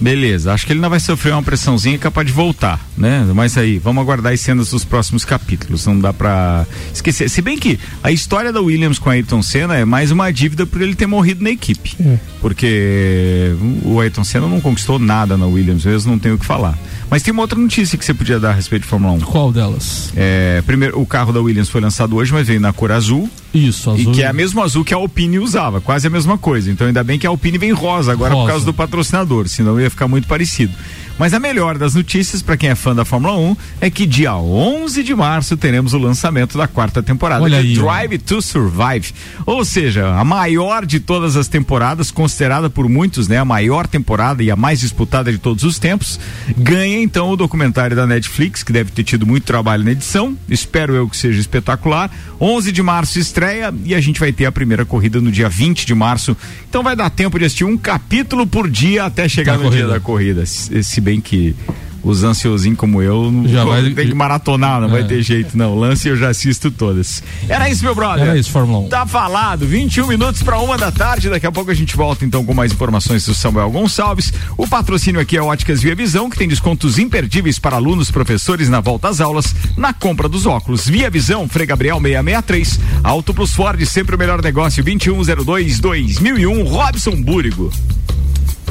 Beleza, 0.00 0.52
acho 0.52 0.66
que 0.66 0.72
ele 0.72 0.80
não 0.80 0.88
vai 0.90 0.98
sofrer 1.00 1.32
uma 1.32 1.42
pressãozinha 1.42 1.98
capaz 1.98 2.26
de 2.26 2.32
voltar, 2.32 2.80
né? 2.96 3.26
Mas 3.34 3.56
aí, 3.58 3.78
vamos 3.78 4.00
aguardar 4.02 4.32
as 4.32 4.40
cenas 4.40 4.70
dos 4.70 4.84
próximos 4.84 5.24
capítulos, 5.24 5.86
não 5.86 5.98
dá 5.98 6.12
pra 6.12 6.66
esquecer. 6.92 7.28
Se 7.28 7.42
bem 7.42 7.58
que 7.58 7.78
a 8.02 8.10
história 8.10 8.52
da 8.52 8.60
Williams 8.60 8.98
com 8.98 9.10
a 9.10 9.12
Ayrton 9.12 9.42
Senna 9.42 9.76
é 9.76 9.84
mais 9.84 10.10
uma 10.10 10.30
dívida 10.32 10.64
por 10.64 10.80
ele 10.80 10.94
ter 10.94 11.06
morrido 11.06 11.44
na 11.44 11.50
equipe. 11.50 11.96
Porque 12.40 13.54
o 13.84 14.00
Ayrton 14.00 14.24
Senna 14.24 14.46
não 14.48 14.60
conquistou 14.60 14.98
nada 14.98 15.36
na 15.36 15.46
Williams, 15.46 15.84
mesmo 15.84 16.12
não 16.12 16.18
tenho 16.18 16.34
o 16.36 16.38
que 16.38 16.46
falar. 16.46 16.78
Mas 17.10 17.22
tem 17.22 17.32
uma 17.32 17.42
outra 17.42 17.58
notícia 17.58 17.98
que 17.98 18.04
você 18.04 18.14
podia 18.14 18.38
dar 18.38 18.50
a 18.50 18.54
respeito 18.54 18.82
de 18.82 18.88
Fórmula 18.88 19.14
1. 19.14 19.20
Qual 19.20 19.52
delas? 19.52 20.12
É, 20.16 20.62
primeiro, 20.64 21.00
o 21.00 21.04
carro 21.04 21.32
da 21.32 21.40
Williams 21.40 21.68
foi 21.68 21.80
lançado 21.80 22.14
hoje, 22.16 22.32
mas 22.32 22.46
veio 22.46 22.60
na 22.60 22.72
cor 22.72 22.92
azul. 22.92 23.28
Isso, 23.52 23.90
E 23.90 24.02
azul. 24.02 24.12
que 24.12 24.22
é 24.22 24.28
a 24.28 24.32
mesmo 24.32 24.62
azul 24.62 24.84
que 24.84 24.94
a 24.94 24.96
Alpine 24.96 25.40
usava, 25.40 25.80
quase 25.80 26.06
a 26.06 26.10
mesma 26.10 26.38
coisa. 26.38 26.70
Então 26.70 26.86
ainda 26.86 27.02
bem 27.02 27.18
que 27.18 27.26
a 27.26 27.30
Alpine 27.30 27.58
vem 27.58 27.72
rosa 27.72 28.12
agora 28.12 28.30
por 28.32 28.40
Rosa. 28.42 28.50
causa 28.52 28.64
do 28.64 28.72
patrocinador, 28.72 29.48
senão 29.48 29.80
ia 29.80 29.89
ficar 29.90 30.08
muito 30.08 30.26
parecido. 30.26 30.72
Mas 31.18 31.34
a 31.34 31.38
melhor 31.38 31.76
das 31.76 31.94
notícias 31.94 32.40
para 32.42 32.56
quem 32.56 32.70
é 32.70 32.74
fã 32.74 32.94
da 32.94 33.04
Fórmula 33.04 33.36
1 33.36 33.56
é 33.80 33.90
que 33.90 34.06
dia 34.06 34.34
11 34.34 35.02
de 35.02 35.14
março 35.14 35.56
teremos 35.56 35.92
o 35.92 35.98
lançamento 35.98 36.56
da 36.56 36.66
quarta 36.66 37.02
temporada 37.02 37.42
Olha 37.42 37.60
de 37.62 37.68
aí, 37.68 37.78
ó. 37.78 37.82
Drive 37.82 38.18
to 38.18 38.40
Survive. 38.40 39.12
Ou 39.44 39.64
seja, 39.64 40.08
a 40.14 40.24
maior 40.24 40.86
de 40.86 40.98
todas 40.98 41.36
as 41.36 41.46
temporadas, 41.48 42.10
considerada 42.10 42.70
por 42.70 42.88
muitos, 42.88 43.28
né, 43.28 43.36
a 43.38 43.44
maior 43.44 43.86
temporada 43.86 44.42
e 44.42 44.50
a 44.50 44.56
mais 44.56 44.80
disputada 44.80 45.30
de 45.30 45.38
todos 45.38 45.62
os 45.64 45.78
tempos, 45.78 46.18
ganha 46.56 47.02
então 47.02 47.30
o 47.30 47.36
documentário 47.36 47.94
da 47.94 48.06
Netflix, 48.06 48.62
que 48.62 48.72
deve 48.72 48.90
ter 48.90 49.04
tido 49.04 49.26
muito 49.26 49.44
trabalho 49.44 49.84
na 49.84 49.92
edição. 49.92 50.36
Espero 50.48 50.94
eu 50.94 51.08
que 51.08 51.16
seja 51.16 51.38
espetacular. 51.40 52.10
11 52.40 52.72
de 52.72 52.82
março 52.82 53.18
estreia 53.18 53.72
e 53.84 53.94
a 53.94 54.00
gente 54.00 54.18
vai 54.18 54.32
ter 54.32 54.46
a 54.46 54.52
primeira 54.52 54.84
corrida 54.86 55.20
no 55.20 55.30
dia 55.30 55.48
20 55.48 55.84
de 55.84 55.94
março. 55.94 56.34
Então 56.68 56.82
vai 56.82 56.96
dar 56.96 57.10
tempo 57.10 57.38
de 57.38 57.44
assistir 57.44 57.64
um 57.64 57.76
capítulo 57.76 58.46
por 58.46 58.68
dia 58.70 59.04
até 59.04 59.28
chegar 59.28 59.58
Da 59.58 59.64
no 59.64 59.70
dia 59.70 59.80
corrida. 59.80 59.92
da 59.94 60.00
corrida. 60.00 60.46
Se, 60.46 60.82
se 60.82 61.00
bem 61.10 61.20
que 61.20 61.56
os 62.02 62.22
ansiosinhos 62.24 62.78
como 62.78 63.02
eu 63.02 63.30
não 63.30 63.46
Já 63.46 63.62
vai- 63.62 63.90
tem 63.90 64.06
que 64.08 64.14
maratonar, 64.14 64.80
não 64.80 64.88
vai 64.88 65.02
É. 65.02 65.04
ter 65.04 65.20
jeito, 65.22 65.58
não. 65.58 65.74
Lance 65.78 66.08
eu 66.08 66.16
já 66.16 66.30
assisto 66.30 66.70
todas. 66.70 67.22
Era 67.46 67.68
isso, 67.68 67.84
meu 67.84 67.94
brother. 67.94 68.24
Era 68.26 68.38
isso, 68.38 68.50
Fórmula 68.50 68.78
1. 68.86 68.88
Tá 68.88 69.04
falado, 69.04 69.66
21 69.66 70.06
minutos 70.06 70.42
para 70.42 70.58
uma 70.60 70.78
da 70.78 70.90
tarde. 70.90 71.28
Daqui 71.28 71.46
a 71.46 71.52
pouco 71.52 71.70
a 71.70 71.74
gente 71.74 71.94
volta 71.96 72.24
então 72.24 72.42
com 72.44 72.54
mais 72.54 72.72
informações 72.72 73.26
do 73.26 73.34
Samuel 73.34 73.70
Gonçalves. 73.70 74.32
O 74.56 74.66
patrocínio 74.66 75.20
aqui 75.20 75.36
é 75.36 75.42
Óticas 75.42 75.82
Via 75.82 75.94
Visão, 75.94 76.30
que 76.30 76.38
tem 76.38 76.48
descontos 76.48 76.98
imperdíveis 76.98 77.58
para 77.58 77.76
alunos, 77.76 78.10
professores 78.10 78.68
na 78.70 78.80
volta 78.80 79.08
às 79.08 79.20
aulas, 79.20 79.54
na 79.76 79.92
compra 79.92 80.26
dos 80.28 80.46
óculos. 80.46 80.88
Via 80.88 81.10
Visão, 81.10 81.46
Frei 81.48 81.66
Gabriel 81.66 82.00
663. 82.00 82.80
Auto 83.04 83.34
Plus 83.34 83.52
Ford, 83.52 83.84
sempre 83.84 84.14
o 84.14 84.18
melhor 84.18 84.40
negócio. 84.42 84.82
2102 84.82 85.80
2001, 85.80 86.62
Robson 86.64 87.20
Búrigo. 87.20 87.70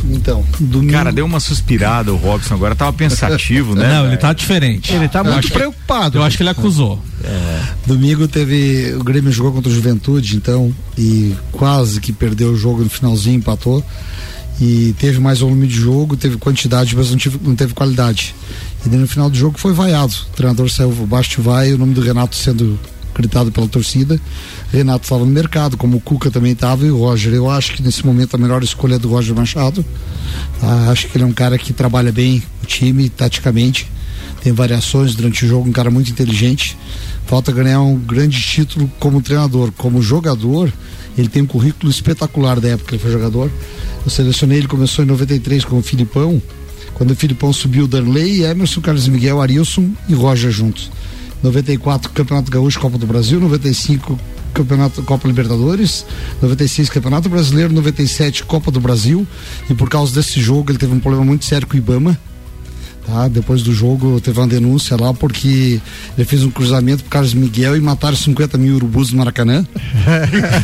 Então, 0.06 0.44
Cara, 0.92 1.12
deu 1.12 1.26
uma 1.26 1.40
suspirada 1.40 2.12
o 2.14 2.16
Robson 2.18 2.54
agora, 2.56 2.76
tava 2.76 2.94
pensativo, 2.94 3.76
né? 3.76 3.88
Não, 3.94 4.08
ele 4.08 4.18
tá 4.18 4.32
diferente. 4.34 4.94
Ele 4.94 5.08
tá 5.08 5.20
Eu 5.20 5.26
muito 5.26 5.40
acho 5.40 5.48
que- 5.48 5.54
preocupado. 5.54 6.18
Eu 6.18 6.24
acho 6.24 6.38
que 6.38 6.44
ele 6.44 6.50
acusou. 6.50 7.02
Domingo 7.86 8.28
teve. 8.28 8.94
O 9.00 9.04
Grêmio 9.04 9.32
jogou 9.32 9.52
contra 9.54 9.72
o 9.72 9.74
Juventude, 9.74 10.36
então, 10.36 10.74
e 10.98 11.36
quase 11.52 12.00
que 12.00 12.12
perdeu 12.14 12.52
o 12.52 12.56
jogo 12.58 12.84
no 12.84 12.90
finalzinho, 12.90 13.38
empatou. 13.38 13.84
E 14.62 14.94
teve 15.00 15.20
mais 15.20 15.40
volume 15.40 15.68
de 15.68 15.76
jogo, 15.76 16.18
teve 16.18 16.36
quantidade, 16.38 16.96
mas 16.96 17.10
não, 17.12 17.18
tive- 17.18 17.40
não 17.42 17.56
teve 17.56 17.74
qualidade. 17.74 18.36
E 18.86 18.90
daí 18.90 19.00
no 19.00 19.08
final 19.08 19.30
do 19.30 19.38
jogo 19.38 19.58
foi 19.58 19.72
vaiado. 19.74 20.14
O 20.32 20.36
treinador 20.36 20.70
saiu 20.70 20.92
baixo 20.92 21.30
de 21.32 21.42
vai, 21.42 21.72
o 21.74 21.78
nome 21.78 21.94
do 21.94 22.02
Renato 22.02 22.36
sendo 22.36 22.78
gritado 23.20 23.52
pela 23.52 23.68
torcida. 23.68 24.20
Renato 24.72 25.04
estava 25.04 25.26
no 25.26 25.32
mercado, 25.32 25.78
como 25.78 25.98
o 25.98 26.02
Cuca 26.02 26.32
também 26.32 26.54
estava, 26.54 26.86
e 26.86 26.92
o 26.92 26.98
Roger. 26.98 27.34
Eu 27.34 27.50
acho 27.50 27.74
que 27.74 27.84
nesse 27.84 28.06
momento 28.06 28.36
a 28.36 28.38
melhor 28.38 28.64
escolha 28.64 28.96
é 28.96 29.00
do 29.00 29.10
Roger 29.10 29.36
Machado. 29.36 29.86
Ah, 30.62 30.90
acho 30.92 31.08
que 31.08 31.18
ele 31.18 31.24
é 31.24 31.28
um 31.28 31.34
cara 31.34 31.58
que 31.58 31.74
trabalha 31.74 32.12
bem 32.12 32.44
o 32.64 32.66
time, 32.66 33.10
taticamente 33.10 33.88
tem 34.42 34.54
variações 34.54 35.16
durante 35.16 35.46
o 35.46 35.48
jogo, 35.48 35.68
um 35.68 35.72
cara 35.72 35.92
muito 35.92 36.10
inteligente. 36.10 36.78
Falta 37.26 37.52
ganhar 37.52 37.82
um 37.82 37.98
grande 37.98 38.42
título 38.42 38.90
como 39.00 39.22
treinador. 39.22 39.72
Como 39.74 40.02
jogador, 40.02 40.72
ele 41.18 41.28
tem 41.28 41.42
um 41.42 41.46
currículo 41.46 41.92
espetacular 41.92 42.60
da 42.60 42.70
época 42.70 42.90
que 42.90 42.96
ele 42.96 43.02
foi 43.02 43.12
jogador. 43.12 43.52
Eu 44.04 44.10
selecionei, 44.10 44.60
ele 44.60 44.68
começou 44.68 45.04
em 45.04 45.08
93 45.08 45.66
com 45.66 45.78
o 45.78 45.82
Filipão. 45.82 46.42
Quando 46.94 47.12
o 47.12 47.16
Filipão 47.16 47.54
subiu, 47.54 47.88
Darley, 47.88 48.44
Emerson, 48.44 48.82
Carlos 48.82 49.08
Miguel, 49.08 49.42
Arilson 49.42 49.92
e 50.08 50.14
Roger 50.14 50.52
juntos. 50.52 50.90
94, 51.44 52.12
Campeonato 52.12 52.52
Gaúcho, 52.52 52.80
Copa 52.80 52.98
do 52.98 53.08
Brasil. 53.08 53.40
95, 53.40 54.20
Campeonato 54.54 55.02
Copa 55.04 55.28
Libertadores. 55.28 56.06
96, 56.42 56.90
Campeonato 56.90 57.30
Brasileiro. 57.30 57.74
97, 57.74 58.44
Copa 58.44 58.72
do 58.72 58.80
Brasil. 58.80 59.26
E 59.70 59.74
por 59.74 59.90
causa 59.90 60.14
desse 60.14 60.40
jogo, 60.42 60.72
ele 60.72 60.78
teve 60.78 60.94
um 60.94 61.00
problema 61.00 61.26
muito 61.26 61.46
sério 61.46 61.68
com 61.68 61.76
o 61.76 61.78
Ibama. 61.78 62.18
Tá? 63.10 63.28
Depois 63.28 63.64
do 63.64 63.74
jogo 63.74 64.22
teve 64.22 64.40
uma 64.40 64.48
denúncia 64.48 64.96
lá 64.96 65.12
porque 65.14 65.82
ele 66.16 66.28
fez 66.28 66.44
um 66.44 66.52
cruzamento 66.52 67.02
pro 67.04 67.10
Carlos 67.10 67.34
Miguel 67.34 67.76
e 67.76 67.82
mataram 67.82 68.16
50 68.16 68.56
mil 68.58 68.76
urubus 68.76 69.12
no 69.12 69.18
Maracanã. 69.18 69.66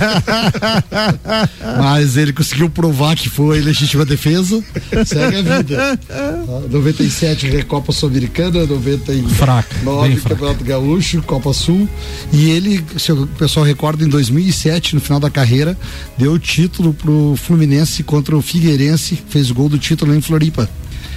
Mas 1.82 2.18
ele 2.18 2.32
conseguiu 2.32 2.70
provar 2.70 3.16
que 3.16 3.30
foi 3.30 3.62
legítima 3.62 4.06
defesa. 4.06 4.64
Segue 5.06 5.38
a 5.38 5.42
vida. 5.58 6.00
Tá? 6.08 6.38
97 6.70 7.48
Recopa 7.48 7.92
Sul-Americana, 7.92 8.66
99 8.68 9.34
Fraca, 9.34 9.76
bem 10.04 10.16
fraca. 10.16 10.36
Campeonato 10.36 10.64
Gaúcho, 10.64 11.24
Copa 11.24 11.52
Sul. 11.52 11.90
E 12.32 12.52
ele, 12.52 12.86
se 12.98 13.12
o 13.12 13.26
pessoal 13.26 13.66
recorda, 13.66 14.06
em 14.06 14.08
2007, 14.08 14.94
no 14.94 15.02
final 15.02 15.20
da 15.20 15.32
carreira, 15.32 15.76
deu 16.16 16.34
o 16.34 16.40
título 16.40 16.94
pro 16.94 17.36
Fluminense 17.38 18.04
contra 18.04 18.38
o 18.38 18.42
Figueirense, 18.42 19.18
fez 19.30 19.50
o 19.50 19.56
gol 19.56 19.68
do 19.68 19.80
título 19.80 20.14
em 20.14 20.22
Floripa. 20.22 20.70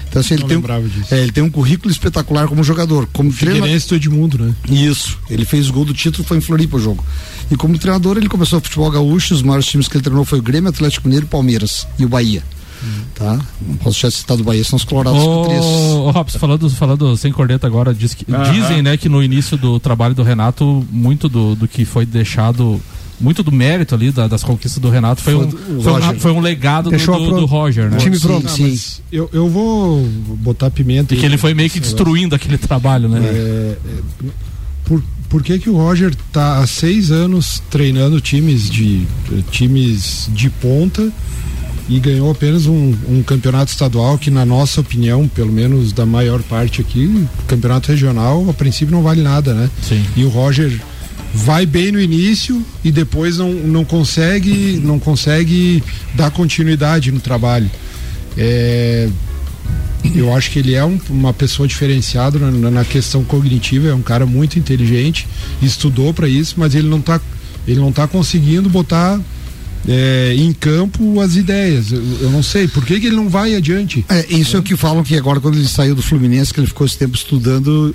Então, 0.08 0.20
assim, 0.20 0.34
ele 0.34 0.44
tem, 0.44 0.56
um, 0.56 0.62
é, 1.10 1.20
ele 1.22 1.32
tem 1.32 1.42
um 1.44 1.50
currículo 1.50 1.90
espetacular 1.90 2.48
como 2.48 2.64
jogador. 2.64 3.06
Como 3.12 3.30
treinador. 3.32 3.62
Figueirense 3.62 3.88
do 3.88 3.94
Edmundo, 3.96 4.38
né? 4.38 4.54
Isso. 4.70 5.18
Ele 5.28 5.44
fez 5.44 5.68
o 5.68 5.72
gol 5.72 5.84
do 5.84 5.92
título, 5.92 6.26
foi 6.26 6.38
em 6.38 6.40
Floripa 6.40 6.76
o 6.76 6.80
jogo. 6.80 7.04
E 7.50 7.56
como 7.56 7.78
treinador, 7.78 8.16
ele 8.16 8.28
começou 8.28 8.58
o 8.58 8.62
futebol 8.62 8.90
gaúcho. 8.90 9.34
Os 9.34 9.42
maiores 9.42 9.66
times 9.66 9.86
que 9.86 9.96
ele 9.96 10.04
treinou 10.04 10.24
foi 10.24 10.38
o 10.38 10.42
Grêmio, 10.42 10.70
Atlético 10.70 11.06
Mineiro, 11.06 11.26
Palmeiras 11.26 11.86
e 11.98 12.04
o 12.04 12.08
Bahia. 12.08 12.42
Tá? 13.14 13.40
Não 13.60 13.76
posso 13.76 13.98
já 13.98 14.08
citar 14.10 14.36
do 14.36 14.44
Bahia, 14.44 14.62
são 14.62 14.76
os 14.76 14.84
colorados 14.84 15.20
Ô, 15.20 15.42
com 15.42 15.48
três. 15.48 15.64
ô, 15.64 16.10
Robson, 16.12 16.38
falando, 16.38 16.70
falando 16.70 17.16
sem 17.16 17.32
corneta 17.32 17.66
agora, 17.66 17.92
diz 17.92 18.14
que- 18.14 18.24
dizem 18.52 18.82
né, 18.82 18.96
que 18.96 19.08
no 19.08 19.20
início 19.20 19.56
do 19.56 19.80
trabalho 19.80 20.14
do 20.14 20.22
Renato, 20.22 20.86
muito 20.90 21.28
do, 21.28 21.56
do 21.56 21.66
que 21.66 21.84
foi 21.84 22.06
deixado, 22.06 22.80
muito 23.20 23.42
do 23.42 23.50
mérito 23.52 23.94
ali 23.94 24.10
da- 24.10 24.26
das 24.28 24.42
conquistas 24.44 24.80
do 24.80 24.88
Renato 24.90 25.22
foi, 25.22 25.34
Foi 25.34 25.44
um, 25.44 25.48
o 25.48 25.82
foi, 25.82 25.92
um, 25.92 25.94
Roger. 25.96 26.20
foi 26.20 26.30
um 26.32 26.40
legado 26.40 26.90
do, 26.90 26.96
do- 26.96 27.40
do 27.40 27.46
Roger, 27.46 27.90
né? 27.90 27.96
Time 27.98 28.18
pronto. 28.18 28.46
Ah, 28.48 28.56
mas 28.58 29.02
Eu, 29.12 29.28
eu 29.32 29.48
vou 29.48 30.02
botar 30.36 30.70
pimenta. 30.70 31.14
E 31.14 31.16
que 31.18 31.24
aí 31.24 31.30
ele 31.30 31.38
foi 31.38 31.54
meio 31.54 31.68
que 31.70 31.80
destruindo 31.80 32.34
aquele 32.34 32.58
trabalho, 32.58 33.08
né? 33.08 33.20
É, 33.24 33.76
é, 33.84 34.28
por, 34.84 35.02
por 35.28 35.42
que, 35.42 35.58
que 35.58 35.68
o 35.68 35.76
Roger 35.76 36.14
tá 36.32 36.58
há 36.58 36.66
seis 36.66 37.10
anos 37.10 37.62
treinando 37.70 38.20
times 38.20 38.70
de 38.70 39.06
times 39.50 40.28
de 40.32 40.48
ponta 40.50 41.10
e 41.88 41.98
ganhou 41.98 42.30
apenas 42.30 42.66
um, 42.66 42.94
um 43.08 43.22
campeonato 43.22 43.70
estadual 43.70 44.18
que 44.18 44.30
na 44.30 44.44
nossa 44.44 44.80
opinião, 44.80 45.26
pelo 45.26 45.50
menos 45.52 45.90
da 45.92 46.04
maior 46.04 46.42
parte 46.42 46.80
aqui, 46.82 47.26
campeonato 47.46 47.90
regional 47.90 48.44
a 48.48 48.52
princípio 48.52 48.94
não 48.94 49.02
vale 49.02 49.22
nada, 49.22 49.54
né? 49.54 49.70
Sim. 49.82 50.04
E 50.16 50.22
o 50.24 50.28
Roger 50.28 50.78
vai 51.44 51.64
bem 51.64 51.92
no 51.92 52.00
início 52.00 52.64
e 52.84 52.90
depois 52.90 53.38
não, 53.38 53.52
não 53.52 53.84
consegue 53.84 54.80
não 54.82 54.98
consegue 54.98 55.82
dar 56.14 56.30
continuidade 56.30 57.10
no 57.12 57.20
trabalho. 57.20 57.70
É, 58.36 59.08
eu 60.14 60.34
acho 60.34 60.50
que 60.50 60.58
ele 60.58 60.74
é 60.74 60.84
um- 60.84 61.00
uma 61.10 61.32
pessoa 61.32 61.66
diferenciada 61.68 62.38
na, 62.38 62.70
na 62.70 62.84
questão 62.84 63.24
cognitiva, 63.24 63.88
é 63.88 63.94
um 63.94 64.02
cara 64.02 64.24
muito 64.26 64.58
inteligente, 64.58 65.26
estudou 65.62 66.12
para 66.14 66.28
isso, 66.28 66.54
mas 66.56 66.74
ele 66.74 66.88
não 66.88 67.00
tá 67.00 67.20
ele 67.66 67.80
não 67.80 67.92
tá 67.92 68.06
conseguindo 68.08 68.68
botar 68.70 69.20
é, 69.86 70.34
em 70.36 70.52
campo 70.52 71.20
as 71.20 71.36
ideias. 71.36 71.92
Eu, 71.92 72.02
eu 72.22 72.30
não 72.30 72.42
sei 72.42 72.66
por 72.66 72.84
que, 72.84 72.98
que 72.98 73.06
ele 73.06 73.16
não 73.16 73.28
vai 73.28 73.54
adiante. 73.54 74.04
É, 74.08 74.26
isso 74.30 74.56
é 74.56 74.60
o 74.60 74.62
que 74.62 74.74
falam 74.76 75.04
que 75.04 75.16
agora 75.16 75.38
quando 75.40 75.56
ele 75.56 75.68
saiu 75.68 75.94
do 75.94 76.02
Fluminense, 76.02 76.52
que 76.52 76.60
ele 76.60 76.66
ficou 76.66 76.86
esse 76.86 76.96
tempo 76.96 77.14
estudando, 77.14 77.94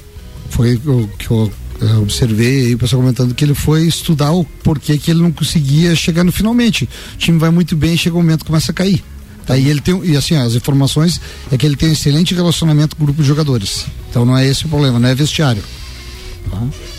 foi 0.50 0.76
o 0.86 1.10
que 1.18 1.30
eu 1.32 1.52
eh, 1.82 1.96
observei 1.98 2.66
aí 2.68 2.76
o 2.76 2.78
pessoal 2.78 3.02
comentando 3.02 3.34
que 3.34 3.44
ele 3.44 3.54
foi 3.54 3.84
estudar 3.88 4.32
o 4.32 4.44
porquê 4.64 4.98
que 4.98 5.12
ele 5.12 5.22
não 5.22 5.32
conseguia 5.32 5.96
chegar 5.96 6.24
no 6.24 6.32
finalmente. 6.32 6.88
O 7.16 7.18
time 7.18 7.38
vai 7.40 7.50
muito 7.50 7.76
bem, 7.76 7.96
chega 7.98 8.16
um 8.16 8.22
momento 8.22 8.40
que 8.42 8.46
começa 8.48 8.72
a 8.72 8.76
cair. 8.76 9.04
Aí 9.50 9.68
ele 9.70 9.82
tem, 9.82 10.00
e 10.06 10.16
assim, 10.16 10.36
as 10.38 10.56
informações 10.56 11.20
é 11.52 11.58
que 11.58 11.66
ele 11.66 11.76
tem 11.76 11.90
um 11.90 11.92
excelente 11.92 12.34
relacionamento 12.34 12.96
com 12.96 13.04
o 13.04 13.06
grupo 13.06 13.22
de 13.22 13.28
jogadores. 13.28 13.86
Então 14.10 14.24
não 14.26 14.38
é 14.38 14.48
esse 14.48 14.66
o 14.66 14.70
problema, 14.70 14.98
não 15.00 15.10
é 15.10 15.14
vestiário. 15.16 15.62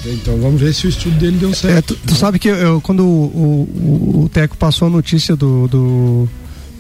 Então 0.05 0.37
vamos 0.41 0.61
ver 0.61 0.75
se 0.75 0.87
o 0.87 0.89
estudo 0.91 1.17
dele 1.19 1.37
deu 1.39 1.51
É, 1.51 1.55
certo. 1.55 1.95
tu, 1.95 2.01
tu 2.09 2.15
sabe 2.15 2.39
que 2.39 2.49
eu, 2.49 2.81
quando 2.81 3.05
o, 3.05 3.69
o, 4.19 4.23
o 4.25 4.29
Teco 4.29 4.57
passou 4.57 4.89
a 4.89 4.91
notícia 4.91 5.37
do, 5.37 5.69
do 5.69 6.29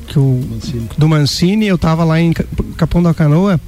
que 0.07 0.18
o 0.18 0.42
do 0.99 1.09
Mancini, 1.09 1.66
eu 1.66 1.78
tava 1.78 2.05
lá 2.05 2.20
em 2.20 2.32
Ca- 2.32 2.45
Capão 2.76 3.03
da 3.03 3.14
Canoa 3.14 3.61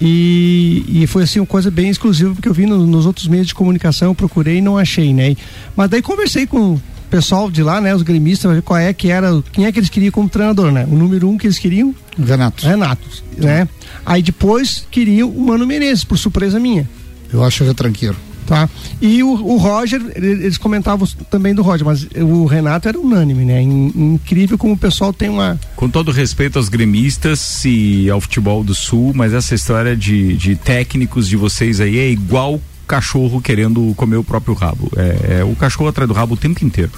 e, 0.00 0.84
e 1.02 1.06
foi 1.06 1.22
assim 1.24 1.38
uma 1.40 1.46
coisa 1.46 1.70
bem 1.70 1.88
exclusiva 1.88 2.34
porque 2.34 2.48
eu 2.48 2.54
vi 2.54 2.66
no- 2.66 2.86
nos 2.86 3.06
outros 3.06 3.26
meios 3.28 3.46
de 3.46 3.54
comunicação, 3.54 4.08
eu 4.08 4.14
procurei 4.14 4.58
e 4.58 4.60
não 4.60 4.76
achei, 4.78 5.12
né? 5.14 5.36
Mas 5.76 5.90
daí 5.90 6.02
conversei 6.02 6.46
com 6.46 6.74
o 6.74 6.82
pessoal 7.10 7.50
de 7.50 7.62
lá, 7.62 7.80
né, 7.80 7.94
os 7.94 8.02
gremistas, 8.02 8.46
pra 8.48 8.54
ver 8.54 8.62
qual 8.62 8.78
é 8.78 8.92
que 8.92 9.08
era, 9.10 9.30
quem 9.52 9.66
é 9.66 9.72
que 9.72 9.78
eles 9.78 9.90
queriam 9.90 10.10
como 10.10 10.28
treinador, 10.28 10.72
né? 10.72 10.86
O 10.90 10.94
número 10.96 11.28
um 11.28 11.36
que 11.38 11.46
eles 11.46 11.58
queriam, 11.58 11.94
Renato. 12.18 12.66
Renato, 12.66 13.06
né? 13.36 13.68
Aí 14.04 14.22
depois 14.22 14.86
queriam 14.90 15.28
o 15.28 15.46
Mano 15.46 15.66
Menezes, 15.66 16.04
por 16.04 16.18
surpresa 16.18 16.58
minha. 16.58 16.88
Eu 17.32 17.42
acho 17.44 17.64
retranqueiro. 17.64 18.16
Tá. 18.46 18.68
E 19.00 19.22
o, 19.22 19.28
o 19.30 19.56
Roger, 19.56 20.00
ele- 20.16 20.44
eles 20.44 20.58
comentavam 20.58 21.06
também 21.30 21.54
do 21.54 21.62
Roger, 21.62 21.86
mas 21.86 22.06
o 22.16 22.44
Renato 22.44 22.88
era 22.88 22.98
unânime, 22.98 23.44
né? 23.44 23.62
In- 23.62 23.92
incrível 24.14 24.58
como 24.58 24.74
o 24.74 24.76
pessoal 24.78 25.12
tem 25.12 25.28
uma. 25.28 25.58
Com 25.76 25.88
todo 25.88 26.10
respeito 26.10 26.58
aos 26.58 26.68
gremistas 26.68 27.64
e 27.64 28.10
ao 28.10 28.20
futebol 28.20 28.62
do 28.64 28.74
sul, 28.74 29.12
mas 29.14 29.32
essa 29.32 29.54
história 29.54 29.96
de, 29.96 30.36
de 30.36 30.56
técnicos 30.56 31.28
de 31.28 31.36
vocês 31.36 31.80
aí 31.80 31.98
é 31.98 32.10
igual 32.10 32.60
cachorro 32.86 33.40
querendo 33.40 33.94
comer 33.96 34.16
o 34.16 34.24
próprio 34.24 34.54
rabo. 34.54 34.90
É, 34.96 35.38
é 35.40 35.44
o 35.44 35.54
cachorro 35.54 35.88
atrás 35.88 36.06
do 36.08 36.12
rabo 36.14 36.34
o 36.34 36.36
tempo 36.36 36.62
inteiro. 36.64 36.90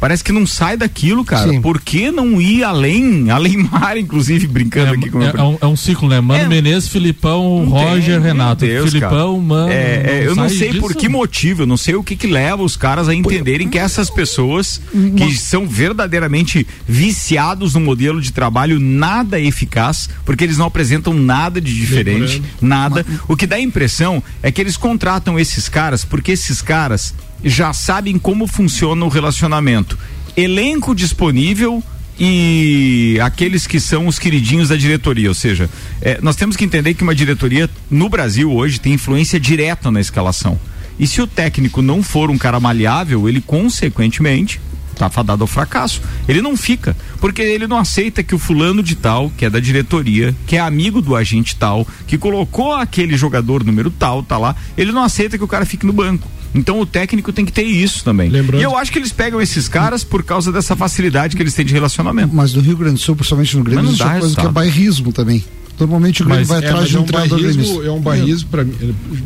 Parece 0.00 0.22
que 0.22 0.32
não 0.32 0.46
sai 0.46 0.76
daquilo, 0.76 1.24
cara. 1.24 1.50
Sim. 1.50 1.60
Por 1.60 1.80
que 1.80 2.10
não 2.10 2.40
ir 2.40 2.62
além? 2.62 3.30
Além 3.38 3.56
mar, 3.56 3.96
inclusive, 3.96 4.46
brincando 4.46 4.94
aqui 4.94 5.10
com 5.10 5.22
É, 5.22 5.32
é 5.36 5.42
um, 5.42 5.58
é 5.60 5.66
um 5.66 5.76
ciclo, 5.76 6.08
né? 6.08 6.20
Mano 6.20 6.48
Menezes, 6.48 6.88
Filipão, 6.88 7.64
Roger, 7.68 8.14
Meu 8.14 8.22
Renato. 8.22 8.64
Deus, 8.64 8.90
Filipão, 8.90 9.34
cara. 9.34 9.46
mano. 9.46 9.68
É, 9.70 10.02
é, 10.04 10.26
eu 10.26 10.34
não 10.34 10.48
sei 10.48 10.74
por 10.74 10.88
disso. 10.88 11.00
que 11.00 11.08
motivo, 11.08 11.62
eu 11.62 11.66
não 11.66 11.76
sei 11.76 11.94
o 11.94 12.02
que 12.02 12.16
que 12.16 12.26
leva 12.26 12.62
os 12.62 12.76
caras 12.76 13.08
a 13.08 13.14
entenderem 13.14 13.68
que 13.68 13.78
essas 13.78 14.10
pessoas 14.10 14.80
que 15.16 15.34
são 15.34 15.66
verdadeiramente 15.66 16.66
viciados 16.86 17.74
no 17.74 17.80
modelo 17.80 18.20
de 18.20 18.32
trabalho 18.32 18.80
nada 18.80 19.38
eficaz, 19.40 20.08
porque 20.24 20.44
eles 20.44 20.58
não 20.58 20.66
apresentam 20.66 21.12
nada 21.12 21.60
de 21.60 21.74
diferente, 21.74 22.42
nada. 22.60 23.04
O 23.28 23.36
que 23.36 23.46
dá 23.46 23.56
a 23.56 23.60
impressão 23.60 24.22
é 24.42 24.50
que 24.50 24.60
eles 24.60 24.76
contratam 24.76 25.38
esses 25.38 25.68
caras 25.68 26.04
porque 26.04 26.32
esses 26.32 26.60
caras 26.60 27.14
já 27.44 27.72
sabem 27.72 28.18
como 28.18 28.46
funciona 28.46 29.04
o 29.04 29.08
relacionamento. 29.08 29.98
Elenco 30.36 30.94
disponível 30.94 31.82
e 32.18 33.18
aqueles 33.22 33.66
que 33.66 33.78
são 33.78 34.06
os 34.06 34.18
queridinhos 34.18 34.68
da 34.68 34.76
diretoria. 34.76 35.28
Ou 35.28 35.34
seja, 35.34 35.70
é, 36.00 36.18
nós 36.20 36.36
temos 36.36 36.56
que 36.56 36.64
entender 36.64 36.94
que 36.94 37.02
uma 37.02 37.14
diretoria 37.14 37.70
no 37.90 38.08
Brasil 38.08 38.52
hoje 38.52 38.80
tem 38.80 38.94
influência 38.94 39.38
direta 39.38 39.90
na 39.90 40.00
escalação. 40.00 40.58
E 40.98 41.06
se 41.06 41.22
o 41.22 41.26
técnico 41.26 41.80
não 41.80 42.02
for 42.02 42.28
um 42.30 42.36
cara 42.36 42.58
maleável, 42.58 43.28
ele 43.28 43.40
consequentemente 43.40 44.60
tá 44.98 45.08
fadado 45.08 45.42
ao 45.44 45.46
fracasso. 45.46 46.00
Ele 46.28 46.42
não 46.42 46.56
fica, 46.56 46.96
porque 47.20 47.40
ele 47.40 47.66
não 47.66 47.78
aceita 47.78 48.22
que 48.22 48.34
o 48.34 48.38
fulano 48.38 48.82
de 48.82 48.94
tal, 48.96 49.30
que 49.36 49.44
é 49.44 49.50
da 49.50 49.60
diretoria, 49.60 50.34
que 50.46 50.56
é 50.56 50.60
amigo 50.60 51.00
do 51.00 51.14
agente 51.14 51.54
tal, 51.56 51.86
que 52.06 52.18
colocou 52.18 52.74
aquele 52.74 53.16
jogador 53.16 53.64
número 53.64 53.90
tal, 53.90 54.22
tá 54.22 54.36
lá, 54.36 54.54
ele 54.76 54.92
não 54.92 55.02
aceita 55.02 55.38
que 55.38 55.44
o 55.44 55.48
cara 55.48 55.64
fique 55.64 55.86
no 55.86 55.92
banco. 55.92 56.28
Então 56.54 56.80
o 56.80 56.86
técnico 56.86 57.30
tem 57.32 57.44
que 57.44 57.52
ter 57.52 57.62
isso 57.64 58.02
também. 58.02 58.30
Lembrando- 58.30 58.60
E 58.60 58.64
eu 58.64 58.76
acho 58.76 58.90
que 58.90 58.98
eles 58.98 59.12
pegam 59.12 59.40
esses 59.40 59.68
caras 59.68 60.02
por 60.02 60.22
causa 60.22 60.50
dessa 60.50 60.74
facilidade 60.74 61.36
que 61.36 61.42
eles 61.42 61.52
têm 61.54 61.64
de 61.64 61.72
relacionamento. 61.74 62.34
Mas 62.34 62.54
no 62.54 62.62
Rio 62.62 62.76
Grande 62.76 62.94
do 62.94 63.00
Sul, 63.00 63.14
principalmente 63.14 63.56
no 63.56 63.62
Grêmio, 63.64 63.84
dá 63.96 64.04
uma 64.06 64.18
coisa 64.20 64.34
que 64.34 64.46
é 64.46 64.50
bairrismo 64.50 65.12
também. 65.12 65.44
Normalmente 65.78 66.22
o 66.22 66.26
Grêmio 66.26 66.44
vai 66.46 66.60
é, 66.64 66.66
atrás 66.66 66.88
de 66.88 66.96
é 66.96 66.98
um 66.98 67.02
um 67.02 67.06
treinador 67.06 67.38
bairrismo, 67.38 67.82
é 67.84 67.90
um 67.92 68.00
bairrismo 68.00 68.48
para 68.48 68.64
mim. 68.64 68.74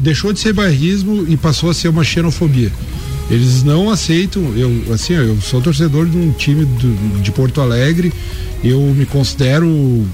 Deixou 0.01 0.33
de 0.33 0.41
ser 0.41 0.53
bairrismo 0.53 1.25
e 1.29 1.37
passou 1.37 1.71
a 1.71 1.75
ser 1.75 1.89
uma 1.89 2.05
xenofobia. 2.05 2.71
Eles 3.33 3.63
não 3.63 3.89
aceitam, 3.91 4.43
eu 4.57 4.93
assim, 4.93 5.15
eu 5.15 5.41
sou 5.41 5.61
torcedor 5.63 6.07
de 6.07 6.17
um 6.17 6.33
time 6.33 6.65
do- 6.67 7.23
de 7.23 7.33
Porto 7.33 7.61
Alegre, 7.63 8.13
eu 8.63 8.79
me 8.95 9.07
considero 9.07 10.07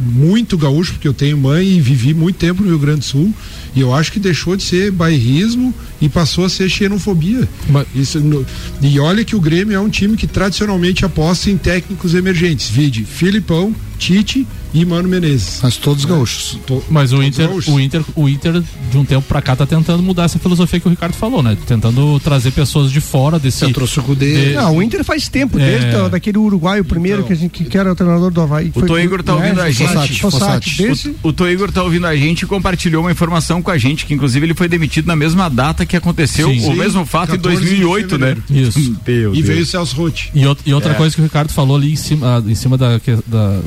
muito 0.00 0.58
gaúcho, 0.58 0.94
porque 0.94 1.06
eu 1.06 1.14
tenho 1.14 1.38
mãe 1.38 1.64
e 1.64 1.80
vivi 1.80 2.12
muito 2.12 2.34
tempo 2.36 2.60
no 2.60 2.68
Rio 2.70 2.78
Grande 2.80 3.00
do 3.00 3.04
Sul, 3.04 3.32
e 3.74 3.80
eu 3.80 3.94
acho 3.94 4.10
que 4.10 4.18
deixou 4.18 4.56
de 4.56 4.64
ser 4.64 4.90
bairrismo 4.90 5.72
e 6.00 6.08
passou 6.08 6.44
a 6.44 6.48
ser 6.48 6.68
xenofobia. 6.68 7.48
Isso, 7.94 8.18
no- 8.18 8.44
e 8.82 8.98
olha 8.98 9.24
que 9.24 9.36
o 9.36 9.40
Grêmio 9.40 9.76
é 9.76 9.80
um 9.80 9.88
time 9.88 10.16
que 10.16 10.26
tradicionalmente 10.26 11.04
aposta 11.04 11.50
em 11.50 11.56
técnicos 11.56 12.14
emergentes, 12.14 12.68
vide 12.68 13.04
Filipão, 13.04 13.72
Tite 13.96 14.44
e 14.74 14.84
Mano 14.84 15.08
Menezes. 15.08 15.60
Mas 15.62 15.76
todos 15.76 16.04
gaúchos. 16.04 16.58
Mas 16.90 17.12
o 17.12 17.22
Inter, 17.22 17.48
gaúchos. 17.48 17.72
o 17.72 17.78
Inter, 17.80 18.02
o 18.14 18.28
Inter 18.28 18.62
de 18.90 18.98
um 18.98 19.04
tempo 19.04 19.26
pra 19.28 19.42
cá 19.42 19.54
tá 19.56 19.66
tentando 19.66 20.02
mudar 20.02 20.24
essa 20.24 20.38
filosofia 20.38 20.80
que 20.80 20.86
o 20.86 20.90
Ricardo 20.90 21.14
falou, 21.14 21.42
né? 21.42 21.56
Tentando 21.66 22.18
trazer 22.20 22.50
pessoas 22.52 22.90
de 22.90 23.00
fora 23.00 23.38
desse. 23.38 23.72
trouxe 23.72 24.00
o 24.00 24.02
Cudê. 24.02 24.54
Não, 24.54 24.76
o 24.76 24.82
Inter 24.82 25.02
faz 25.04 25.28
tempo, 25.28 25.58
É. 25.58 25.64
desde 25.70 25.90
da- 25.92 26.08
daquele 26.08 26.38
uruguaio 26.38 26.84
primeiro 26.84 27.22
que, 27.24 27.32
a 27.32 27.36
gente, 27.36 27.64
que 27.64 27.78
era 27.78 27.92
o 27.92 27.94
treinador 27.94 28.30
do 28.30 28.40
Havaí. 28.40 28.70
que 28.70 28.78
O 28.78 28.86
Tô 28.86 28.98
Igor 28.98 29.22
tá 29.22 29.34
né, 29.34 29.38
ouvindo 29.42 29.60
a 29.60 29.70
gente. 29.70 29.88
Fossati, 29.88 30.20
Fossati, 30.20 30.76
desse, 30.82 31.08
O, 31.22 31.28
o 31.28 31.32
Tô 31.32 31.46
Igor 31.46 31.70
tá 31.70 31.82
ouvindo 31.82 32.06
a 32.06 32.16
gente 32.16 32.42
e 32.42 32.46
compartilhou 32.46 33.02
uma 33.02 33.12
informação 33.12 33.62
com 33.62 33.70
a 33.70 33.78
gente, 33.78 34.04
que 34.06 34.14
inclusive 34.14 34.44
ele 34.46 34.54
foi 34.54 34.68
demitido 34.68 35.06
na 35.06 35.16
mesma 35.16 35.48
data 35.48 35.84
que 35.86 35.96
aconteceu 35.96 36.48
Sim. 36.48 36.58
o 36.58 36.72
Sim, 36.72 36.74
mesmo 36.74 37.04
fato 37.06 37.30
em 37.34 37.36
14 37.36 37.60
de 37.60 37.66
2008, 37.76 38.18
né? 38.18 38.36
Isso. 38.50 38.78
Meu 39.06 39.34
E 39.34 39.36
Deus. 39.36 39.46
veio 39.46 39.62
o 39.62 39.66
Celso 39.66 39.96
Rotti. 39.96 40.30
E, 40.34 40.42
e 40.66 40.74
outra 40.74 40.92
É. 40.92 40.94
coisa 40.94 41.14
que 41.14 41.20
o 41.20 41.24
Ricardo 41.24 41.50
falou 41.52 41.76
ali 41.76 41.92
em 41.92 41.96
cima, 41.96 42.42
em 42.46 42.54
cima 42.54 42.76
da, 42.76 42.98
que- 43.00 43.18
da- 43.26 43.60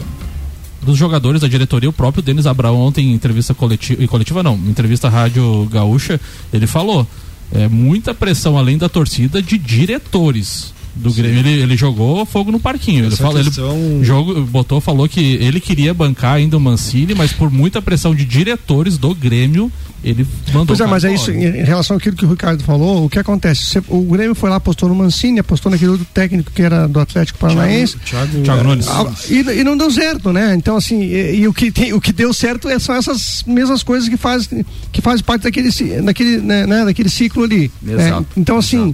dos 0.85 0.97
jogadores 0.97 1.41
da 1.41 1.47
diretoria, 1.47 1.89
o 1.89 1.93
próprio 1.93 2.23
Denis 2.23 2.45
Abraão 2.45 2.79
ontem 2.79 3.07
em 3.09 3.13
entrevista 3.13 3.53
coletiva, 3.53 4.07
coletiva 4.07 4.43
não, 4.43 4.55
em 4.55 4.69
entrevista 4.69 5.07
à 5.07 5.11
Rádio 5.11 5.67
Gaúcha, 5.71 6.19
ele 6.53 6.67
falou, 6.67 7.05
é 7.51 7.67
muita 7.67 8.13
pressão 8.13 8.57
além 8.57 8.77
da 8.77 8.87
torcida 8.87 9.41
de 9.41 9.57
diretores 9.57 10.73
do 10.95 11.11
Grêmio. 11.11 11.39
Ele, 11.39 11.49
ele 11.63 11.75
jogou 11.77 12.25
fogo 12.25 12.51
no 12.51 12.59
parquinho. 12.59 12.99
Ele 13.05 13.07
Essa 13.13 13.17
falou, 13.23 13.37
ele 13.39 13.45
questão- 13.49 14.03
jogo, 14.03 14.41
botou, 14.45 14.79
falou 14.79 15.07
que 15.09 15.19
ele 15.19 15.59
queria 15.59 15.93
bancar 15.93 16.35
ainda 16.35 16.55
o 16.57 16.59
Mancini, 16.59 17.13
mas 17.13 17.31
por 17.33 17.51
muita 17.51 17.81
pressão 17.81 18.15
de 18.15 18.23
diretores 18.25 18.97
do 18.97 19.13
Grêmio, 19.13 19.71
ele 20.03 20.25
mandou. 20.53 20.67
Pois 20.67 20.79
é, 20.79 20.85
mas 20.85 21.03
é 21.03 21.13
isso, 21.13 21.31
em 21.31 21.63
relação 21.63 21.97
àquilo 21.97 22.15
que 22.15 22.25
o 22.25 22.29
Ricardo 22.29 22.63
falou, 22.63 23.05
o 23.05 23.09
que 23.09 23.17
acontece? 23.19 23.79
O 23.87 24.01
Grêmio 24.03 24.35
foi 24.35 24.49
lá, 24.49 24.55
apostou 24.57 24.87
no 24.87 24.95
Mancini, 24.95 25.39
apostou 25.39 25.71
naquele 25.71 25.91
outro 25.91 26.05
técnico 26.13 26.51
que 26.51 26.61
era 26.61 26.87
do 26.87 26.99
Atlético 26.99 27.39
Paranaense. 27.39 27.97
Thiago, 28.05 28.41
Thiago 28.43 28.63
Nunes. 28.63 28.85
E, 29.29 29.39
e 29.59 29.63
não 29.63 29.75
deu 29.75 29.89
certo, 29.91 30.31
né? 30.31 30.53
Então, 30.55 30.77
assim, 30.77 31.01
e, 31.01 31.39
e 31.39 31.47
o, 31.47 31.53
que 31.53 31.71
tem, 31.71 31.91
o 31.91 31.99
que 31.99 32.13
deu 32.13 32.31
certo 32.33 32.69
é, 32.69 32.77
são 32.79 32.95
essas 32.95 33.43
mesmas 33.47 33.81
coisas 33.83 34.07
que 34.07 34.15
faz, 34.17 34.47
que 34.91 35.01
faz 35.01 35.21
parte 35.21 35.41
daquele, 35.43 35.69
daquele, 36.03 36.37
né, 36.37 36.65
né, 36.67 36.85
daquele 36.85 37.09
ciclo 37.09 37.43
ali. 37.43 37.71
né? 37.81 38.07
Exato, 38.07 38.27
Então, 38.37 38.57
assim. 38.57 38.93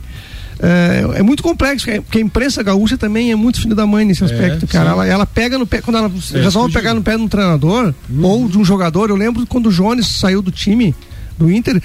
É, 0.61 1.19
é 1.19 1.23
muito 1.23 1.41
complexo, 1.41 1.87
porque 2.03 2.19
a 2.19 2.21
imprensa 2.21 2.61
gaúcha 2.61 2.97
também 2.97 3.31
é 3.31 3.35
muito 3.35 3.59
filho 3.59 3.75
da 3.75 3.87
mãe 3.87 4.05
nesse 4.05 4.23
aspecto, 4.23 4.67
cara. 4.67 4.85
sim. 4.85 4.91
Ela, 4.91 5.07
ela 5.07 5.25
pega 5.25 5.57
no 5.57 5.65
pé, 5.65 5.81
quando 5.81 5.97
ela 5.97 6.11
É, 6.33 6.41
resolve 6.41 6.71
pegar 6.73 6.93
no 6.93 7.01
pé 7.01 7.17
de 7.17 7.23
um 7.23 7.27
treinador 7.27 7.93
ou 8.21 8.47
de 8.47 8.57
um 8.57 8.63
jogador. 8.63 9.09
Eu 9.09 9.15
lembro 9.15 9.45
quando 9.47 9.67
o 9.69 9.71
Jones 9.71 10.05
saiu 10.07 10.41
do 10.41 10.51
time 10.51 10.93
do 11.37 11.49
Inter, 11.51 11.81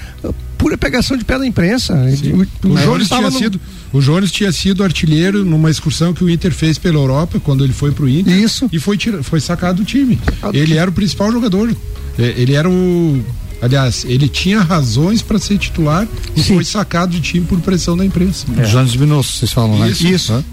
pura 0.59 0.77
pegação 0.77 1.16
de 1.16 1.24
pé 1.24 1.39
da 1.39 1.47
imprensa. 1.47 1.95
O, 1.95 2.68
o 2.68 2.72
O 2.72 2.77
Jones 2.77 3.09
tinha 3.09 3.20
no, 3.22 3.31
sido, 3.39 3.61
o 3.93 4.01
Jones 4.01 4.31
tinha 4.31 4.53
sido 4.53 4.85
artilheiro 4.85 5.43
numa 5.45 5.70
excursão 5.70 6.12
que 6.12 6.22
o 6.22 6.29
Inter 6.29 6.53
fez 6.53 6.77
pela 6.77 6.99
Europa 6.99 7.41
quando 7.43 7.64
ele 7.64 7.72
foi 7.72 7.91
pro 7.93 8.07
Inter. 8.07 8.37
Isso. 8.37 8.68
E 8.70 8.79
foi, 8.79 8.99
tira, 8.99 9.22
foi 9.22 9.41
sacado 9.41 9.79
do 9.79 9.85
time. 9.87 10.18
Ele 10.53 10.77
era 10.77 10.91
o 10.91 10.93
principal 10.93 11.33
jogador. 11.33 11.74
É, 12.18 12.35
Ele 12.37 12.55
era 12.55 12.68
o. 12.68 13.24
Aliás, 13.61 14.04
ele 14.04 14.28
tinha 14.28 14.61
razões 14.61 15.22
para 15.22 15.38
ser 15.38 15.59
titular 15.59 16.07
e 16.34 16.42
foi 16.42 16.64
sacado 16.64 17.12
do 17.12 17.20
time 17.20 17.46
por 17.46 17.59
pressão 17.61 17.96
da 17.96 18.04
imprensa. 18.04 18.46
Jones 18.70 18.94
Minosso, 18.96 19.32
vocês 19.32 19.52
falam, 19.52 19.78
né? 19.78 19.88
Isso. 19.90 20.32
Hã? 20.32 20.44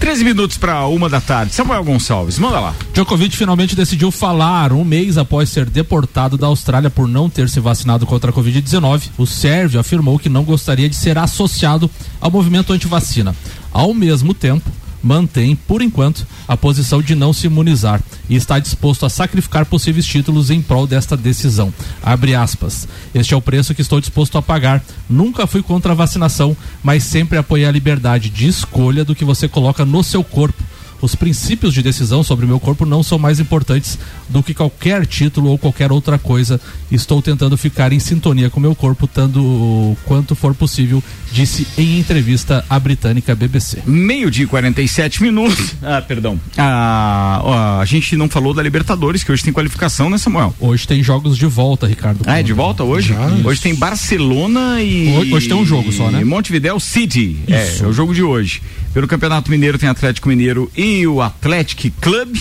13 0.00 0.24
minutos 0.24 0.56
para 0.56 0.86
uma 0.86 1.08
da 1.08 1.20
tarde. 1.20 1.54
Samuel 1.54 1.82
Gonçalves, 1.84 2.38
manda 2.38 2.60
lá. 2.60 2.74
Djokovic 2.94 3.36
finalmente 3.36 3.74
decidiu 3.74 4.10
falar 4.10 4.72
um 4.72 4.84
mês 4.84 5.18
após 5.18 5.48
ser 5.48 5.68
deportado 5.68 6.36
da 6.36 6.46
Austrália 6.46 6.88
por 6.88 7.08
não 7.08 7.28
ter 7.28 7.48
se 7.48 7.58
vacinado 7.60 8.06
contra 8.06 8.30
a 8.30 8.34
Covid-19. 8.34 9.02
O 9.18 9.26
sérvio 9.26 9.80
afirmou 9.80 10.18
que 10.18 10.28
não 10.28 10.44
gostaria 10.44 10.88
de 10.88 10.96
ser 10.96 11.18
associado 11.18 11.90
ao 12.20 12.30
movimento 12.30 12.72
anti-vacina. 12.72 13.34
Ao 13.72 13.92
mesmo 13.92 14.32
tempo, 14.32 14.70
mantém, 15.02 15.54
por 15.54 15.82
enquanto, 15.82 16.26
a 16.46 16.56
posição 16.56 17.00
de 17.00 17.14
não 17.14 17.32
se 17.32 17.46
imunizar 17.46 18.02
e 18.28 18.36
está 18.36 18.58
disposto 18.58 19.06
a 19.06 19.10
sacrificar 19.10 19.64
possíveis 19.66 20.06
títulos 20.06 20.50
em 20.50 20.60
prol 20.60 20.86
desta 20.86 21.16
decisão. 21.16 21.72
Abre 22.02 22.34
aspas. 22.34 22.88
Este 23.14 23.34
é 23.34 23.36
o 23.36 23.42
preço 23.42 23.74
que 23.74 23.82
estou 23.82 24.00
disposto 24.00 24.36
a 24.38 24.42
pagar. 24.42 24.84
Nunca 25.08 25.46
fui 25.46 25.62
contra 25.62 25.92
a 25.92 25.96
vacinação, 25.96 26.56
mas 26.82 27.04
sempre 27.04 27.38
apoiei 27.38 27.66
a 27.66 27.72
liberdade 27.72 28.30
de 28.30 28.46
escolha 28.46 29.04
do 29.04 29.14
que 29.14 29.24
você 29.24 29.48
coloca 29.48 29.84
no 29.84 30.02
seu 30.02 30.22
corpo. 30.22 30.62
Os 31.00 31.14
princípios 31.14 31.72
de 31.72 31.82
decisão 31.82 32.22
sobre 32.22 32.44
o 32.44 32.48
meu 32.48 32.58
corpo 32.58 32.84
não 32.84 33.02
são 33.02 33.18
mais 33.18 33.38
importantes 33.40 33.98
do 34.28 34.42
que 34.42 34.52
qualquer 34.52 35.06
título 35.06 35.50
ou 35.50 35.58
qualquer 35.58 35.92
outra 35.92 36.18
coisa. 36.18 36.60
Estou 36.90 37.22
tentando 37.22 37.56
ficar 37.56 37.92
em 37.92 37.98
sintonia 38.00 38.50
com 38.50 38.58
o 38.58 38.62
meu 38.62 38.74
corpo 38.74 39.06
tanto 39.06 39.96
quanto 40.04 40.34
for 40.34 40.54
possível, 40.54 41.02
disse 41.32 41.66
em 41.78 41.98
entrevista 42.00 42.64
à 42.68 42.78
britânica 42.80 43.34
BBC. 43.34 43.78
Meio-dia 43.86 44.44
e 44.44 44.48
47 44.48 45.22
minutos. 45.22 45.74
Ah, 45.90 46.02
perdão. 46.02 46.38
Ah, 46.56 47.40
ó, 47.42 47.80
a 47.80 47.84
gente 47.84 48.16
não 48.16 48.28
falou 48.28 48.52
da 48.52 48.62
Libertadores, 48.62 49.22
que 49.22 49.30
hoje 49.32 49.42
tem 49.42 49.52
qualificação, 49.52 50.10
né, 50.10 50.18
Samuel? 50.18 50.54
Hoje 50.60 50.86
tem 50.86 51.02
jogos 51.02 51.36
de 51.38 51.46
volta, 51.46 51.86
Ricardo. 51.86 52.20
Ah, 52.26 52.40
é 52.40 52.42
de 52.42 52.52
volta 52.52 52.84
hoje? 52.84 53.10
Já. 53.14 53.26
Hoje 53.44 53.60
tem 53.60 53.74
Barcelona 53.74 54.82
e. 54.82 55.08
Hoje- 55.16 55.32
hoje 55.34 55.48
tem 55.48 55.56
um 55.56 55.64
jogo 55.64 55.90
só, 55.92 56.10
né? 56.10 56.20
E 56.20 56.24
Montevideo 56.24 56.78
City. 56.80 57.38
Isso. 57.46 57.82
É, 57.84 57.86
é 57.86 57.88
o 57.88 57.92
jogo 57.92 58.14
de 58.14 58.22
hoje. 58.22 58.60
Pelo 58.92 59.06
Campeonato 59.06 59.50
Mineiro 59.50 59.78
tem 59.78 59.88
Atlético 59.88 60.28
Mineiro 60.28 60.70
e 60.76 60.87
o 61.06 61.20
Athletic 61.22 61.92
Club. 62.00 62.36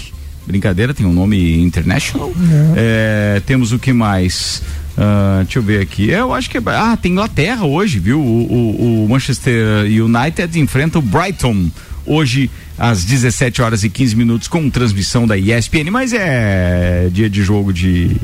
Brincadeira, 0.45 0.93
tem 0.93 1.05
um 1.05 1.13
nome 1.13 1.61
international. 1.61 2.31
É, 2.75 3.41
temos 3.45 3.71
o 3.73 3.79
que 3.79 3.91
mais? 3.91 4.61
Ah, 4.97 5.41
deixa 5.43 5.59
eu 5.59 5.63
ver 5.63 5.81
aqui. 5.81 6.09
Eu 6.09 6.33
acho 6.33 6.49
que 6.49 6.57
é. 6.57 6.61
Ah, 6.67 6.97
tem 6.99 7.11
Inglaterra 7.11 7.65
hoje, 7.65 7.99
viu? 7.99 8.19
O, 8.19 8.23
o- 8.23 9.05
o 9.05 9.09
Manchester 9.09 9.85
United 9.85 10.59
enfrenta 10.59 10.97
o 10.99 11.01
Brighton 11.01 11.69
hoje 12.05 12.49
às 12.77 13.03
17 13.03 13.61
horas 13.61 13.83
e 13.83 13.89
15 13.89 14.15
minutos 14.15 14.47
com 14.47 14.69
transmissão 14.69 15.25
da 15.25 15.37
ESPN, 15.37 15.89
mas 15.91 16.13
é 16.13 17.09
dia 17.11 17.29
de 17.29 17.41
jogo 17.41 17.73
de 17.73 18.15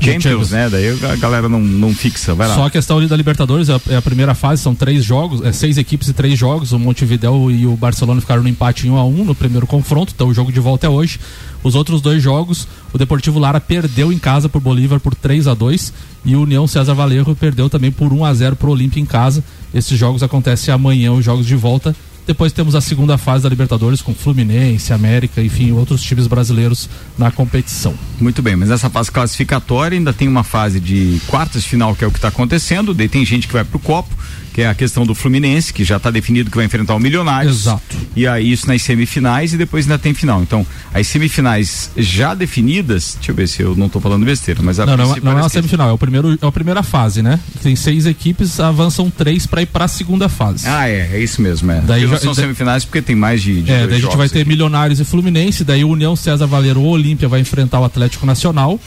Champions, 0.00 0.22
Champions. 0.22 0.50
né? 0.50 0.68
Daí 0.68 0.88
a 1.10 1.16
galera 1.16 1.48
não, 1.48 1.60
não 1.60 1.94
fixa. 1.94 2.34
Vai 2.34 2.48
lá. 2.48 2.54
Só 2.54 2.66
a 2.66 2.70
questão 2.70 2.98
ali 2.98 3.06
da 3.06 3.16
Libertadores 3.16 3.68
é 3.68 3.74
a, 3.74 3.80
é 3.90 3.96
a 3.96 4.02
primeira 4.02 4.34
fase, 4.34 4.62
são 4.62 4.74
três 4.74 5.04
jogos, 5.04 5.42
é 5.42 5.52
seis 5.52 5.78
equipes 5.78 6.08
e 6.08 6.12
três 6.12 6.38
jogos. 6.38 6.72
O 6.72 6.78
Montevideo 6.78 7.50
e 7.50 7.66
o 7.66 7.76
Barcelona 7.76 8.20
ficaram 8.20 8.42
no 8.42 8.48
empate 8.48 8.86
em 8.86 8.90
1 8.90 8.96
a 8.96 9.04
1 9.04 9.24
no 9.24 9.34
primeiro 9.34 9.66
confronto, 9.66 10.12
então 10.14 10.28
o 10.28 10.34
jogo 10.34 10.52
de 10.52 10.60
volta 10.60 10.86
é 10.86 10.90
hoje. 10.90 11.18
Os 11.62 11.74
outros 11.76 12.00
dois 12.00 12.20
jogos, 12.22 12.66
o 12.92 12.98
Deportivo 12.98 13.38
Lara 13.38 13.60
perdeu 13.60 14.12
em 14.12 14.18
casa 14.18 14.48
por 14.48 14.60
Bolívar 14.60 14.98
por 14.98 15.14
3 15.14 15.46
a 15.46 15.54
2 15.54 15.92
e 16.24 16.34
o 16.34 16.42
União 16.42 16.66
César 16.66 16.92
Valerro 16.92 17.36
perdeu 17.36 17.70
também 17.70 17.92
por 17.92 18.12
1 18.12 18.24
a 18.24 18.34
0 18.34 18.56
pro 18.56 18.72
Olímpia 18.72 19.00
em 19.00 19.06
casa. 19.06 19.44
Esses 19.72 19.96
jogos 19.98 20.22
acontecem 20.22 20.74
amanhã, 20.74 21.12
os 21.12 21.24
jogos 21.24 21.46
de 21.46 21.54
volta. 21.54 21.94
Depois 22.26 22.52
temos 22.52 22.74
a 22.74 22.80
segunda 22.80 23.18
fase 23.18 23.42
da 23.42 23.48
Libertadores 23.48 24.00
com 24.00 24.14
Fluminense, 24.14 24.92
América, 24.92 25.42
enfim, 25.42 25.72
outros 25.72 26.02
times 26.02 26.26
brasileiros 26.26 26.88
na 27.18 27.30
competição. 27.32 27.94
Muito 28.20 28.40
bem, 28.40 28.54
mas 28.54 28.68
nessa 28.68 28.88
fase 28.88 29.10
classificatória 29.10 29.98
ainda 29.98 30.12
tem 30.12 30.28
uma 30.28 30.44
fase 30.44 30.78
de 30.78 31.20
quartas 31.26 31.64
final 31.64 31.96
que 31.96 32.04
é 32.04 32.06
o 32.06 32.10
que 32.12 32.18
está 32.18 32.28
acontecendo. 32.28 32.94
Daí 32.94 33.08
tem 33.08 33.24
gente 33.24 33.48
que 33.48 33.52
vai 33.52 33.64
pro 33.64 33.78
copo 33.78 34.14
que 34.52 34.60
é 34.62 34.68
a 34.68 34.74
questão 34.74 35.06
do 35.06 35.14
Fluminense, 35.14 35.72
que 35.72 35.82
já 35.84 35.96
está 35.96 36.10
definido 36.10 36.50
que 36.50 36.56
vai 36.56 36.66
enfrentar 36.66 36.94
o 36.94 36.98
Milionários. 37.00 37.60
Exato. 37.62 37.96
E 38.14 38.26
aí 38.26 38.52
isso 38.52 38.66
nas 38.68 38.82
semifinais 38.82 39.52
e 39.54 39.56
depois 39.56 39.84
ainda 39.86 39.98
tem 39.98 40.12
final. 40.12 40.42
Então, 40.42 40.66
as 40.92 41.06
semifinais 41.06 41.90
já 41.96 42.34
definidas, 42.34 43.14
deixa 43.16 43.30
eu 43.30 43.34
ver 43.34 43.48
se 43.48 43.62
eu 43.62 43.74
não 43.74 43.86
estou 43.86 44.00
falando 44.00 44.24
besteira, 44.26 44.60
mas 44.62 44.78
a 44.78 44.84
Não, 44.86 44.96
não, 44.96 45.04
princípio 45.06 45.24
não 45.30 45.38
é 45.38 45.42
uma 45.42 45.48
semifinal, 45.48 45.88
é, 45.88 45.92
o 45.92 45.98
primeiro, 45.98 46.38
é 46.40 46.46
a 46.46 46.52
primeira 46.52 46.82
fase, 46.82 47.22
né? 47.22 47.40
Tem 47.62 47.74
seis 47.74 48.04
equipes, 48.06 48.60
avançam 48.60 49.10
três 49.10 49.46
para 49.46 49.62
ir 49.62 49.66
para 49.66 49.86
a 49.86 49.88
segunda 49.88 50.28
fase. 50.28 50.66
Ah, 50.68 50.88
é, 50.88 51.10
é 51.14 51.20
isso 51.22 51.40
mesmo, 51.40 51.70
é. 51.72 51.80
Daí 51.80 52.06
já- 52.06 52.18
são 52.18 52.34
da- 52.34 52.40
semifinais 52.42 52.84
porque 52.84 53.00
tem 53.00 53.16
mais 53.16 53.42
de, 53.42 53.62
de 53.62 53.70
É, 53.72 53.86
daí 53.86 53.96
a 53.98 54.00
gente 54.02 54.16
vai 54.16 54.28
ter 54.28 54.40
aqui. 54.40 54.48
Milionários 54.48 55.00
e 55.00 55.04
Fluminense, 55.04 55.64
daí 55.64 55.82
o 55.84 55.88
União 55.88 56.14
César 56.14 56.46
Valeiro 56.46 56.80
ou 56.82 56.88
Olímpia 56.90 57.26
vai 57.28 57.40
enfrentar 57.40 57.80
o 57.80 57.84
Atlético 57.84 58.26
Nacional. 58.26 58.78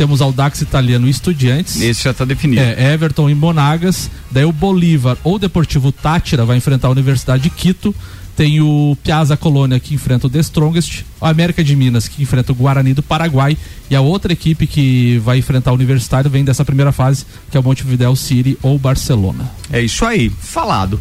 Temos 0.00 0.22
Audax 0.22 0.62
Italiano 0.62 1.06
e 1.06 1.10
Estudiantes. 1.10 1.78
Esse 1.78 2.04
já 2.04 2.12
está 2.12 2.24
definido. 2.24 2.62
É, 2.62 2.94
Everton 2.94 3.28
e 3.28 3.34
Monagas. 3.34 4.10
Daí 4.30 4.46
o 4.46 4.50
Bolívar 4.50 5.18
ou 5.22 5.38
Deportivo 5.38 5.92
Tátira 5.92 6.42
vai 6.46 6.56
enfrentar 6.56 6.88
a 6.88 6.90
Universidade 6.90 7.42
de 7.42 7.50
Quito. 7.50 7.94
Tem 8.36 8.60
o 8.60 8.96
Piazza 9.02 9.36
Colônia 9.36 9.78
que 9.78 9.94
enfrenta 9.94 10.26
o 10.26 10.30
The 10.30 10.40
Strongest. 10.40 11.04
O 11.20 11.26
América 11.26 11.62
de 11.62 11.76
Minas 11.76 12.08
que 12.08 12.22
enfrenta 12.22 12.52
o 12.52 12.54
Guarani 12.54 12.94
do 12.94 13.02
Paraguai. 13.02 13.56
E 13.90 13.96
a 13.96 14.00
outra 14.00 14.32
equipe 14.32 14.66
que 14.66 15.18
vai 15.18 15.38
enfrentar 15.38 15.72
o 15.72 15.74
Universitário 15.74 16.30
vem 16.30 16.44
dessa 16.44 16.64
primeira 16.64 16.92
fase, 16.92 17.26
que 17.50 17.56
é 17.56 17.60
o 17.60 17.62
Montevideo 17.62 18.14
City 18.16 18.56
ou 18.62 18.78
Barcelona. 18.78 19.50
É 19.70 19.80
isso 19.80 20.04
aí, 20.04 20.30
falado. 20.30 21.00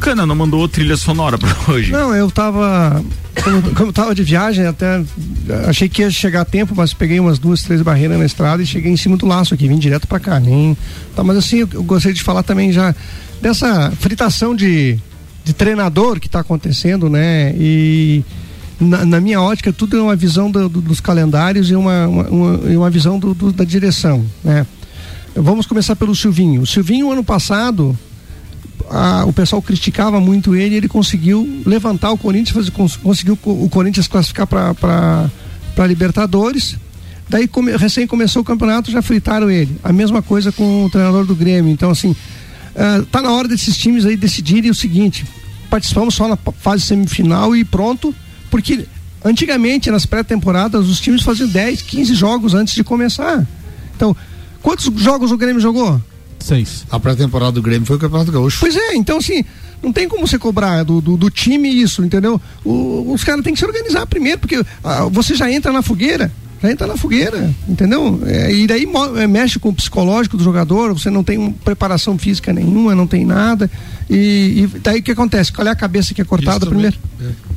Cana 0.00 0.26
não 0.26 0.34
mandou 0.34 0.68
trilha 0.68 0.96
sonora 0.96 1.38
pra 1.38 1.54
hoje. 1.68 1.90
Não, 1.90 2.14
eu 2.14 2.30
tava. 2.30 3.02
Como, 3.42 3.62
como 3.74 3.88
eu 3.88 3.92
tava 3.92 4.14
de 4.14 4.22
viagem, 4.22 4.66
até 4.66 5.02
achei 5.68 5.88
que 5.88 6.02
ia 6.02 6.10
chegar 6.10 6.42
a 6.42 6.44
tempo, 6.44 6.74
mas 6.76 6.92
peguei 6.92 7.18
umas 7.18 7.38
duas, 7.38 7.62
três 7.62 7.82
barreiras 7.82 8.18
na 8.18 8.24
estrada 8.24 8.62
e 8.62 8.66
cheguei 8.66 8.92
em 8.92 8.96
cima 8.96 9.16
do 9.16 9.26
laço 9.26 9.54
aqui, 9.54 9.66
vim 9.66 9.78
direto 9.78 10.06
pra 10.06 10.20
cá. 10.20 10.38
Nem, 10.38 10.76
tá, 11.16 11.24
mas 11.24 11.36
assim, 11.36 11.58
eu, 11.58 11.68
eu 11.72 11.82
gostaria 11.82 12.14
de 12.14 12.22
falar 12.22 12.42
também 12.42 12.72
já 12.72 12.94
dessa 13.40 13.92
fritação 13.98 14.54
de, 14.54 14.98
de 15.44 15.52
treinador 15.52 16.18
que 16.18 16.26
está 16.26 16.40
acontecendo, 16.40 17.08
né? 17.10 17.54
E 17.56 18.24
na, 18.80 19.04
na 19.04 19.20
minha 19.20 19.40
ótica, 19.40 19.72
tudo 19.72 19.96
é 19.96 20.02
uma 20.02 20.16
visão 20.16 20.50
do- 20.50 20.68
do- 20.68 20.80
dos 20.80 21.00
calendários 21.00 21.70
e 21.70 21.74
uma, 21.76 22.08
uma, 22.08 22.22
uma- 22.28 22.56
uma 22.58 22.90
visão 22.90 23.18
do- 23.18 23.52
da 23.52 23.64
direção, 23.64 24.24
né? 24.42 24.66
Vamos 25.36 25.66
começar 25.66 25.96
pelo 25.96 26.14
Silvinho. 26.14 26.62
O 26.62 26.66
Silvinho, 26.66 27.10
ano 27.12 27.22
passado, 27.24 27.96
a- 28.90 29.24
o 29.26 29.32
pessoal 29.32 29.60
criticava 29.60 30.20
muito 30.20 30.54
ele, 30.54 30.76
ele 30.76 30.88
conseguiu 30.88 31.62
levantar 31.66 32.10
o 32.12 32.18
Corinthians, 32.18 32.54
fazer, 32.56 32.70
cons- 32.70 32.96
conseguiu 32.96 33.36
co- 33.36 33.50
o 33.52 33.68
Corinthians 33.68 34.06
classificar 34.08 34.46
para 34.46 35.30
Libertadores. 35.86 36.76
Daí 37.28 37.48
come- 37.48 37.76
recém 37.76 38.06
começou 38.06 38.42
o 38.42 38.44
campeonato, 38.44 38.90
já 38.90 39.00
fritaram 39.02 39.50
ele. 39.50 39.76
A 39.82 39.92
mesma 39.92 40.22
coisa 40.22 40.52
com 40.52 40.84
o 40.84 40.90
treinador 40.90 41.24
do 41.24 41.34
Grêmio. 41.34 41.70
Então, 41.72 41.90
assim, 41.90 42.14
ah, 42.76 43.02
tá 43.10 43.22
na 43.22 43.30
hora 43.32 43.48
desses 43.48 43.76
times 43.76 44.04
aí 44.06 44.16
decidirem 44.16 44.70
o 44.70 44.74
seguinte: 44.74 45.24
participamos 45.70 46.14
só 46.14 46.28
na 46.28 46.36
fase 46.58 46.82
semifinal 46.82 47.54
e 47.56 47.64
pronto, 47.64 48.14
porque 48.50 48.86
antigamente 49.24 49.90
nas 49.90 50.04
pré-temporadas 50.06 50.86
os 50.88 51.00
times 51.00 51.22
faziam 51.22 51.48
10, 51.48 51.82
15 51.82 52.14
jogos 52.14 52.54
antes 52.54 52.74
de 52.74 52.84
começar. 52.84 53.46
Então, 53.96 54.14
quantos 54.62 54.90
jogos 55.02 55.30
o 55.32 55.36
Grêmio 55.36 55.60
jogou? 55.60 56.00
Seis. 56.40 56.84
A 56.90 57.00
pré-temporada 57.00 57.52
do 57.52 57.62
Grêmio 57.62 57.86
foi 57.86 57.96
o 57.96 57.98
Campeonato 57.98 58.30
Gaúcho. 58.30 58.58
Pois 58.60 58.76
é, 58.76 58.94
então 58.96 59.16
assim, 59.16 59.42
não 59.82 59.90
tem 59.92 60.06
como 60.08 60.26
você 60.26 60.38
cobrar 60.38 60.82
do, 60.82 61.00
do, 61.00 61.16
do 61.16 61.30
time 61.30 61.70
isso, 61.70 62.04
entendeu? 62.04 62.38
O- 62.62 63.12
os 63.14 63.24
caras 63.24 63.42
têm 63.42 63.54
que 63.54 63.58
se 63.58 63.64
organizar 63.64 64.06
primeiro, 64.06 64.38
porque 64.40 64.62
ah, 64.82 65.04
você 65.10 65.34
já 65.34 65.50
entra 65.50 65.72
na 65.72 65.80
fogueira, 65.80 66.30
entra 66.70 66.86
na 66.86 66.96
fogueira, 66.96 67.52
entendeu? 67.68 68.20
É, 68.26 68.52
e 68.52 68.66
daí 68.66 68.86
é, 69.16 69.26
mexe 69.26 69.58
com 69.58 69.68
o 69.70 69.74
psicológico 69.74 70.36
do 70.36 70.42
jogador, 70.44 70.92
você 70.92 71.10
não 71.10 71.22
tem 71.24 71.38
um- 71.38 71.52
preparação 71.52 72.16
física 72.18 72.52
nenhuma, 72.52 72.94
não 72.94 73.06
tem 73.06 73.24
nada. 73.24 73.70
E, 74.10 74.66
e 74.74 74.78
daí 74.82 75.00
o 75.00 75.02
que 75.02 75.10
acontece? 75.12 75.52
Qual 75.52 75.66
é 75.66 75.70
a 75.70 75.74
cabeça 75.76 76.12
que 76.14 76.20
é 76.20 76.24
cortada 76.24 76.66
primeiro? 76.66 76.96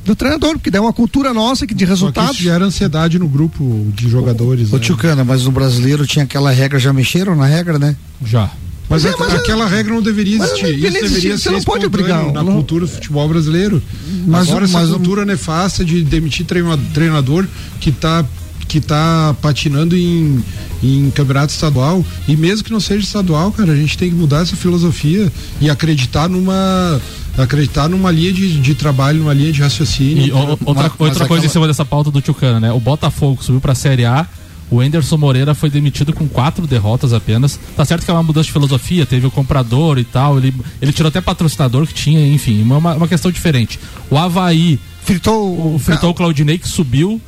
Do 0.05 0.15
treinador, 0.15 0.53
porque 0.53 0.71
daí 0.71 0.79
é 0.79 0.81
uma 0.81 0.93
cultura 0.93 1.33
nossa 1.33 1.67
que 1.67 1.73
de 1.73 1.83
Só 1.83 1.85
que 1.87 1.91
resultados. 1.91 2.31
isso 2.35 2.43
gera 2.43 2.63
ansiedade 2.65 3.19
no 3.19 3.27
grupo 3.27 3.87
de 3.93 4.09
jogadores. 4.09 4.71
Ô 4.71 4.77
né? 4.77 4.81
tio 4.81 4.95
Cana, 4.95 5.23
mas 5.25 5.43
no 5.43 5.51
brasileiro 5.51 6.07
tinha 6.07 6.23
aquela 6.23 6.51
regra, 6.51 6.79
já 6.79 6.93
mexeram 6.93 7.35
na 7.35 7.45
regra, 7.45 7.77
né? 7.77 7.95
Já. 8.25 8.49
Mas, 8.89 9.03
é, 9.03 9.13
mas 9.19 9.33
é- 9.33 9.35
aquela 9.35 9.67
regra 9.67 9.93
não 9.93 10.01
deveria 10.01 10.37
mas 10.37 10.47
existir. 10.51 10.65
deveria 10.67 10.87
Isso 10.87 10.97
existir, 10.97 11.13
deveria 11.15 11.37
você 11.37 11.43
ser 11.43 11.51
não 11.51 11.61
pode 11.61 11.85
obrigar, 11.85 12.31
na 12.31 12.41
não- 12.41 12.53
cultura 12.53 12.85
do 12.85 12.91
futebol 12.91 13.27
brasileiro. 13.27 13.83
Mas- 14.25 14.47
Agora 14.47 14.63
essa 14.63 14.79
mas- 14.79 14.89
cultura 14.89 15.25
nefasta 15.25 15.83
de 15.83 16.01
demitir 16.03 16.45
treina- 16.45 16.79
treinador 16.93 17.45
que 17.81 17.89
está 17.89 18.23
que 18.67 18.81
tá 18.81 19.35
patinando 19.41 19.95
em, 19.95 20.43
em 20.83 21.09
campeonato 21.11 21.53
estadual 21.53 22.05
e 22.27 22.35
mesmo 22.35 22.63
que 22.65 22.71
não 22.71 22.79
seja 22.79 23.03
estadual, 23.03 23.51
cara, 23.51 23.71
a 23.71 23.75
gente 23.75 23.97
tem 23.97 24.09
que 24.09 24.15
mudar 24.15 24.41
essa 24.41 24.55
filosofia 24.55 25.31
e 25.61 25.69
acreditar 25.69 26.27
numa 26.29 26.99
acreditar 27.37 27.87
numa 27.87 28.09
linha 28.11 28.33
de, 28.33 28.59
de 28.59 28.73
trabalho, 28.73 29.19
numa 29.19 29.33
linha 29.33 29.51
de 29.51 29.61
raciocínio. 29.61 30.25
E 30.25 30.31
outra, 30.31 30.57
Mas- 30.59 30.67
outra 30.67 30.89
coisa 30.89 31.19
em 31.21 31.23
aquela- 31.25 31.49
cima 31.49 31.67
dessa 31.67 31.85
pauta 31.85 32.09
do 32.09 32.19
Tchucana, 32.19 32.59
né? 32.59 32.71
O 32.71 32.79
Botafogo 32.79 33.43
subiu 33.43 33.61
pra 33.61 33.75
Série 33.75 34.05
A, 34.05 34.25
o 34.71 34.81
Enderson 34.83 35.17
Moreira 35.17 35.53
foi 35.53 35.69
demitido 35.69 36.11
com 36.11 36.27
quatro 36.27 36.65
derrotas 36.67 37.13
apenas. 37.13 37.59
Tá 37.75 37.85
certo 37.85 38.03
que 38.03 38.11
é 38.11 38.13
uma 38.13 38.23
mudança 38.23 38.47
de 38.47 38.51
filosofia, 38.51 39.05
teve 39.05 39.27
o 39.27 39.31
comprador 39.31 39.97
e 39.99 40.03
tal, 40.03 40.37
ele, 40.39 40.53
ele 40.81 40.91
tirou 40.91 41.09
até 41.09 41.21
patrocinador 41.21 41.85
que 41.85 41.93
tinha, 41.93 42.27
enfim, 42.27 42.61
uma, 42.63 42.77
uma 42.95 43.07
questão 43.07 43.31
diferente. 43.31 43.79
O 44.09 44.17
Havaí 44.17 44.79
fritou 45.05 45.75
o, 45.75 45.79
fritou 45.79 46.09
o 46.09 46.13
Claudinei 46.13 46.57
que 46.57 46.67
subiu. 46.67 47.21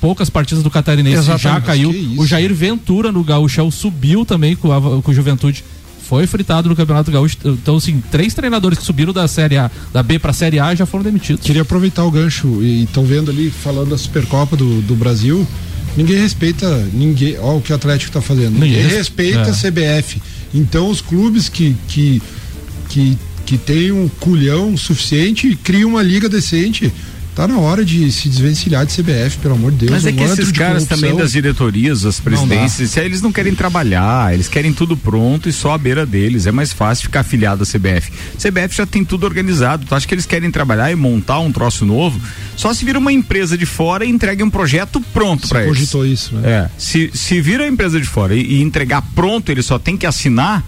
Poucas 0.00 0.30
partidas 0.30 0.62
do 0.64 0.70
Catarinense 0.70 1.22
já 1.22 1.34
Exatamente. 1.34 1.64
caiu. 1.66 1.90
Que 1.90 1.98
isso. 1.98 2.20
O 2.20 2.26
Jair 2.26 2.54
Ventura 2.54 3.12
no 3.12 3.22
Gaúchão 3.22 3.70
subiu 3.70 4.24
também 4.24 4.56
com, 4.56 4.72
Hava- 4.72 5.00
com 5.02 5.12
Juventude. 5.12 5.62
Foi 6.08 6.26
fritado 6.26 6.68
no 6.68 6.76
Campeonato 6.76 7.10
Gaúcho. 7.10 7.36
Então, 7.44 7.76
assim, 7.76 8.00
três 8.12 8.32
treinadores 8.32 8.78
que 8.78 8.84
subiram 8.84 9.12
da 9.12 9.26
Série 9.26 9.56
A, 9.58 9.70
da 9.92 10.02
B 10.02 10.18
pra 10.20 10.32
Série 10.32 10.58
A 10.60 10.74
já 10.74 10.86
foram 10.86 11.02
demitidos. 11.04 11.44
Queria 11.44 11.62
aproveitar 11.62 12.04
o 12.04 12.10
gancho 12.10 12.62
e 12.62 12.84
estão 12.84 13.04
vendo 13.04 13.30
ali 13.30 13.50
falando 13.50 13.90
da 13.90 13.98
Supercopa 13.98 14.56
do, 14.56 14.80
do 14.82 14.94
Brasil. 14.94 15.46
Ninguém 15.96 16.18
respeita 16.20 16.68
ninguém. 16.92 17.36
Olha 17.38 17.58
o 17.58 17.60
que 17.60 17.72
o 17.72 17.74
Atlético 17.74 18.10
está 18.10 18.20
fazendo. 18.22 18.52
Ninguém, 18.52 18.68
Ninguém 18.70 18.82
res- 18.84 18.92
respeita 18.98 19.38
é. 19.40 19.50
a 19.50 19.52
CBF. 19.52 20.22
Então 20.54 20.88
os 20.88 21.00
clubes 21.00 21.48
que 21.48 21.74
que 21.88 22.22
que, 22.88 23.18
que 23.44 23.58
têm 23.58 23.90
um 23.92 24.08
culhão 24.08 24.76
suficiente 24.76 25.56
criam 25.62 25.90
uma 25.90 26.02
liga 26.02 26.28
decente. 26.28 26.92
Tá 27.36 27.46
na 27.46 27.58
hora 27.58 27.84
de 27.84 28.10
se 28.10 28.30
desvencilhar 28.30 28.86
de 28.86 28.94
CBF, 28.94 29.36
pelo 29.42 29.56
amor 29.56 29.70
de 29.70 29.86
Deus. 29.86 29.90
Mas 29.90 30.06
é 30.06 30.12
que 30.12 30.22
esses 30.22 30.50
caras 30.50 30.84
corrupção. 30.84 30.96
também 30.96 31.14
das 31.14 31.32
diretorias, 31.32 32.06
as 32.06 32.18
presidências, 32.18 32.96
eles 32.96 33.20
não 33.20 33.30
querem 33.30 33.54
trabalhar, 33.54 34.32
eles 34.32 34.48
querem 34.48 34.72
tudo 34.72 34.96
pronto 34.96 35.46
e 35.46 35.52
só 35.52 35.74
a 35.74 35.78
beira 35.78 36.06
deles. 36.06 36.46
É 36.46 36.50
mais 36.50 36.72
fácil 36.72 37.02
ficar 37.04 37.20
afiliado 37.20 37.62
à 37.62 37.66
CBF. 37.66 38.10
CBF 38.38 38.74
já 38.74 38.86
tem 38.86 39.04
tudo 39.04 39.24
organizado. 39.24 39.84
Tu 39.84 39.94
acha 39.94 40.08
que 40.08 40.14
eles 40.14 40.24
querem 40.24 40.50
trabalhar 40.50 40.90
e 40.90 40.94
montar 40.94 41.38
um 41.40 41.52
troço 41.52 41.84
novo? 41.84 42.18
Só 42.56 42.72
se 42.72 42.86
vira 42.86 42.98
uma 42.98 43.12
empresa 43.12 43.58
de 43.58 43.66
fora 43.66 44.06
e 44.06 44.08
entregue 44.08 44.42
um 44.42 44.48
projeto 44.48 44.98
pronto 45.12 45.46
para 45.46 45.64
eles. 45.64 45.76
cogitou 45.76 46.06
isso, 46.06 46.34
né? 46.36 46.48
É. 46.48 46.70
Se, 46.78 47.10
se 47.12 47.38
vira 47.42 47.64
a 47.64 47.68
empresa 47.68 48.00
de 48.00 48.06
fora 48.06 48.34
e, 48.34 48.40
e 48.40 48.62
entregar 48.62 49.02
pronto, 49.14 49.52
ele 49.52 49.62
só 49.62 49.78
tem 49.78 49.94
que 49.94 50.06
assinar, 50.06 50.64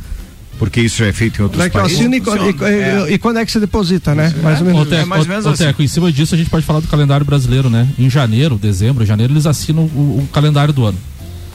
porque 0.59 0.81
isso 0.81 0.99
já 0.99 1.07
é 1.07 1.13
feito 1.13 1.39
em 1.41 1.43
outros 1.45 1.63
é 1.65 1.69
países. 1.71 1.99
e, 2.47 2.65
e- 2.65 3.11
É. 3.11 3.13
e 3.15 3.19
quando 3.19 3.39
é 3.39 3.47
que 3.47 3.53
você 3.53 3.61
deposita, 3.61 4.15
né? 4.15 4.35
Mais 4.43 4.61
ou 4.61 4.67
menos. 4.67 4.83
Ô, 4.83 4.87
Teco, 4.87 5.07
mais 5.09 5.23
ou 5.23 5.29
menos 5.29 5.47
ô, 5.47 5.51
assim. 5.51 5.65
Teco, 5.65 5.83
em 5.83 5.89
cima 5.89 6.11
disso 6.13 6.35
a 6.35 6.39
gente 6.39 6.51
pode 6.51 6.65
falar 6.67 6.81
do 6.81 6.89
calendário 6.89 7.25
brasileiro, 7.25 7.71
né? 7.71 7.87
Em 7.99 8.11
janeiro, 8.11 8.57
dezembro, 8.59 9.05
janeiro, 9.07 9.33
eles 9.33 9.47
assinam 9.47 9.85
o, 9.85 10.23
o 10.23 10.29
calendário 10.33 10.73
do 10.75 10.85
ano. 10.85 10.99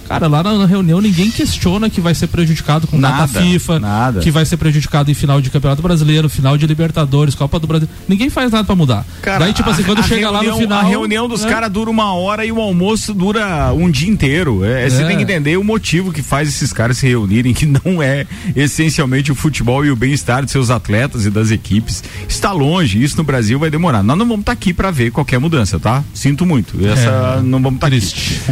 Cara, 0.07 0.27
lá 0.27 0.43
na, 0.43 0.65
reunião 0.65 1.01
ninguém 1.01 1.31
questiona 1.31 1.89
que 1.89 1.99
vai 2.01 2.13
ser 2.13 2.27
prejudicado 2.27 2.87
com 2.87 2.99
data 2.99 3.17
Nada, 3.17 3.41
FIFA, 3.41 3.79
nada. 3.79 4.19
que 4.19 4.29
vai 4.31 4.45
ser 4.45 4.57
prejudicado 4.57 5.09
em 5.09 5.13
final 5.13 5.41
de 5.41 5.49
Campeonato 5.49 5.81
Brasileiro, 5.81 6.29
final 6.29 6.57
de 6.57 6.65
Libertadores, 6.67 7.35
Copa 7.35 7.59
do 7.59 7.67
Brasil. 7.67 7.87
Ninguém 8.07 8.29
faz 8.29 8.51
nada 8.51 8.63
pra 8.63 8.75
mudar. 8.75 9.05
Cara, 9.21 9.39
Daí, 9.39 9.53
tipo 9.53 9.69
assim, 9.69 9.81
a- 9.81 9.85
quando 9.85 9.99
a 9.99 10.03
chega 10.03 10.29
lá 10.29 10.39
no 10.39 10.43
reunião- 10.45 10.59
final. 10.61 10.79
A 10.79 10.83
reunião 10.83 11.27
dos 11.27 11.43
né? 11.43 11.49
caras 11.49 11.71
dura 11.71 11.89
uma 11.89 12.13
hora 12.13 12.45
e 12.45 12.51
o 12.51 12.59
almoço 12.59 13.13
dura 13.13 13.71
um 13.73 13.89
dia 13.89 14.09
inteiro. 14.09 14.63
É, 14.63 14.89
Você 14.89 15.03
É. 15.03 15.07
tem 15.07 15.17
que 15.17 15.23
entender 15.23 15.57
o 15.57 15.63
motivo 15.63 16.11
que 16.11 16.21
faz 16.21 16.47
esses 16.49 16.71
caras 16.73 16.97
se 16.97 17.07
reunirem, 17.07 17.53
que 17.53 17.65
não 17.65 18.01
é 18.01 18.25
essencialmente 18.55 19.31
o 19.31 19.35
futebol 19.35 19.83
e 19.85 19.91
o 19.91 19.95
bem-estar 19.95 20.43
de 20.45 20.51
seus 20.51 20.69
atletas 20.69 21.25
e 21.25 21.29
das 21.29 21.51
equipes. 21.51 22.03
Está 22.27 22.51
longe, 22.51 23.01
isso 23.01 23.17
no 23.17 23.23
Brasil 23.23 23.57
vai 23.59 23.69
demorar. 23.69 24.03
Nós 24.03 24.17
não 24.17 24.25
vamos 24.25 24.41
estar 24.41 24.51
aqui 24.51 24.73
para 24.73 24.91
ver 24.91 25.11
qualquer 25.11 25.39
mudança, 25.39 25.79
tá? 25.79 26.03
Sinto 26.13 26.45
muito. 26.45 26.73
Essa 26.85 27.37
É, 27.39 27.41
não 27.41 27.61
vamos 27.61 27.75
estar 27.75 27.87
aqui. 27.87 28.01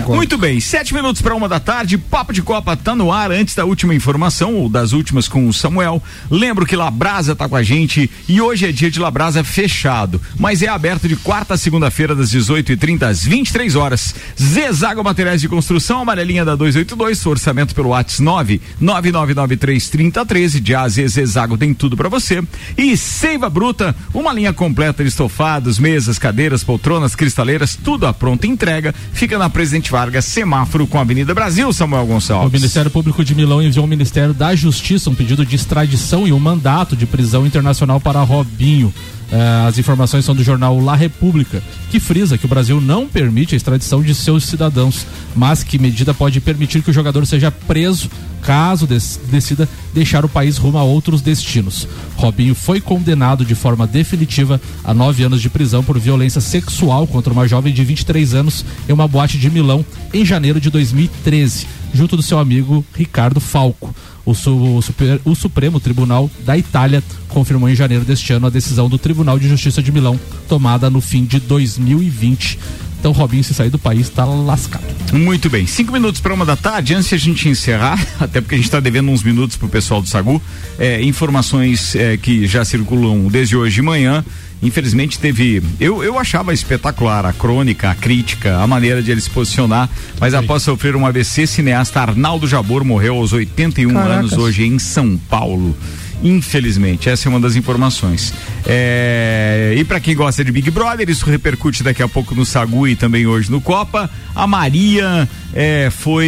Muito 0.07 0.37
bem, 0.37 0.59
sete 0.59 0.93
minutos 0.93 1.21
para 1.21 1.35
uma 1.41 1.49
da 1.49 1.59
tarde, 1.59 1.97
Papo 1.97 2.31
de 2.31 2.43
Copa 2.43 2.77
tá 2.77 2.95
no 2.95 3.11
ar 3.11 3.31
antes 3.31 3.55
da 3.55 3.65
última 3.65 3.95
informação, 3.95 4.53
ou 4.53 4.69
das 4.69 4.93
últimas 4.93 5.27
com 5.27 5.47
o 5.47 5.53
Samuel. 5.53 5.99
Lembro 6.29 6.67
que 6.67 6.75
Labrasa 6.75 7.35
tá 7.35 7.49
com 7.49 7.55
a 7.55 7.63
gente 7.63 8.11
e 8.29 8.39
hoje 8.39 8.67
é 8.67 8.71
dia 8.71 8.91
de 8.91 8.99
Labrasa 8.99 9.43
fechado, 9.43 10.21
mas 10.37 10.61
é 10.61 10.67
aberto 10.67 11.07
de 11.07 11.15
quarta 11.15 11.55
a 11.55 11.57
segunda-feira, 11.57 12.13
das 12.13 12.31
18h30 12.31 13.01
às 13.01 13.23
23 13.25 13.75
horas. 13.75 14.13
Zezago 14.39 15.03
Materiais 15.03 15.41
de 15.41 15.49
Construção, 15.49 16.01
amarelinha 16.01 16.45
da 16.45 16.55
282, 16.55 17.25
orçamento 17.25 17.73
pelo 17.73 17.89
WhatsApp 17.89 18.21
9 18.21 18.61
9993 18.79 19.89
3013. 19.89 20.59
De 20.59 20.75
AZ 20.75 20.93
Zezago 20.93 21.57
tem 21.57 21.73
tudo 21.73 21.97
para 21.97 22.07
você. 22.07 22.43
E 22.77 22.95
Seiva 22.95 23.49
Bruta, 23.49 23.95
uma 24.13 24.31
linha 24.31 24.53
completa 24.53 25.01
de 25.01 25.09
estofados, 25.09 25.79
mesas, 25.79 26.19
cadeiras, 26.19 26.63
poltronas, 26.63 27.15
cristaleiras, 27.15 27.75
tudo 27.75 28.05
à 28.05 28.13
pronta 28.13 28.45
entrega. 28.45 28.93
Fica 29.11 29.39
na 29.39 29.49
Presidente 29.49 29.89
Vargas, 29.89 30.25
semáforo 30.25 30.85
com 30.85 30.99
a 30.99 31.01
Avenida 31.01 31.30
Avenida 31.31 31.33
Brasil, 31.33 31.71
Samuel 31.73 32.03
O 32.03 32.07
Gonçalves. 32.07 32.51
Ministério 32.51 32.91
Público 32.91 33.23
de 33.23 33.33
Milão 33.33 33.61
enviou 33.61 33.83
ao 33.83 33.87
Ministério 33.87 34.33
da 34.33 34.53
Justiça 34.53 35.09
um 35.09 35.15
pedido 35.15 35.45
de 35.45 35.55
extradição 35.55 36.27
e 36.27 36.33
um 36.33 36.39
mandato 36.39 36.95
de 36.95 37.05
prisão 37.05 37.45
internacional 37.45 37.99
para 37.99 38.21
Robinho. 38.21 38.93
Eh, 39.31 39.65
as 39.67 39.77
informações 39.77 40.25
são 40.25 40.35
do 40.35 40.43
jornal 40.43 40.79
La 40.79 40.95
República, 40.95 41.63
que 41.89 41.99
frisa 41.99 42.37
que 42.37 42.45
o 42.45 42.49
Brasil 42.49 42.81
não 42.81 43.07
permite 43.07 43.55
a 43.55 43.57
extradição 43.57 44.01
de 44.01 44.13
seus 44.13 44.43
cidadãos, 44.43 45.05
mas 45.35 45.63
que 45.63 45.79
medida 45.79 46.13
pode 46.13 46.41
permitir 46.41 46.81
que 46.81 46.89
o 46.89 46.93
jogador 46.93 47.25
seja 47.25 47.49
preso 47.49 48.09
caso 48.41 48.87
decida 48.87 49.69
deixar 49.93 50.25
o 50.25 50.29
país 50.29 50.57
rumo 50.57 50.77
a 50.77 50.83
outros 50.83 51.21
destinos. 51.21 51.87
Robinho 52.15 52.55
foi 52.55 52.81
condenado 52.81 53.45
de 53.45 53.55
forma 53.55 53.87
definitiva 53.87 54.59
a 54.83 54.93
nove 54.93 55.23
anos 55.23 55.41
de 55.41 55.49
prisão 55.49 55.83
por 55.83 55.97
violência 55.99 56.41
sexual 56.41 57.07
contra 57.07 57.31
uma 57.31 57.47
jovem 57.47 57.73
de 57.73 57.83
23 57.83 58.33
anos 58.33 58.65
em 58.89 58.91
uma 58.91 59.07
boate 59.07 59.37
de 59.37 59.49
Milão 59.49 59.85
em 60.13 60.25
janeiro 60.25 60.59
de 60.59 60.69
2013, 60.69 61.67
junto 61.93 62.17
do 62.17 62.23
seu 62.23 62.39
amigo 62.39 62.83
Ricardo 62.95 63.39
Falco. 63.39 63.93
O, 64.25 64.33
su- 64.35 64.75
o 64.77 64.81
super- 64.81 65.19
o 65.25 65.33
Supremo 65.35 65.79
Tribunal 65.79 66.29
da 66.45 66.57
Itália 66.57 67.03
confirmou 67.27 67.67
em 67.69 67.75
janeiro 67.75 68.05
deste 68.05 68.31
ano 68.33 68.47
a 68.47 68.49
decisão 68.49 68.87
do 68.89 68.97
Tribunal 68.97 69.39
de 69.39 69.47
Justiça 69.49 69.81
de 69.81 69.91
Milão, 69.91 70.19
tomada 70.47 70.89
no 70.89 71.01
fim 71.01 71.25
de 71.25 71.39
2020. 71.39 72.59
Então, 72.99 73.11
Robinho, 73.13 73.43
se 73.43 73.51
sair 73.53 73.71
do 73.71 73.79
país, 73.79 74.09
tá 74.09 74.23
lascado. 74.25 74.83
Muito 75.11 75.49
bem, 75.49 75.65
cinco 75.65 75.91
minutos 75.91 76.21
para 76.21 76.33
uma 76.35 76.45
da 76.45 76.55
tarde, 76.55 76.93
antes 76.93 77.09
de 77.09 77.15
a 77.15 77.17
gente 77.17 77.49
encerrar, 77.49 77.99
até 78.21 78.39
porque 78.39 78.53
a 78.53 78.57
gente 78.59 78.67
está 78.67 78.79
devendo 78.79 79.09
uns 79.09 79.23
minutos 79.23 79.57
pro 79.57 79.67
pessoal 79.67 80.03
do 80.03 80.07
Sagu, 80.07 80.39
é, 80.77 81.01
informações 81.01 81.95
é, 81.95 82.15
que 82.15 82.45
já 82.45 82.63
circulam 82.63 83.27
desde 83.27 83.55
hoje 83.57 83.75
de 83.75 83.81
manhã. 83.81 84.23
Infelizmente 84.61 85.17
teve. 85.17 85.61
Eu, 85.79 86.03
eu 86.03 86.19
achava 86.19 86.53
espetacular 86.53 87.25
a 87.25 87.33
crônica, 87.33 87.89
a 87.89 87.95
crítica, 87.95 88.57
a 88.57 88.67
maneira 88.67 89.01
de 89.01 89.11
ele 89.11 89.21
se 89.21 89.29
posicionar, 89.29 89.89
mas 90.19 90.33
após 90.33 90.63
sofrer 90.63 90.95
um 90.95 91.05
AVC, 91.05 91.47
cineasta 91.47 91.99
Arnaldo 91.99 92.47
Jabor 92.47 92.83
morreu 92.83 93.15
aos 93.15 93.33
81 93.33 93.91
Caracas. 93.93 94.17
anos 94.17 94.33
hoje 94.33 94.65
em 94.65 94.77
São 94.77 95.17
Paulo. 95.17 95.75
Infelizmente, 96.23 97.09
essa 97.09 97.27
é 97.27 97.29
uma 97.29 97.39
das 97.39 97.55
informações. 97.55 98.33
É, 98.65 99.73
e 99.77 99.83
para 99.83 99.99
quem 99.99 100.15
gosta 100.15 100.43
de 100.43 100.51
Big 100.51 100.69
Brother, 100.71 101.09
isso 101.09 101.25
repercute 101.29 101.83
daqui 101.83 102.01
a 102.03 102.07
pouco 102.07 102.33
no 102.35 102.45
Sagu 102.45 102.87
e 102.87 102.95
também 102.95 103.25
hoje 103.25 103.49
no 103.51 103.59
Copa. 103.59 104.09
A 104.35 104.47
Maria 104.47 105.27
é, 105.53 105.89
foi 105.91 106.27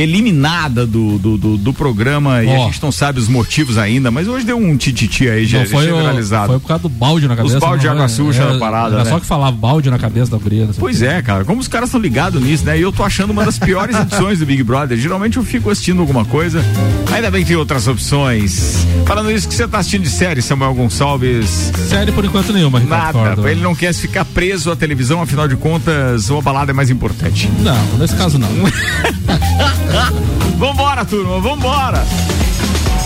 eliminada 0.00 0.86
do, 0.86 1.18
do, 1.18 1.36
do, 1.36 1.56
do 1.56 1.72
programa 1.72 2.42
e 2.44 2.50
a 2.50 2.58
gente 2.66 2.80
não 2.82 2.92
sabe 2.92 3.18
os 3.18 3.26
motivos 3.28 3.76
ainda, 3.78 4.10
mas 4.10 4.28
hoje 4.28 4.44
deu 4.46 4.56
um 4.58 4.76
tititi 4.76 5.28
aí 5.28 5.46
Não, 5.50 5.66
foi, 5.66 5.84
o- 5.90 5.96
generalizado. 5.96 6.46
foi 6.48 6.60
por 6.60 6.68
causa 6.68 6.82
do 6.84 6.88
balde 6.88 7.26
na 7.26 7.34
cabeça. 7.34 7.58
balde 7.58 7.80
de 7.80 7.86
não 7.86 7.94
água 7.94 8.08
foi? 8.08 8.16
suja 8.16 8.42
É, 8.44 8.52
na 8.52 8.58
parada, 8.58 8.94
Era 8.96 9.04
né? 9.04 9.10
só 9.10 9.18
que 9.18 9.26
falava 9.26 9.56
balde 9.56 9.90
na 9.90 9.98
cabeça 9.98 10.30
da 10.30 10.38
guria. 10.38 10.64
o 10.66 10.74
Pois 10.74 10.98
quê. 10.98 11.06
é, 11.06 11.22
cara, 11.22 11.44
como 11.44 11.60
os 11.60 11.68
caras 11.68 11.88
estão 11.88 12.00
ligados 12.00 12.40
nisso, 12.42 12.64
né? 12.64 12.78
E 12.78 12.82
eu 12.82 12.92
tô 12.92 13.02
achando 13.02 13.30
uma 13.30 13.44
das 13.44 13.58
piores 13.58 13.96
edições 13.98 14.38
do 14.38 14.46
Big 14.46 14.62
Brother. 14.62 14.96
Geralmente 14.96 15.36
eu 15.36 15.42
fico 15.42 15.68
assistindo 15.70 16.00
alguma 16.00 16.24
coisa, 16.24 16.64
ainda 17.12 17.30
bem 17.30 17.42
que 17.42 17.48
tem 17.48 17.56
outras 17.56 17.88
opções. 17.88 18.86
Falando 19.22 19.36
isso, 19.36 19.46
que 19.46 19.54
você 19.54 19.68
tá 19.68 19.78
assistindo 19.78 20.02
de 20.02 20.10
série, 20.10 20.42
Samuel 20.42 20.74
Gonçalves? 20.74 21.70
Série 21.88 22.10
por 22.10 22.24
enquanto 22.24 22.52
nenhuma, 22.52 22.80
Ricardo 22.80 23.20
Nada, 23.20 23.50
ele 23.52 23.60
não 23.60 23.72
quer 23.72 23.94
ficar 23.94 24.24
preso 24.24 24.68
à 24.68 24.74
televisão, 24.74 25.22
afinal 25.22 25.46
de 25.46 25.54
contas, 25.54 26.28
uma 26.28 26.42
balada 26.42 26.72
é 26.72 26.74
mais 26.74 26.90
importante. 26.90 27.48
Não, 27.60 27.98
nesse 27.98 28.16
caso 28.16 28.36
não. 28.36 28.48
Vambora, 30.58 31.04
turma, 31.04 31.38
vambora! 31.38 32.04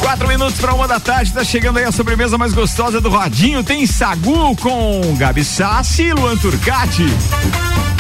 Quatro 0.01 0.27
minutos 0.27 0.59
para 0.59 0.73
uma 0.73 0.89
da 0.89 0.99
tarde, 0.99 1.35
tá 1.35 1.45
chegando 1.45 1.77
aí 1.77 1.85
a 1.85 1.93
sobremesa 1.93 2.39
mais 2.39 2.55
gostosa 2.55 2.99
do 2.99 3.11
Rodinho. 3.11 3.63
Tem 3.63 3.87
Sagu 3.87 4.57
com 4.57 5.15
Gabi 5.19 5.45
Sassi 5.45 6.05
e 6.05 6.15
Luan 6.15 6.39
Turcati. 6.39 7.05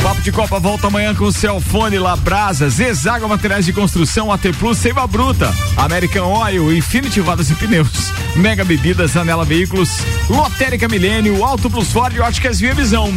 Papo 0.06 0.22
de 0.22 0.30
Copa 0.30 0.60
volta 0.60 0.86
amanhã 0.86 1.12
com 1.12 1.32
Celfone, 1.32 1.98
Labrasa, 1.98 2.70
Zezaga 2.70 3.26
Materiais 3.26 3.64
de 3.64 3.72
Construção, 3.72 4.30
AT 4.30 4.52
Plus, 4.56 4.78
Seiva 4.78 5.04
Bruta, 5.04 5.52
American 5.76 6.32
Oil, 6.32 6.72
Infinity 6.72 7.18
Rodas 7.18 7.50
e 7.50 7.56
Pneus, 7.56 8.12
Mega 8.36 8.64
Bebidas, 8.64 9.16
Anela 9.16 9.44
Veículos, 9.44 9.90
Lotérica 10.30 10.86
Milênio, 10.86 11.44
Auto 11.44 11.68
Plus 11.68 11.90
Ford 11.90 12.14
e 12.14 12.20
Óticas 12.20 12.60
Via 12.60 12.72
Visão. 12.72 13.12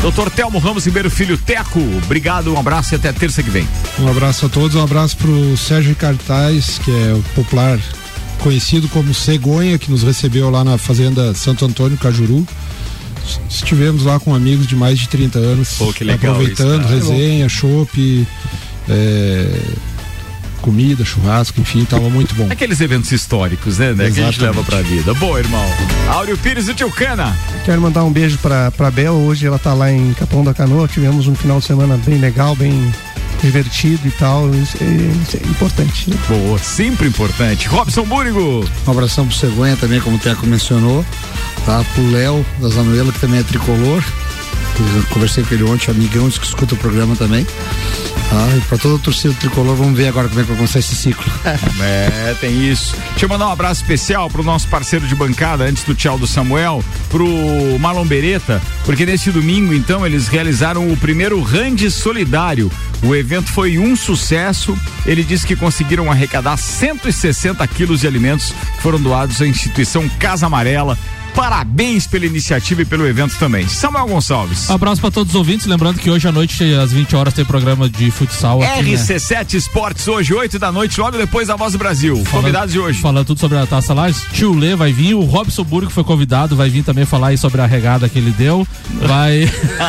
Doutor 0.00 0.32
Telmo 0.32 0.58
Ramos 0.58 0.84
Ribeiro 0.84 1.08
Filho 1.08 1.38
Teco, 1.38 1.78
obrigado, 2.04 2.52
um 2.52 2.58
abraço 2.58 2.92
e 2.92 2.96
até 2.96 3.12
terça 3.12 3.40
que 3.40 3.48
vem. 3.48 3.68
Um 4.00 4.08
abraço 4.08 4.46
a 4.46 4.48
todos, 4.48 4.74
um 4.74 4.82
abraço 4.82 5.16
pro 5.18 5.56
Sérgio 5.56 5.94
Cartaz, 5.94 6.80
que 6.80 6.90
é 6.90 7.14
o 7.14 7.22
popular 7.36 7.78
conhecido 8.40 8.88
como 8.88 9.14
Cegonha, 9.14 9.78
que 9.78 9.92
nos 9.92 10.02
recebeu 10.02 10.50
lá 10.50 10.64
na 10.64 10.76
Fazenda 10.76 11.32
Santo 11.34 11.64
Antônio, 11.64 11.96
Cajuru. 11.96 12.44
Estivemos 13.48 14.04
lá 14.04 14.18
com 14.18 14.34
amigos 14.34 14.66
de 14.66 14.76
mais 14.76 14.98
de 14.98 15.08
30 15.08 15.38
anos, 15.38 15.74
Pô, 15.78 15.92
que 15.92 16.04
legal 16.04 16.34
aproveitando, 16.34 16.82
isso, 16.84 17.10
resenha, 17.10 17.48
chopp, 17.48 18.26
é, 18.88 19.60
comida, 20.62 21.04
churrasco, 21.04 21.60
enfim, 21.60 21.84
tava 21.84 22.08
muito 22.08 22.34
bom. 22.34 22.46
Aqueles 22.50 22.80
eventos 22.80 23.10
históricos, 23.12 23.78
né, 23.78 23.92
né 23.92 24.10
que 24.10 24.20
a 24.20 24.24
gente 24.24 24.40
leva 24.40 24.62
pra 24.62 24.80
vida. 24.80 25.12
Boa, 25.14 25.38
irmão. 25.38 25.64
Áureo 26.08 26.38
Pires 26.38 26.68
e 26.68 26.74
Tio 26.74 26.90
Cana. 26.90 27.36
Quero 27.64 27.80
mandar 27.80 28.04
um 28.04 28.12
beijo 28.12 28.38
pra, 28.38 28.70
pra 28.70 28.90
Bel. 28.90 29.14
Hoje 29.14 29.46
ela 29.46 29.58
tá 29.58 29.74
lá 29.74 29.92
em 29.92 30.12
Capão 30.14 30.44
da 30.44 30.54
Canoa. 30.54 30.88
Tivemos 30.88 31.26
um 31.26 31.34
final 31.34 31.58
de 31.58 31.66
semana 31.66 31.98
bem 32.06 32.18
legal, 32.18 32.54
bem 32.54 32.92
divertido 33.42 34.06
e 34.06 34.10
tal. 34.12 34.48
Isso 34.54 34.76
é, 34.80 35.22
isso 35.22 35.36
é 35.36 35.48
importante. 35.48 36.08
né? 36.08 36.16
Boa, 36.28 36.58
sempre 36.58 37.08
importante. 37.08 37.68
Robson 37.68 38.04
Búrigo. 38.04 38.64
Um 38.86 38.90
abração 38.90 39.26
pro 39.26 39.36
Cegonha 39.36 39.76
também, 39.76 40.00
como 40.00 40.16
o 40.16 40.18
Teco 40.18 40.46
mencionou. 40.46 41.04
Tá? 41.64 41.84
Pro 41.94 42.10
Léo 42.10 42.44
da 42.60 42.68
Zanuela, 42.68 43.12
que 43.12 43.20
também 43.20 43.40
é 43.40 43.42
tricolor. 43.42 44.02
Conversei 45.10 45.44
com 45.44 45.54
ele 45.54 45.64
ontem, 45.64 45.90
amigão, 45.90 46.28
que 46.30 46.44
escuta 46.44 46.74
o 46.74 46.78
programa 46.78 47.14
também. 47.14 47.44
Tá? 47.44 48.56
E 48.56 48.60
pra 48.62 48.78
toda 48.78 48.96
a 48.96 48.98
torcida 48.98 49.34
tricolor, 49.34 49.76
vamos 49.76 49.96
ver 49.96 50.08
agora 50.08 50.28
como 50.28 50.40
é 50.40 50.42
que 50.42 50.48
vai 50.48 50.56
começar 50.56 50.78
esse 50.78 50.94
ciclo. 50.94 51.24
É, 51.82 52.34
tem 52.40 52.70
isso. 52.70 52.96
Deixa 53.10 53.24
eu 53.26 53.28
mandar 53.28 53.48
um 53.48 53.52
abraço 53.52 53.82
especial 53.82 54.30
pro 54.30 54.42
nosso 54.42 54.68
parceiro 54.68 55.06
de 55.06 55.14
bancada, 55.14 55.64
antes 55.64 55.82
do 55.82 55.94
tchau 55.94 56.16
do 56.16 56.26
Samuel, 56.26 56.82
pro 57.08 57.26
Marlon 57.78 58.06
Beretta, 58.06 58.62
porque 58.84 59.04
nesse 59.04 59.30
domingo, 59.30 59.74
então, 59.74 60.06
eles 60.06 60.28
realizaram 60.28 60.90
o 60.90 60.96
primeiro 60.96 61.40
Rande 61.42 61.90
Solidário. 61.90 62.70
O 63.02 63.14
evento 63.14 63.50
foi 63.50 63.78
um 63.78 63.96
sucesso. 63.96 64.78
Ele 65.04 65.24
disse 65.24 65.44
que 65.44 65.56
conseguiram 65.56 66.10
arrecadar 66.10 66.56
160 66.56 67.66
quilos 67.66 68.00
de 68.00 68.06
alimentos 68.06 68.54
que 68.76 68.82
foram 68.82 69.00
doados 69.00 69.42
à 69.42 69.46
instituição 69.46 70.08
Casa 70.20 70.46
Amarela. 70.46 70.96
Parabéns 71.34 72.06
pela 72.06 72.26
iniciativa 72.26 72.82
e 72.82 72.84
pelo 72.84 73.06
evento 73.06 73.36
também. 73.38 73.66
Samuel 73.66 74.06
Gonçalves. 74.06 74.70
Abraço 74.70 75.00
pra 75.00 75.10
todos 75.10 75.32
os 75.32 75.38
ouvintes. 75.38 75.66
Lembrando 75.66 75.98
que 75.98 76.10
hoje 76.10 76.28
à 76.28 76.32
noite, 76.32 76.62
às 76.74 76.92
20 76.92 77.16
horas, 77.16 77.34
tem 77.34 77.44
programa 77.44 77.88
de 77.88 78.10
futsal 78.10 78.62
aqui. 78.62 78.82
né? 78.82 78.96
RC7 78.96 79.54
Esportes 79.54 80.06
hoje, 80.08 80.34
8 80.34 80.58
da 80.58 80.70
noite, 80.70 81.00
logo 81.00 81.16
depois 81.16 81.48
da 81.48 81.56
Voz 81.56 81.72
do 81.72 81.78
Brasil. 81.78 82.22
Convidados 82.30 82.72
de 82.72 82.78
hoje. 82.78 83.00
Falando 83.00 83.26
tudo 83.26 83.40
sobre 83.40 83.58
a 83.58 83.66
Taça 83.66 83.94
Lages. 83.94 84.24
Tio 84.32 84.52
Lê 84.54 84.76
vai 84.76 84.92
vir, 84.92 85.14
o 85.14 85.22
Robson 85.22 85.64
Burgo 85.64 85.90
foi 85.90 86.04
convidado, 86.04 86.54
vai 86.54 86.68
vir 86.68 86.82
também 86.84 87.04
falar 87.04 87.28
aí 87.28 87.38
sobre 87.38 87.60
a 87.60 87.66
regada 87.66 88.08
que 88.08 88.18
ele 88.18 88.30
deu. 88.32 88.66
Vai 89.00 89.46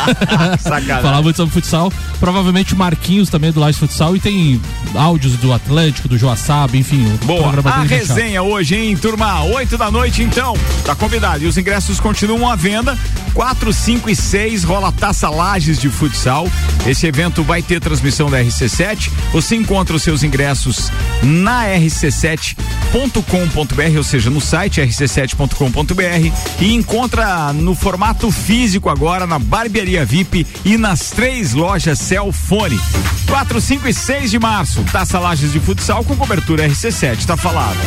falar 1.02 1.22
muito 1.22 1.36
sobre 1.36 1.54
futsal. 1.54 1.92
Provavelmente 2.20 2.74
o 2.74 2.78
Marquinhos 2.78 3.30
também 3.30 3.52
do 3.52 3.60
Lages 3.60 3.80
Futsal 3.80 4.16
e 4.16 4.20
tem 4.20 4.62
áudios 4.96 5.34
do 5.34 5.52
Atlético, 5.52 6.08
do 6.08 6.18
Joaçaba, 6.18 6.78
enfim. 6.78 7.06
Boa, 7.26 7.54
a 7.66 7.82
resenha 7.84 8.42
hoje, 8.42 8.76
hein, 8.76 8.96
turma? 8.96 9.44
8 9.44 9.78
da 9.78 9.92
noite, 9.92 10.24
então. 10.24 10.56
Tá 10.86 10.96
convidado. 10.96 11.33
E 11.42 11.48
os 11.48 11.58
ingressos 11.58 12.00
continuam 12.00 12.50
à 12.50 12.56
venda. 12.56 12.98
4, 13.34 13.74
5 13.74 14.10
e 14.10 14.16
6 14.16 14.64
rola 14.64 14.92
Taça 14.92 15.30
Lages 15.30 15.80
de 15.80 15.90
Futsal. 15.90 16.48
Esse 16.86 17.08
evento 17.08 17.44
vai 17.44 17.62
ter 17.62 17.82
transmissão 17.82 18.30
da 18.30 18.42
RC7. 18.42 19.10
Você 19.32 19.56
encontra 19.56 19.96
os 19.96 20.04
seus 20.04 20.24
ingressos 20.24 20.92
na 21.22 21.66
rc7.com.br, 21.66 23.98
ou 23.98 24.04
seja, 24.04 24.30
no 24.30 24.40
site 24.40 24.82
rc7.com.br 24.82 26.32
e 26.60 26.74
encontra 26.74 27.52
no 27.54 27.74
formato 27.74 28.32
físico 28.32 28.90
agora 28.90 29.26
na 29.26 29.40
Barbearia 29.40 30.06
VIP 30.06 30.46
e 30.64 30.78
nas 30.78 31.10
três 31.10 31.54
lojas 31.54 32.00
Celfone. 32.00 32.80
4, 33.28 33.60
5 33.60 33.88
e 33.88 33.94
6 33.94 34.32
de 34.32 34.40
março, 34.40 34.84
Taça 34.92 35.20
Lages 35.20 35.52
de 35.52 35.60
Futsal 35.60 36.04
com 36.04 36.16
cobertura 36.16 36.68
RC7, 36.68 37.26
tá 37.26 37.36
falado. 37.36 37.78